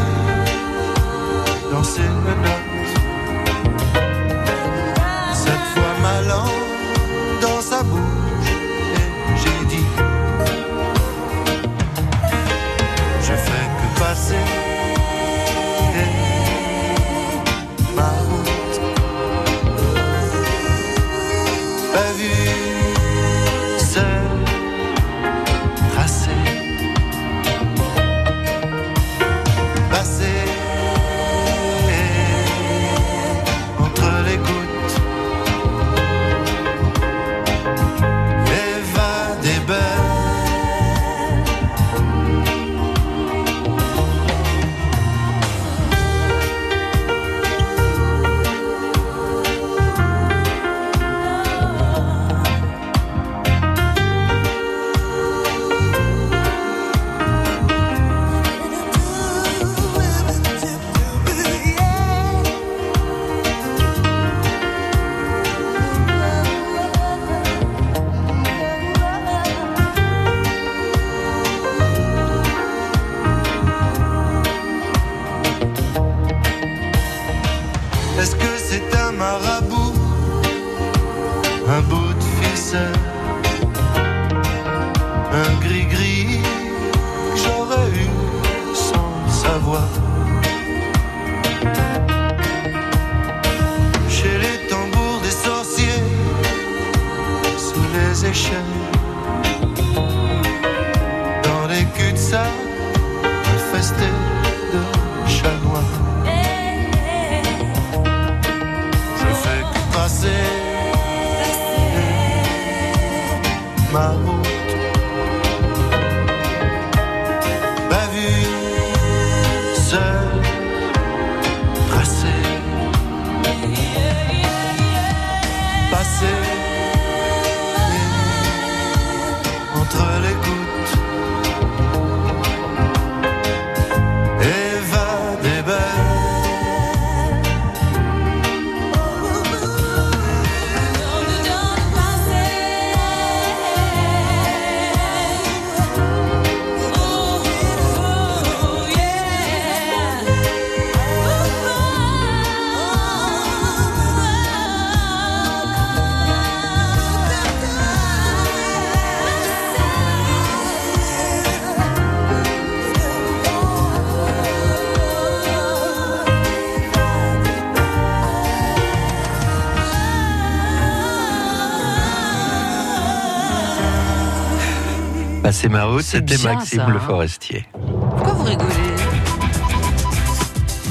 Passer 175.55 175.69
ma 175.69 175.85
route, 175.85 176.03
c'était 176.03 176.37
Maxime 176.39 176.81
ça, 176.81 176.89
Le 176.89 176.97
hein. 176.97 177.01
Forestier. 177.07 177.65
Pourquoi 177.71 178.33
vous 178.33 178.43
rigolez 178.43 178.75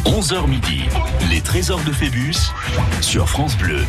11h 0.05 0.47
midi, 0.47 0.83
les 1.29 1.41
trésors 1.41 1.81
de 1.83 1.91
Phébus 1.91 2.37
sur 3.01 3.27
France 3.27 3.57
Bleu. 3.57 3.81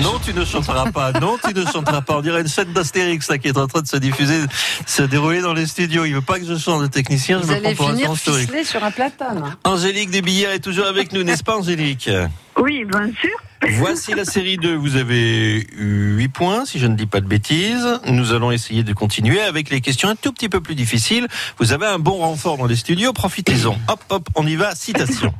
Non, 0.00 0.18
tu 0.24 0.34
ne 0.34 0.44
chanteras 0.44 0.90
pas. 0.90 1.12
Non, 1.12 1.38
tu 1.46 1.54
ne 1.54 1.64
chanteras 1.64 2.00
pas. 2.00 2.16
On 2.16 2.22
dirait 2.22 2.40
une 2.40 2.48
scène 2.48 2.72
d'Astérix 2.72 3.30
là, 3.30 3.38
qui 3.38 3.46
est 3.46 3.56
en 3.56 3.68
train 3.68 3.82
de 3.82 3.86
se 3.86 3.98
diffuser, 3.98 4.40
se 4.84 5.04
dérouler 5.04 5.42
dans 5.42 5.54
les 5.54 5.66
studios. 5.66 6.06
Il 6.06 6.14
veut 6.14 6.22
pas 6.22 6.40
que 6.40 6.44
je 6.44 6.56
chante 6.56 6.82
le 6.82 6.88
technicien. 6.88 7.38
Vous 7.38 7.46
je 7.46 7.52
me 7.52 7.56
allez 7.58 7.76
prends 7.76 7.94
pour 7.94 7.94
un 7.94 8.14
historique. 8.14 8.64
sur 8.64 8.82
un 8.82 8.90
platane. 8.90 9.56
Angélique 9.62 10.10
Desbillères 10.10 10.50
est 10.50 10.58
toujours 10.58 10.86
avec 10.86 11.12
nous, 11.12 11.22
n'est-ce 11.22 11.44
pas, 11.44 11.56
Angélique? 11.56 12.10
Oui, 12.56 12.84
bien 12.84 13.12
sûr. 13.20 13.38
Voici 13.70 14.14
la 14.14 14.24
série 14.24 14.56
2. 14.56 14.74
Vous 14.74 14.96
avez 14.96 15.66
eu 15.76 16.16
8 16.16 16.28
points, 16.28 16.64
si 16.64 16.78
je 16.78 16.86
ne 16.86 16.94
dis 16.96 17.06
pas 17.06 17.20
de 17.20 17.26
bêtises. 17.26 17.86
Nous 18.08 18.32
allons 18.32 18.50
essayer 18.50 18.82
de 18.82 18.92
continuer 18.92 19.40
avec 19.40 19.70
les 19.70 19.80
questions 19.80 20.08
un 20.08 20.16
tout 20.16 20.32
petit 20.32 20.48
peu 20.48 20.60
plus 20.60 20.74
difficiles. 20.74 21.28
Vous 21.58 21.72
avez 21.72 21.86
un 21.86 21.98
bon 21.98 22.18
renfort 22.18 22.58
dans 22.58 22.66
les 22.66 22.76
studios, 22.76 23.12
profitez-en. 23.12 23.76
Hop, 23.88 24.00
hop, 24.10 24.28
on 24.34 24.46
y 24.46 24.56
va. 24.56 24.74
Citation. 24.74 25.32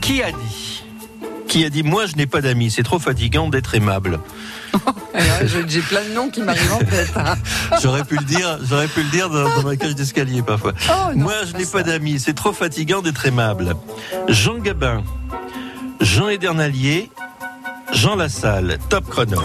Qui 0.00 0.22
a 0.22 0.30
dit? 0.32 0.82
Qui 1.48 1.64
a 1.64 1.70
dit 1.70 1.82
Moi, 1.84 2.06
je 2.06 2.16
n'ai 2.16 2.26
pas 2.26 2.40
d'amis, 2.40 2.70
c'est 2.70 2.82
trop 2.82 2.98
fatigant 2.98 3.48
d'être 3.48 3.74
aimable. 3.74 4.18
Je- 5.46 5.68
J'ai 5.68 5.80
plein 5.82 6.02
de 6.02 6.12
noms 6.14 6.28
qui 6.30 6.42
m'arrivent 6.42 6.72
en 6.72 6.78
tête. 6.78 7.12
hein. 7.16 7.36
J'aurais 7.82 8.02
pu 8.04 8.16
le 8.16 8.24
dire, 8.24 8.58
j'aurais 8.68 8.88
pu 8.88 9.02
le 9.04 9.10
dire 9.10 9.30
dans, 9.30 9.44
dans 9.44 9.62
ma 9.62 9.76
cage 9.76 9.94
d'escalier 9.94 10.42
parfois. 10.42 10.72
Oh, 10.90 11.12
non, 11.14 11.22
Moi, 11.24 11.34
je 11.48 11.56
n'ai 11.56 11.64
pas 11.66 11.84
d'amis, 11.84 12.18
c'est 12.18 12.34
trop 12.34 12.52
fatigant 12.52 13.00
d'être 13.02 13.24
aimable. 13.24 13.76
Jean 14.28 14.58
Gabin, 14.58 15.04
Jean 16.00 16.28
Edernalier, 16.28 17.10
Jean 17.92 18.16
Lassalle, 18.16 18.78
top 18.88 19.08
chrono. 19.08 19.42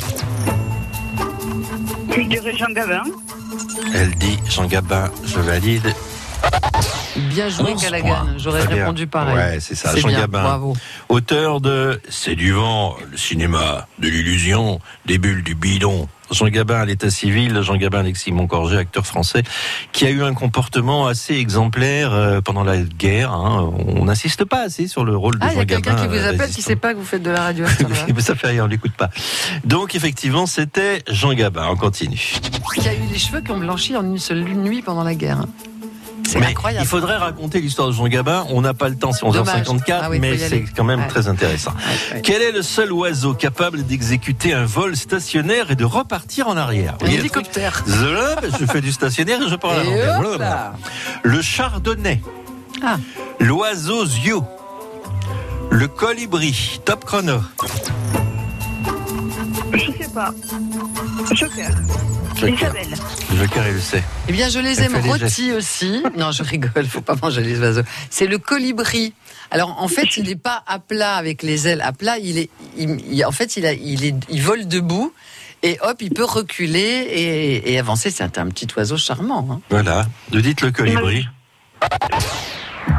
Je 2.16 2.22
dirais 2.22 2.56
Jean 2.56 2.72
Gabin? 2.74 3.04
Elle 3.94 4.16
dit 4.16 4.38
Jean 4.50 4.66
Gabin, 4.66 5.10
je 5.26 5.40
valide. 5.40 5.94
Bien 7.40 7.50
joué, 7.50 7.72
11 7.74 7.82
Callaghan. 7.82 8.08
points. 8.08 8.28
J'aurais 8.38 8.64
répondu 8.66 9.08
pareil. 9.08 9.36
Ouais, 9.36 9.58
c'est 9.62 9.76
ça, 9.76 9.96
Jean 9.96 10.10
bien, 10.10 10.20
Gabin. 10.22 10.42
Bravo. 10.42 10.76
Auteur 11.08 11.62
de 11.62 12.02
C'est 12.10 12.36
du 12.36 12.52
vent, 12.52 12.98
le 13.10 13.16
cinéma, 13.18 13.88
de 14.00 14.10
l'illusion, 14.10 14.80
des 15.06 15.18
bulles 15.20 15.44
du 15.44 15.56
bidon. 15.56 16.08
Jean 16.32 16.48
Gabin 16.50 16.82
à 16.82 16.86
l'état 16.86 17.10
civil, 17.10 17.60
Jean 17.64 17.76
Gabin 17.78 18.00
Alexis 18.02 18.32
Moncorgé, 18.32 18.78
acteur 18.78 19.06
français, 19.06 19.42
qui 19.94 20.06
a 20.06 20.10
eu 20.12 20.22
un 20.22 20.34
comportement 20.36 21.08
assez 21.08 21.34
exemplaire 21.36 22.14
euh, 22.14 22.40
pendant 22.42 22.64
la 22.64 22.78
guerre. 22.78 23.32
hein. 23.32 23.72
On 23.98 24.06
n'insiste 24.06 24.46
pas 24.46 24.62
assez 24.64 24.88
sur 24.88 25.06
le 25.06 25.16
rôle 25.18 25.40
de 25.40 25.46
Ah, 25.46 25.48
il 25.48 25.54
y 25.54 25.56
Jean 25.56 25.62
a 25.62 25.66
quelqu'un 25.66 25.92
Gabin. 25.96 26.02
qui 26.04 26.08
vous 26.10 26.16
euh, 26.16 26.26
appelle 26.28 26.36
qui 26.36 26.42
résistant. 26.42 26.68
sait 26.68 26.76
pas 26.76 26.94
que 26.94 27.00
vous 27.00 27.06
faites 27.06 27.24
de 27.24 27.32
la 27.32 27.42
radio. 27.42 27.66
mais 28.16 28.22
ça 28.22 28.36
fait 28.36 28.48
rien, 28.48 28.66
on 28.66 28.68
l'écoute 28.68 28.92
pas. 28.94 29.10
Donc 29.66 29.96
effectivement, 29.96 30.46
c'était 30.46 31.04
Jean 31.08 31.34
Gabin. 31.34 31.68
On 31.72 31.76
continue. 31.78 32.34
Qui 32.76 32.88
a 32.88 32.94
eu 32.94 32.98
les 33.12 33.18
cheveux 33.18 33.42
qui 33.42 33.50
ont 33.52 33.58
blanchi 33.58 33.96
en 33.96 34.04
une 34.04 34.20
seule 34.20 34.44
nuit 34.44 34.82
pendant 34.84 35.04
la 35.04 35.16
guerre. 35.16 35.46
C'est 36.28 36.44
incroyable. 36.44 36.84
il 36.86 36.88
faudrait 36.88 37.18
raconter 37.18 37.60
l'histoire 37.62 37.88
de 37.88 37.94
Jean 37.94 38.08
Gabin. 38.08 38.46
On 38.50 38.62
n'a 38.62 38.74
pas 38.74 38.90
le 38.90 38.96
temps, 38.96 39.12
c'est 39.12 39.26
Dommage. 39.26 39.64
11h54, 39.68 40.00
Ah 40.04 40.10
oui, 40.10 40.20
mais 40.20 40.38
c'est 40.38 40.64
quand 40.76 40.84
même 40.84 41.02
Ouais. 41.02 41.08
très 41.08 41.28
intéressant. 41.28 41.72
Ouais, 41.72 42.16
ouais. 42.16 42.22
Quel 42.22 42.42
est 42.42 42.52
le 42.52 42.62
seul 42.62 42.92
oiseau 42.92 43.34
capable 43.34 43.86
d'exécuter 43.86 44.54
un 44.54 44.66
vol 44.66 44.96
stationnaire 44.96 45.72
et 45.72 45.76
de 45.76 45.86
repartir 45.86 46.48
en 46.48 46.58
arrière 46.58 46.96
Un 47.04 47.08
hélicoptère. 47.10 47.84
Je 48.60 48.66
fais 48.66 48.82
du 48.82 48.92
stationnaire 48.92 49.42
et 49.42 49.50
je 49.50 49.56
pars 49.56 49.72
à 49.72 49.84
Et 49.84 49.98
là. 50.38 50.74
Le 51.24 51.42
chardonnay. 51.42 52.22
Ah. 52.84 52.98
L'oiseau 53.40 54.06
zio. 54.06 54.44
Le 55.72 55.88
colibri. 55.88 56.80
Top 56.86 57.06
chrono. 57.06 57.40
Je 59.74 59.92
sais 60.04 60.10
pas. 60.14 60.34
Joker. 61.34 61.70
Joker. 62.36 62.54
Isabelle. 62.54 62.96
Joker, 63.36 63.68
il 63.68 63.74
le 63.74 63.80
sait. 63.80 64.04
Eh 64.28 64.32
bien, 64.32 64.50
je 64.50 64.60
les 64.60 64.80
Elle 64.82 64.96
aime 64.96 65.02
rôtis 65.06 65.52
aussi. 65.52 66.04
Non, 66.18 66.32
je 66.32 66.44
rigole, 66.44 66.86
faut 66.86 67.02
pas 67.02 67.16
manger 67.22 67.42
les 67.42 67.60
oiseaux. 67.60 67.82
C'est 68.10 68.28
le 68.28 68.38
colibri. 68.38 69.14
Alors, 69.52 69.82
en 69.82 69.88
fait, 69.88 70.16
il 70.18 70.26
n'est 70.26 70.36
pas 70.36 70.64
à 70.68 70.80
plat 70.80 71.16
avec 71.16 71.44
les 71.44 71.68
ailes 71.68 71.82
à 71.82 71.92
plat. 71.92 72.18
Il 72.20 72.38
est, 72.38 72.50
il- 72.78 73.02
il- 73.12 73.26
en 73.26 73.32
fait, 73.32 73.58
il, 73.58 73.66
a, 73.66 73.74
il, 73.74 74.06
est, 74.06 74.16
il 74.30 74.42
vole 74.42 74.68
debout 74.68 75.12
et 75.64 75.78
hop, 75.82 75.98
il 76.02 76.12
peut 76.12 76.24
reculer 76.26 76.80
et, 77.10 77.74
et 77.74 77.80
avancer. 77.80 78.12
C'est 78.12 78.24
un, 78.38 78.42
un 78.44 78.48
petit 78.50 78.68
oiseau 78.78 78.98
charmant. 78.98 79.48
hein. 79.52 79.62
Voilà. 79.70 80.08
Nous 80.32 80.42
dites 80.42 80.62
le 80.62 80.72
colibri. 80.72 81.28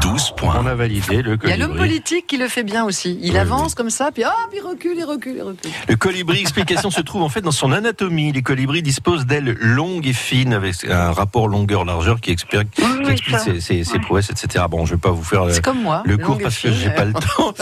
12 0.01 0.31
points. 0.37 0.55
On 0.61 0.65
a 0.67 0.75
validé 0.75 1.21
le 1.21 1.37
Il 1.43 1.49
y 1.49 1.51
a 1.53 1.57
l'homme 1.57 1.69
colibri. 1.71 1.89
politique 1.89 2.27
qui 2.27 2.37
le 2.37 2.47
fait 2.47 2.63
bien 2.63 2.83
aussi. 2.85 3.17
Il 3.21 3.31
Oui, 3.33 3.37
avance 3.37 3.75
comme 3.75 3.89
ça, 3.89 4.11
puis 4.11 4.23
hop, 4.23 4.31
il 4.55 4.61
recule, 4.61 4.95
il 4.97 5.03
recule, 5.03 5.35
il 5.37 5.41
recule. 5.41 5.69
Le 5.87 5.95
colibri, 5.95 6.39
explication 6.39 6.89
se 6.91 7.01
trouve 7.01 7.21
en 7.23 7.29
fait 7.29 7.41
dans 7.41 7.51
son 7.51 7.71
anatomie. 7.71 8.31
Les 8.31 8.41
colibris 8.41 8.81
disposent 8.81 9.25
d'ailes 9.25 9.57
longues 9.59 10.07
et 10.07 10.13
fines 10.13 10.53
avec 10.53 10.85
un 10.89 11.11
rapport 11.11 11.47
longueur-largeur 11.47 12.21
qui 12.21 12.31
explique, 12.31 12.67
Oui, 12.77 12.83
qui 12.83 13.05
oui, 13.05 13.11
explique 13.11 13.37
ça. 13.37 13.43
ses, 13.43 13.59
ses- 13.61 13.83
ses 13.83 13.93
Ouais. 13.93 13.99
prouesses, 13.99 14.29
etc. 14.29 14.65
Bon, 14.69 14.85
je 14.85 14.93
vais 14.95 14.99
pas 14.99 15.11
vous 15.11 15.23
faire 15.23 15.45
le, 15.45 15.53
C'est 15.53 15.63
comme 15.63 15.81
moi. 15.81 16.03
le 16.05 16.13
longue 16.15 16.21
cours 16.25 16.37
parce 16.39 16.57
que 16.59 16.71
j'ai 16.71 16.89
pas 16.89 17.05
le 17.05 17.13
temps. 17.35 17.53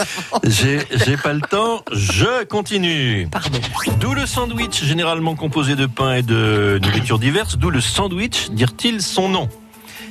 J'ai 0.44 1.16
pas 1.16 1.32
le 1.32 1.40
temps. 1.40 1.82
Je 1.92 2.44
continue. 2.44 3.28
Pardon. 3.30 3.58
D'où 3.98 4.14
le 4.14 4.26
sandwich, 4.26 4.82
généralement 4.84 5.34
composé 5.34 5.74
de 5.74 5.86
pain 5.86 6.14
et 6.14 6.22
de 6.22 6.78
nourriture 6.82 7.18
diverses. 7.18 7.56
D'où 7.58 7.70
le 7.70 7.80
sandwich, 7.80 8.50
dire-t-il 8.50 9.02
son 9.02 9.28
nom? 9.28 9.48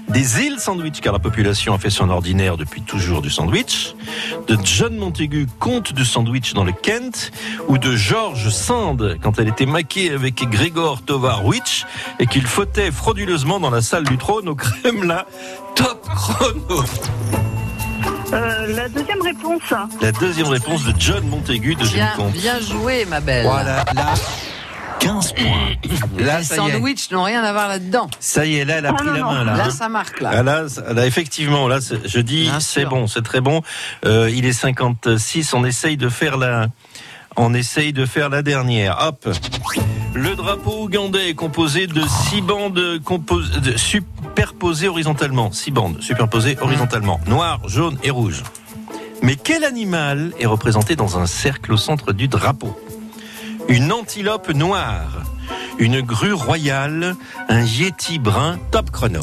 Des 0.09 0.41
îles 0.41 0.59
sandwich, 0.59 0.99
car 1.01 1.13
la 1.13 1.19
population 1.19 1.73
a 1.73 1.77
fait 1.77 1.89
son 1.89 2.09
ordinaire 2.09 2.57
depuis 2.57 2.81
toujours 2.81 3.21
du 3.21 3.29
sandwich, 3.29 3.95
de 4.47 4.57
John 4.63 4.95
Montaigu, 4.97 5.47
comte 5.59 5.93
du 5.93 6.03
sandwich 6.05 6.53
dans 6.53 6.63
le 6.63 6.71
Kent, 6.71 7.31
ou 7.67 7.77
de 7.77 7.95
George 7.95 8.49
Sand, 8.49 9.17
quand 9.21 9.39
elle 9.39 9.47
était 9.47 9.65
maquée 9.65 10.11
avec 10.11 10.35
Grégor 10.49 11.01
Tovar 11.03 11.45
Witch, 11.45 11.85
et 12.19 12.25
qu'il 12.27 12.45
fautait 12.47 12.91
frauduleusement 12.91 13.59
dans 13.59 13.69
la 13.69 13.81
salle 13.81 14.03
du 14.05 14.17
trône 14.17 14.49
au 14.49 14.55
Kremlin. 14.55 15.23
Top 15.75 16.05
chrono 16.07 16.83
Euh, 18.31 18.67
la 18.75 18.87
deuxième 18.89 19.21
réponse. 19.23 19.73
La 20.01 20.11
deuxième 20.11 20.47
réponse 20.47 20.83
de 20.85 20.93
John 20.99 21.27
Montaigu, 21.27 21.73
deuxième 21.75 22.05
Bien, 22.05 22.15
comte. 22.15 22.33
bien 22.33 22.59
joué, 22.59 23.05
ma 23.05 23.19
belle. 23.21 23.43
Voilà, 23.45 23.83
là, 23.95 24.13
15 24.99 25.33
points. 25.33 25.45
là, 26.23 26.39
Les 26.39 26.43
sandwichs 26.45 27.11
n'ont 27.11 27.23
rien 27.23 27.43
à 27.43 27.51
voir 27.53 27.67
là-dedans. 27.67 28.09
Ça 28.19 28.45
y 28.45 28.55
est, 28.57 28.65
là, 28.65 28.75
elle 28.77 28.85
a 28.85 28.89
Ah, 28.89 28.93
pris 28.93 29.07
non, 29.07 29.13
la 29.13 29.19
non. 29.19 29.31
main, 29.31 29.43
là. 29.45 29.55
Là, 29.57 29.65
hein. 29.65 29.69
ça 29.71 29.89
marque, 29.89 30.19
là. 30.21 30.31
Ah 30.33 30.43
là, 30.43 31.05
effectivement, 31.05 31.67
là, 31.67 31.79
je 32.05 32.19
dis, 32.19 32.49
c'est 32.59 32.85
bon, 32.85 33.07
c'est 33.07 33.21
très 33.21 33.41
bon. 33.41 33.61
Euh, 34.05 34.29
il 34.33 34.45
est 34.45 34.53
56, 34.53 35.53
on 35.53 35.63
essaye 35.65 35.97
de 35.97 36.09
faire 36.09 36.37
la, 36.37 36.67
on 37.37 37.53
essaye 37.53 37.93
de 37.93 38.05
faire 38.05 38.29
la 38.29 38.41
dernière. 38.41 38.97
Hop. 39.01 39.27
Le 40.13 40.35
drapeau 40.35 40.83
ougandais 40.83 41.29
est 41.29 41.35
composé 41.35 41.87
de 41.87 42.01
six 42.27 42.41
bandes 42.41 42.99
compos- 43.05 43.41
de- 43.61 43.77
superposées 43.77 44.87
horizontalement. 44.87 45.51
Six 45.51 45.71
bandes 45.71 46.01
superposées 46.01 46.57
horizontalement. 46.59 47.19
Noir, 47.27 47.61
jaune 47.67 47.97
et 48.03 48.09
rouge. 48.09 48.43
Mais 49.21 49.35
quel 49.35 49.63
animal 49.65 50.31
est 50.39 50.45
représenté 50.45 50.95
dans 50.95 51.19
un 51.19 51.25
cercle 51.27 51.73
au 51.73 51.77
centre 51.77 52.11
du 52.13 52.27
drapeau? 52.27 52.77
Une 53.69 53.91
antilope 53.93 54.49
noire, 54.49 55.21
une 55.77 56.01
grue 56.01 56.33
royale, 56.33 57.15
un 57.47 57.61
yéti 57.61 58.17
brun, 58.19 58.57
top 58.71 58.89
chrono. 58.91 59.21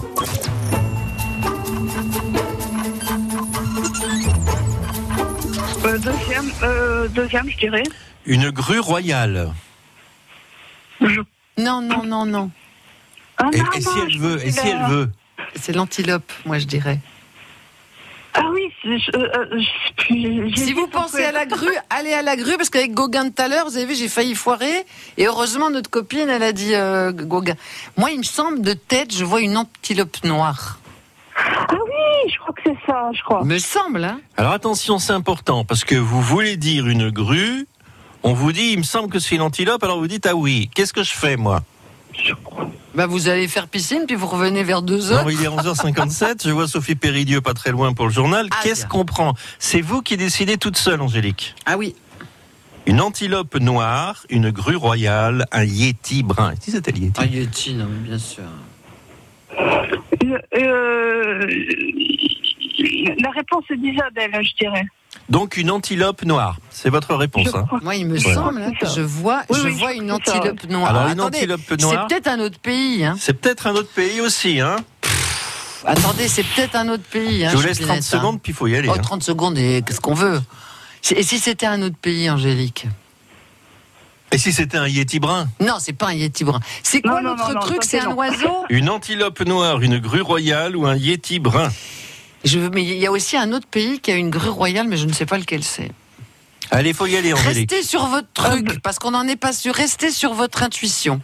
Euh, 5.84 5.99
deuxième, 5.99 6.51
euh, 6.62 7.09
deuxième, 7.09 7.51
je 7.51 7.57
dirais. 7.59 7.82
Une 8.24 8.51
grue 8.51 8.80
royale. 8.80 9.53
Je 11.01 11.20
Non, 11.59 11.80
non, 11.80 12.03
non, 12.05 12.24
non. 12.26 12.51
Ah, 13.38 13.51
Et, 13.53 13.59
non, 13.59 13.64
et 13.74 13.80
si 13.80 13.88
elle 14.03 14.18
veut, 14.18 14.47
et 14.47 14.51
si 14.51 14.66
elle 14.66 14.86
veut 14.88 15.11
C'est 15.55 15.74
l'antilope, 15.74 16.32
moi 16.44 16.59
je 16.59 16.66
dirais. 16.66 17.01
Ah 18.39 18.51
oui, 18.53 18.62
je- 18.84 19.16
euh, 19.16 19.28
euh, 19.34 19.61
je- 19.61 20.57
Si 20.61 20.72
vous 20.72 20.87
pensez 20.89 21.24
à 21.24 21.32
la 21.32 21.47
grue, 21.47 21.74
allez 21.91 22.12
à 22.12 22.22
la 22.22 22.37
grue, 22.37 22.57
parce 22.57 22.68
qu'avec 22.70 22.93
Gauguin 22.93 23.30
tout 23.30 23.43
à 23.43 23.49
l'heure, 23.49 23.64
vous 23.66 23.76
avez 23.76 23.87
vu, 23.87 23.95
j'ai 23.95 24.09
failli 24.09 24.34
foirer. 24.34 24.84
Et 25.16 25.26
heureusement, 25.26 25.70
notre 25.70 25.89
copine, 25.91 26.28
elle 26.28 26.43
a 26.43 26.53
dit 26.53 26.74
euh, 26.74 27.12
Gauguin. 27.12 27.55
Moi, 27.97 28.11
il 28.11 28.18
me 28.18 28.22
semble, 28.24 28.61
de 28.61 28.74
tête, 28.74 29.14
je 29.14 29.24
vois 29.24 29.41
une 29.41 29.57
antilope 29.57 30.22
noire. 30.24 30.78
Ah 31.39 31.66
oui, 31.72 32.30
je 32.32 32.39
crois 32.39 32.55
que 32.55 32.62
c'est 32.64 32.78
ça, 32.87 33.11
je 33.12 33.22
crois. 33.22 33.45
Me 33.45 33.59
semble, 33.59 34.05
hein 34.05 34.20
Alors 34.37 34.53
attention, 34.53 34.99
c'est 34.99 35.12
important 35.12 35.64
parce 35.64 35.84
que 35.84 35.95
vous 35.95 36.20
voulez 36.22 36.57
dire 36.57 36.87
une 36.89 37.11
grue. 37.11 37.66
On 38.22 38.32
vous 38.32 38.53
dit, 38.53 38.70
il 38.72 38.78
me 38.78 38.82
semble 38.84 39.09
que 39.11 39.18
c'est 39.18 39.34
une 39.37 39.43
antilope, 39.43 39.82
alors 39.84 39.99
vous 39.99 40.09
dites 40.09 40.26
ah 40.26 40.34
oui. 40.34 40.70
Qu'est-ce 40.74 40.93
que 40.93 41.03
je 41.03 41.12
fais 41.12 41.37
moi? 41.37 41.62
Bah, 42.94 43.06
Vous 43.06 43.28
allez 43.28 43.48
faire 43.48 43.68
piscine, 43.68 44.04
puis 44.06 44.16
vous 44.16 44.26
revenez 44.26 44.62
vers 44.62 44.82
2 44.82 45.12
heures. 45.12 45.24
Non, 45.24 45.30
il 45.30 45.42
est 45.42 45.48
11h57. 45.48 46.44
Je 46.44 46.50
vois 46.50 46.68
Sophie 46.68 46.94
Péridieu 46.94 47.40
pas 47.40 47.54
très 47.54 47.70
loin 47.70 47.92
pour 47.92 48.06
le 48.06 48.12
journal. 48.12 48.48
Ah, 48.50 48.56
Qu'est-ce 48.62 48.86
qu'on 48.86 49.04
prend? 49.04 49.34
C'est 49.58 49.80
vous 49.80 50.02
qui 50.02 50.16
décidez 50.16 50.56
toute 50.56 50.76
seule, 50.76 51.00
Angélique? 51.00 51.54
Ah 51.66 51.76
oui. 51.76 51.94
Une 52.86 53.00
antilope 53.00 53.56
noire, 53.56 54.24
une 54.30 54.50
grue 54.50 54.76
royale, 54.76 55.46
un 55.50 55.64
yéti 55.64 56.22
brun. 56.22 56.54
Si 56.60 56.70
c'était 56.70 56.92
le 56.92 56.98
yéti? 56.98 57.20
Ah, 57.20 57.26
Yeti, 57.26 57.74
non, 57.74 57.86
mais 57.90 58.08
bien 58.08 58.18
sûr. 58.18 58.44
Euh, 59.58 60.38
euh, 60.54 61.46
la 63.20 63.30
réponse 63.30 63.64
est 63.70 63.76
d'Isabelle, 63.76 64.44
je 64.44 64.64
dirais. 64.64 64.86
Donc 65.28 65.56
une 65.56 65.70
antilope 65.70 66.24
noire. 66.24 66.58
C'est 66.70 66.90
votre 66.90 67.14
réponse. 67.14 67.48
Hein. 67.54 67.66
Moi, 67.82 67.96
il 67.96 68.06
me 68.06 68.18
Voilà. 68.18 68.34
semble 68.34 68.62
hein, 68.62 68.70
que 68.80 68.86
je 68.86 69.00
vois, 69.00 69.42
Oui, 69.50 69.58
je 69.60 69.66
oui, 69.68 69.72
vois 69.78 69.92
une 69.92 70.02
c'est 70.24 70.30
ça. 70.30 70.36
antilope 70.38 70.64
noire. 70.70 70.90
Alors, 70.90 71.06
une 71.06 71.20
Attendez, 71.20 71.38
antilope 71.38 71.60
C'est 71.68 71.80
noire. 71.82 72.06
peut-être 72.06 72.28
un 72.28 72.38
autre 72.40 72.58
pays. 72.60 73.04
Hein. 73.04 73.16
C'est 73.18 73.34
peut-être 73.34 73.66
un 73.66 73.74
autre 73.74 73.90
pays 73.92 74.20
aussi. 74.20 74.60
Hein. 74.60 74.76
Attendez, 75.84 76.28
c'est 76.28 76.42
peut-être 76.44 76.74
un 76.76 76.88
autre 76.88 77.04
pays. 77.04 77.44
Hein, 77.44 77.50
je 77.52 77.56
vous 77.56 77.62
laisse 77.62 77.78
Chupinette, 77.78 78.02
30 78.02 78.14
hein. 78.14 78.18
secondes, 78.18 78.42
puis 78.42 78.52
il 78.52 78.54
faut 78.56 78.66
y 78.66 78.76
aller. 78.76 78.88
Oh, 78.88 78.94
hein. 78.96 79.02
30 79.02 79.22
secondes, 79.22 79.58
et 79.58 79.82
qu'est-ce 79.86 80.00
qu'on 80.00 80.14
veut? 80.14 80.40
Et 81.10 81.22
si 81.22 81.38
c'était 81.38 81.66
un 81.66 81.82
autre 81.82 81.96
pays, 82.00 82.28
Angélique? 82.30 82.86
Et 84.32 84.38
si 84.38 84.52
c'était 84.52 84.76
un 84.78 84.88
yéti 84.88 85.20
brun? 85.20 85.46
Non, 85.60 85.74
c'est 85.78 85.92
pas 85.92 86.08
un 86.08 86.12
yéti 86.12 86.42
brun. 86.42 86.58
C'est 86.82 87.00
quoi 87.00 87.20
l'autre 87.20 87.54
truc? 87.60 87.78
C'est 87.82 88.00
c'est 88.00 88.06
un 88.06 88.12
oiseau? 88.12 88.64
Une 88.70 88.90
antilope 88.90 89.40
noire, 89.46 89.80
une 89.80 89.98
grue 89.98 90.20
royale 90.22 90.76
ou 90.76 90.84
un 90.86 90.96
yéti 90.96 91.38
brun? 91.38 91.68
Je, 92.47 92.59
veux- 92.59 92.70
Mais 92.70 92.82
il 92.82 92.97
y 92.99 93.07
a 93.07 93.12
aussi 93.12 93.36
un 93.36 93.53
autre 93.53 93.66
pays 93.66 94.01
qui 94.01 94.11
a 94.11 94.16
une 94.16 94.30
grue 94.30 94.49
royale, 94.49 94.86
mais 94.88 94.97
je 94.97 95.07
ne 95.07 95.12
sais 95.12 95.26
pas 95.26 95.38
lequel 95.38 95.62
c'est. 95.62 95.90
Allez, 96.70 96.92
faut 96.92 97.07
y 97.07 97.16
aller, 97.16 97.32
Angélique. 97.32 97.70
Restez 97.70 97.86
sur 97.86 98.07
votre 98.07 98.28
truc, 98.32 98.80
parce 98.82 98.99
qu'on 98.99 99.12
n'en 99.12 99.26
est 99.28 99.36
pas 99.36 99.53
sûr. 99.53 99.74
Restez 99.74 100.11
sur 100.11 100.32
votre 100.34 100.62
intuition. 100.62 101.20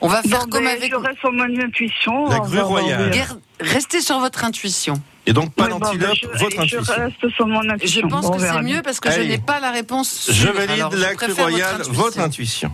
On 0.00 0.08
va 0.08 0.22
faire 0.22 0.46
comme 0.48 0.66
avec. 0.66 0.90
Je 0.90 0.96
reste 0.96 1.18
sur 1.20 1.32
mon 1.32 1.44
intuition. 1.60 2.28
La 2.28 2.36
On 2.42 2.46
grue 2.46 2.60
royale. 2.60 3.10
Guerre- 3.10 3.36
Restez 3.60 4.00
sur 4.00 4.18
votre 4.20 4.44
intuition. 4.44 5.00
Et 5.26 5.32
donc 5.32 5.54
pas 5.54 5.64
Oui, 5.68 5.78
bon, 5.78 5.92
je- 5.92 6.26
votre 6.38 6.60
intuition. 6.60 6.82
Je 6.82 7.00
reste 7.00 7.34
sur 7.34 7.46
mon 7.46 7.62
Je 7.62 7.68
intuition. 7.70 8.08
pense 8.08 8.26
Bon, 8.26 8.32
que 8.36 8.40
c'est 8.42 8.62
mieux 8.62 8.82
parce 8.82 9.00
que 9.00 9.10
je 9.10 9.20
n'ai 9.20 9.38
pas 9.38 9.60
la 9.60 9.70
réponse. 9.70 10.26
Je 10.28 10.32
sûre. 10.32 10.52
valide 10.52 10.84
je 10.92 10.96
la 10.98 11.06
crue 11.14 11.16
préfère 11.16 11.34
votre 11.36 11.50
royale, 11.50 11.74
intuition. 11.76 11.92
votre 12.02 12.18
intuition. 12.20 12.70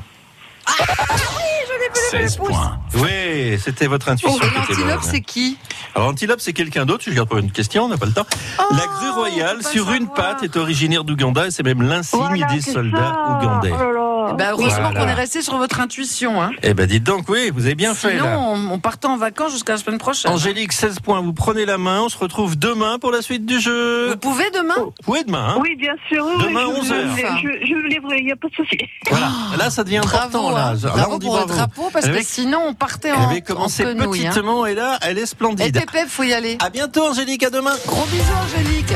16 2.11 2.37
points. 2.37 2.79
Oui, 2.95 3.59
c'était 3.62 3.87
votre 3.87 4.09
intuition. 4.09 4.37
Était 4.37 4.75
l'antilope, 4.75 5.01
c'est 5.03 5.21
qui 5.21 5.59
Alors 5.95 6.09
l'antilope, 6.09 6.41
c'est 6.41 6.53
quelqu'un 6.53 6.85
d'autre. 6.85 7.05
Je 7.07 7.12
garde 7.12 7.29
pas 7.29 7.39
une 7.39 7.51
question, 7.53 7.85
on 7.85 7.89
n'a 7.89 7.97
pas 7.99 8.07
le 8.07 8.12
temps. 8.12 8.27
la 8.71 8.87
grue 8.87 9.11
royale, 9.11 9.62
sur 9.62 9.91
une 9.93 10.07
savoir. 10.09 10.14
patte, 10.37 10.43
est 10.43 10.57
originaire 10.57 11.05
d'Ouganda 11.05 11.47
et 11.47 11.51
c'est 11.51 11.62
même 11.62 11.83
l'insigne 11.83 12.21
Voilà, 12.21 12.47
des 12.53 12.61
soldats 12.61 12.99
ça. 12.99 13.39
ougandais. 13.39 13.73
Oh 13.73 13.79
là 13.83 13.93
là. 13.93 14.10
Ben, 14.37 14.51
Heureusement 14.51 14.91
Voilà. 14.91 15.01
qu'on 15.01 15.09
est 15.09 15.14
resté 15.14 15.43
sur 15.43 15.57
votre 15.59 15.81
intuition. 15.81 16.43
Hein. 16.43 16.51
Eh 16.62 16.74
ben 16.74 16.87
dites 16.87 17.05
donc, 17.05 17.28
oui, 17.28 17.51
vous 17.55 17.66
avez 17.66 17.74
bien 17.74 17.95
fait 17.95 18.12
Sinon, 18.16 18.55
on, 18.72 18.78
partait 18.78 19.07
en 19.07 19.16
vacances 19.16 19.53
jusqu'à 19.53 19.72
la 19.72 19.78
semaine 19.78 19.99
prochaine. 19.99 20.31
Angélique, 20.33 20.72
16 20.72 21.01
points, 21.01 21.20
vous 21.20 21.33
prenez 21.33 21.64
la 21.66 21.78
main, 21.78 22.03
on 22.03 22.09
se 22.09 22.18
retrouve 22.18 22.59
demain 22.59 22.99
pour 22.99 23.11
la 23.12 23.22
suite 23.22 23.47
du 23.47 23.61
jeu. 23.61 24.11
Vous 24.11 24.16
pouvez 24.16 24.51
demain? 24.51 24.74
Vous 24.78 24.93
pouvez 25.05 25.24
demain, 25.24 25.55
hein 25.57 25.59
Oui, 25.62 25.76
bien 25.76 25.95
sûr. 26.09 26.24
oui, 26.26 26.45
Demain, 26.45 26.64
oui, 26.66 26.74
je- 26.76 26.81
11 26.81 26.93
heures. 26.93 27.16
Je, 27.43 27.66
je, 27.66 28.16
il 28.18 28.24
n'y 28.24 28.33
a 28.33 28.37
pas 28.37 28.49
de 28.49 28.55
souci. 28.55 28.78
Voilà. 29.09 29.31
Là, 29.59 29.70
ça 29.70 29.85
devient 29.85 29.99
important. 29.99 30.51
Bravo, 30.51 30.57
Là, 30.57 30.68
hein. 30.68 30.74
Là, 30.83 30.91
bravo 30.93 31.14
on 31.14 31.18
dit 31.18 31.26
pour 31.26 31.37
le 31.37 31.45
bravo. 31.45 31.55
drapeau, 31.59 31.91
parce 31.93 32.07
Elle 32.07 32.16
que 32.16 32.24
sinon 32.24 32.61
on 32.68 32.74
partait 32.74 33.09
Elle 33.09 33.14
en, 33.14 33.28
avait 33.31 33.41
commencé 33.43 33.85
hein. 33.85 33.95
petitement 33.97 34.66
et 34.66 34.74
là, 34.74 34.99
elle 35.03 35.18
est 35.18 35.22
Et 35.22 35.26
splendide. 35.26 35.72
Pépé, 35.78 36.05
faut 36.09 36.22
y 36.24 36.33
aller. 36.33 36.57
À 36.61 36.70
bientôt, 36.70 37.07
Angélique, 37.09 37.43
à 37.45 37.51
demain. 37.51 37.74
Gros 37.87 38.07
bisous, 38.07 38.24
Angélique. 38.45 38.93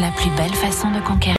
La 0.00 0.10
plus 0.12 0.30
belle 0.36 0.54
façon 0.54 0.90
de 0.92 1.00
conquérir. 1.00 1.18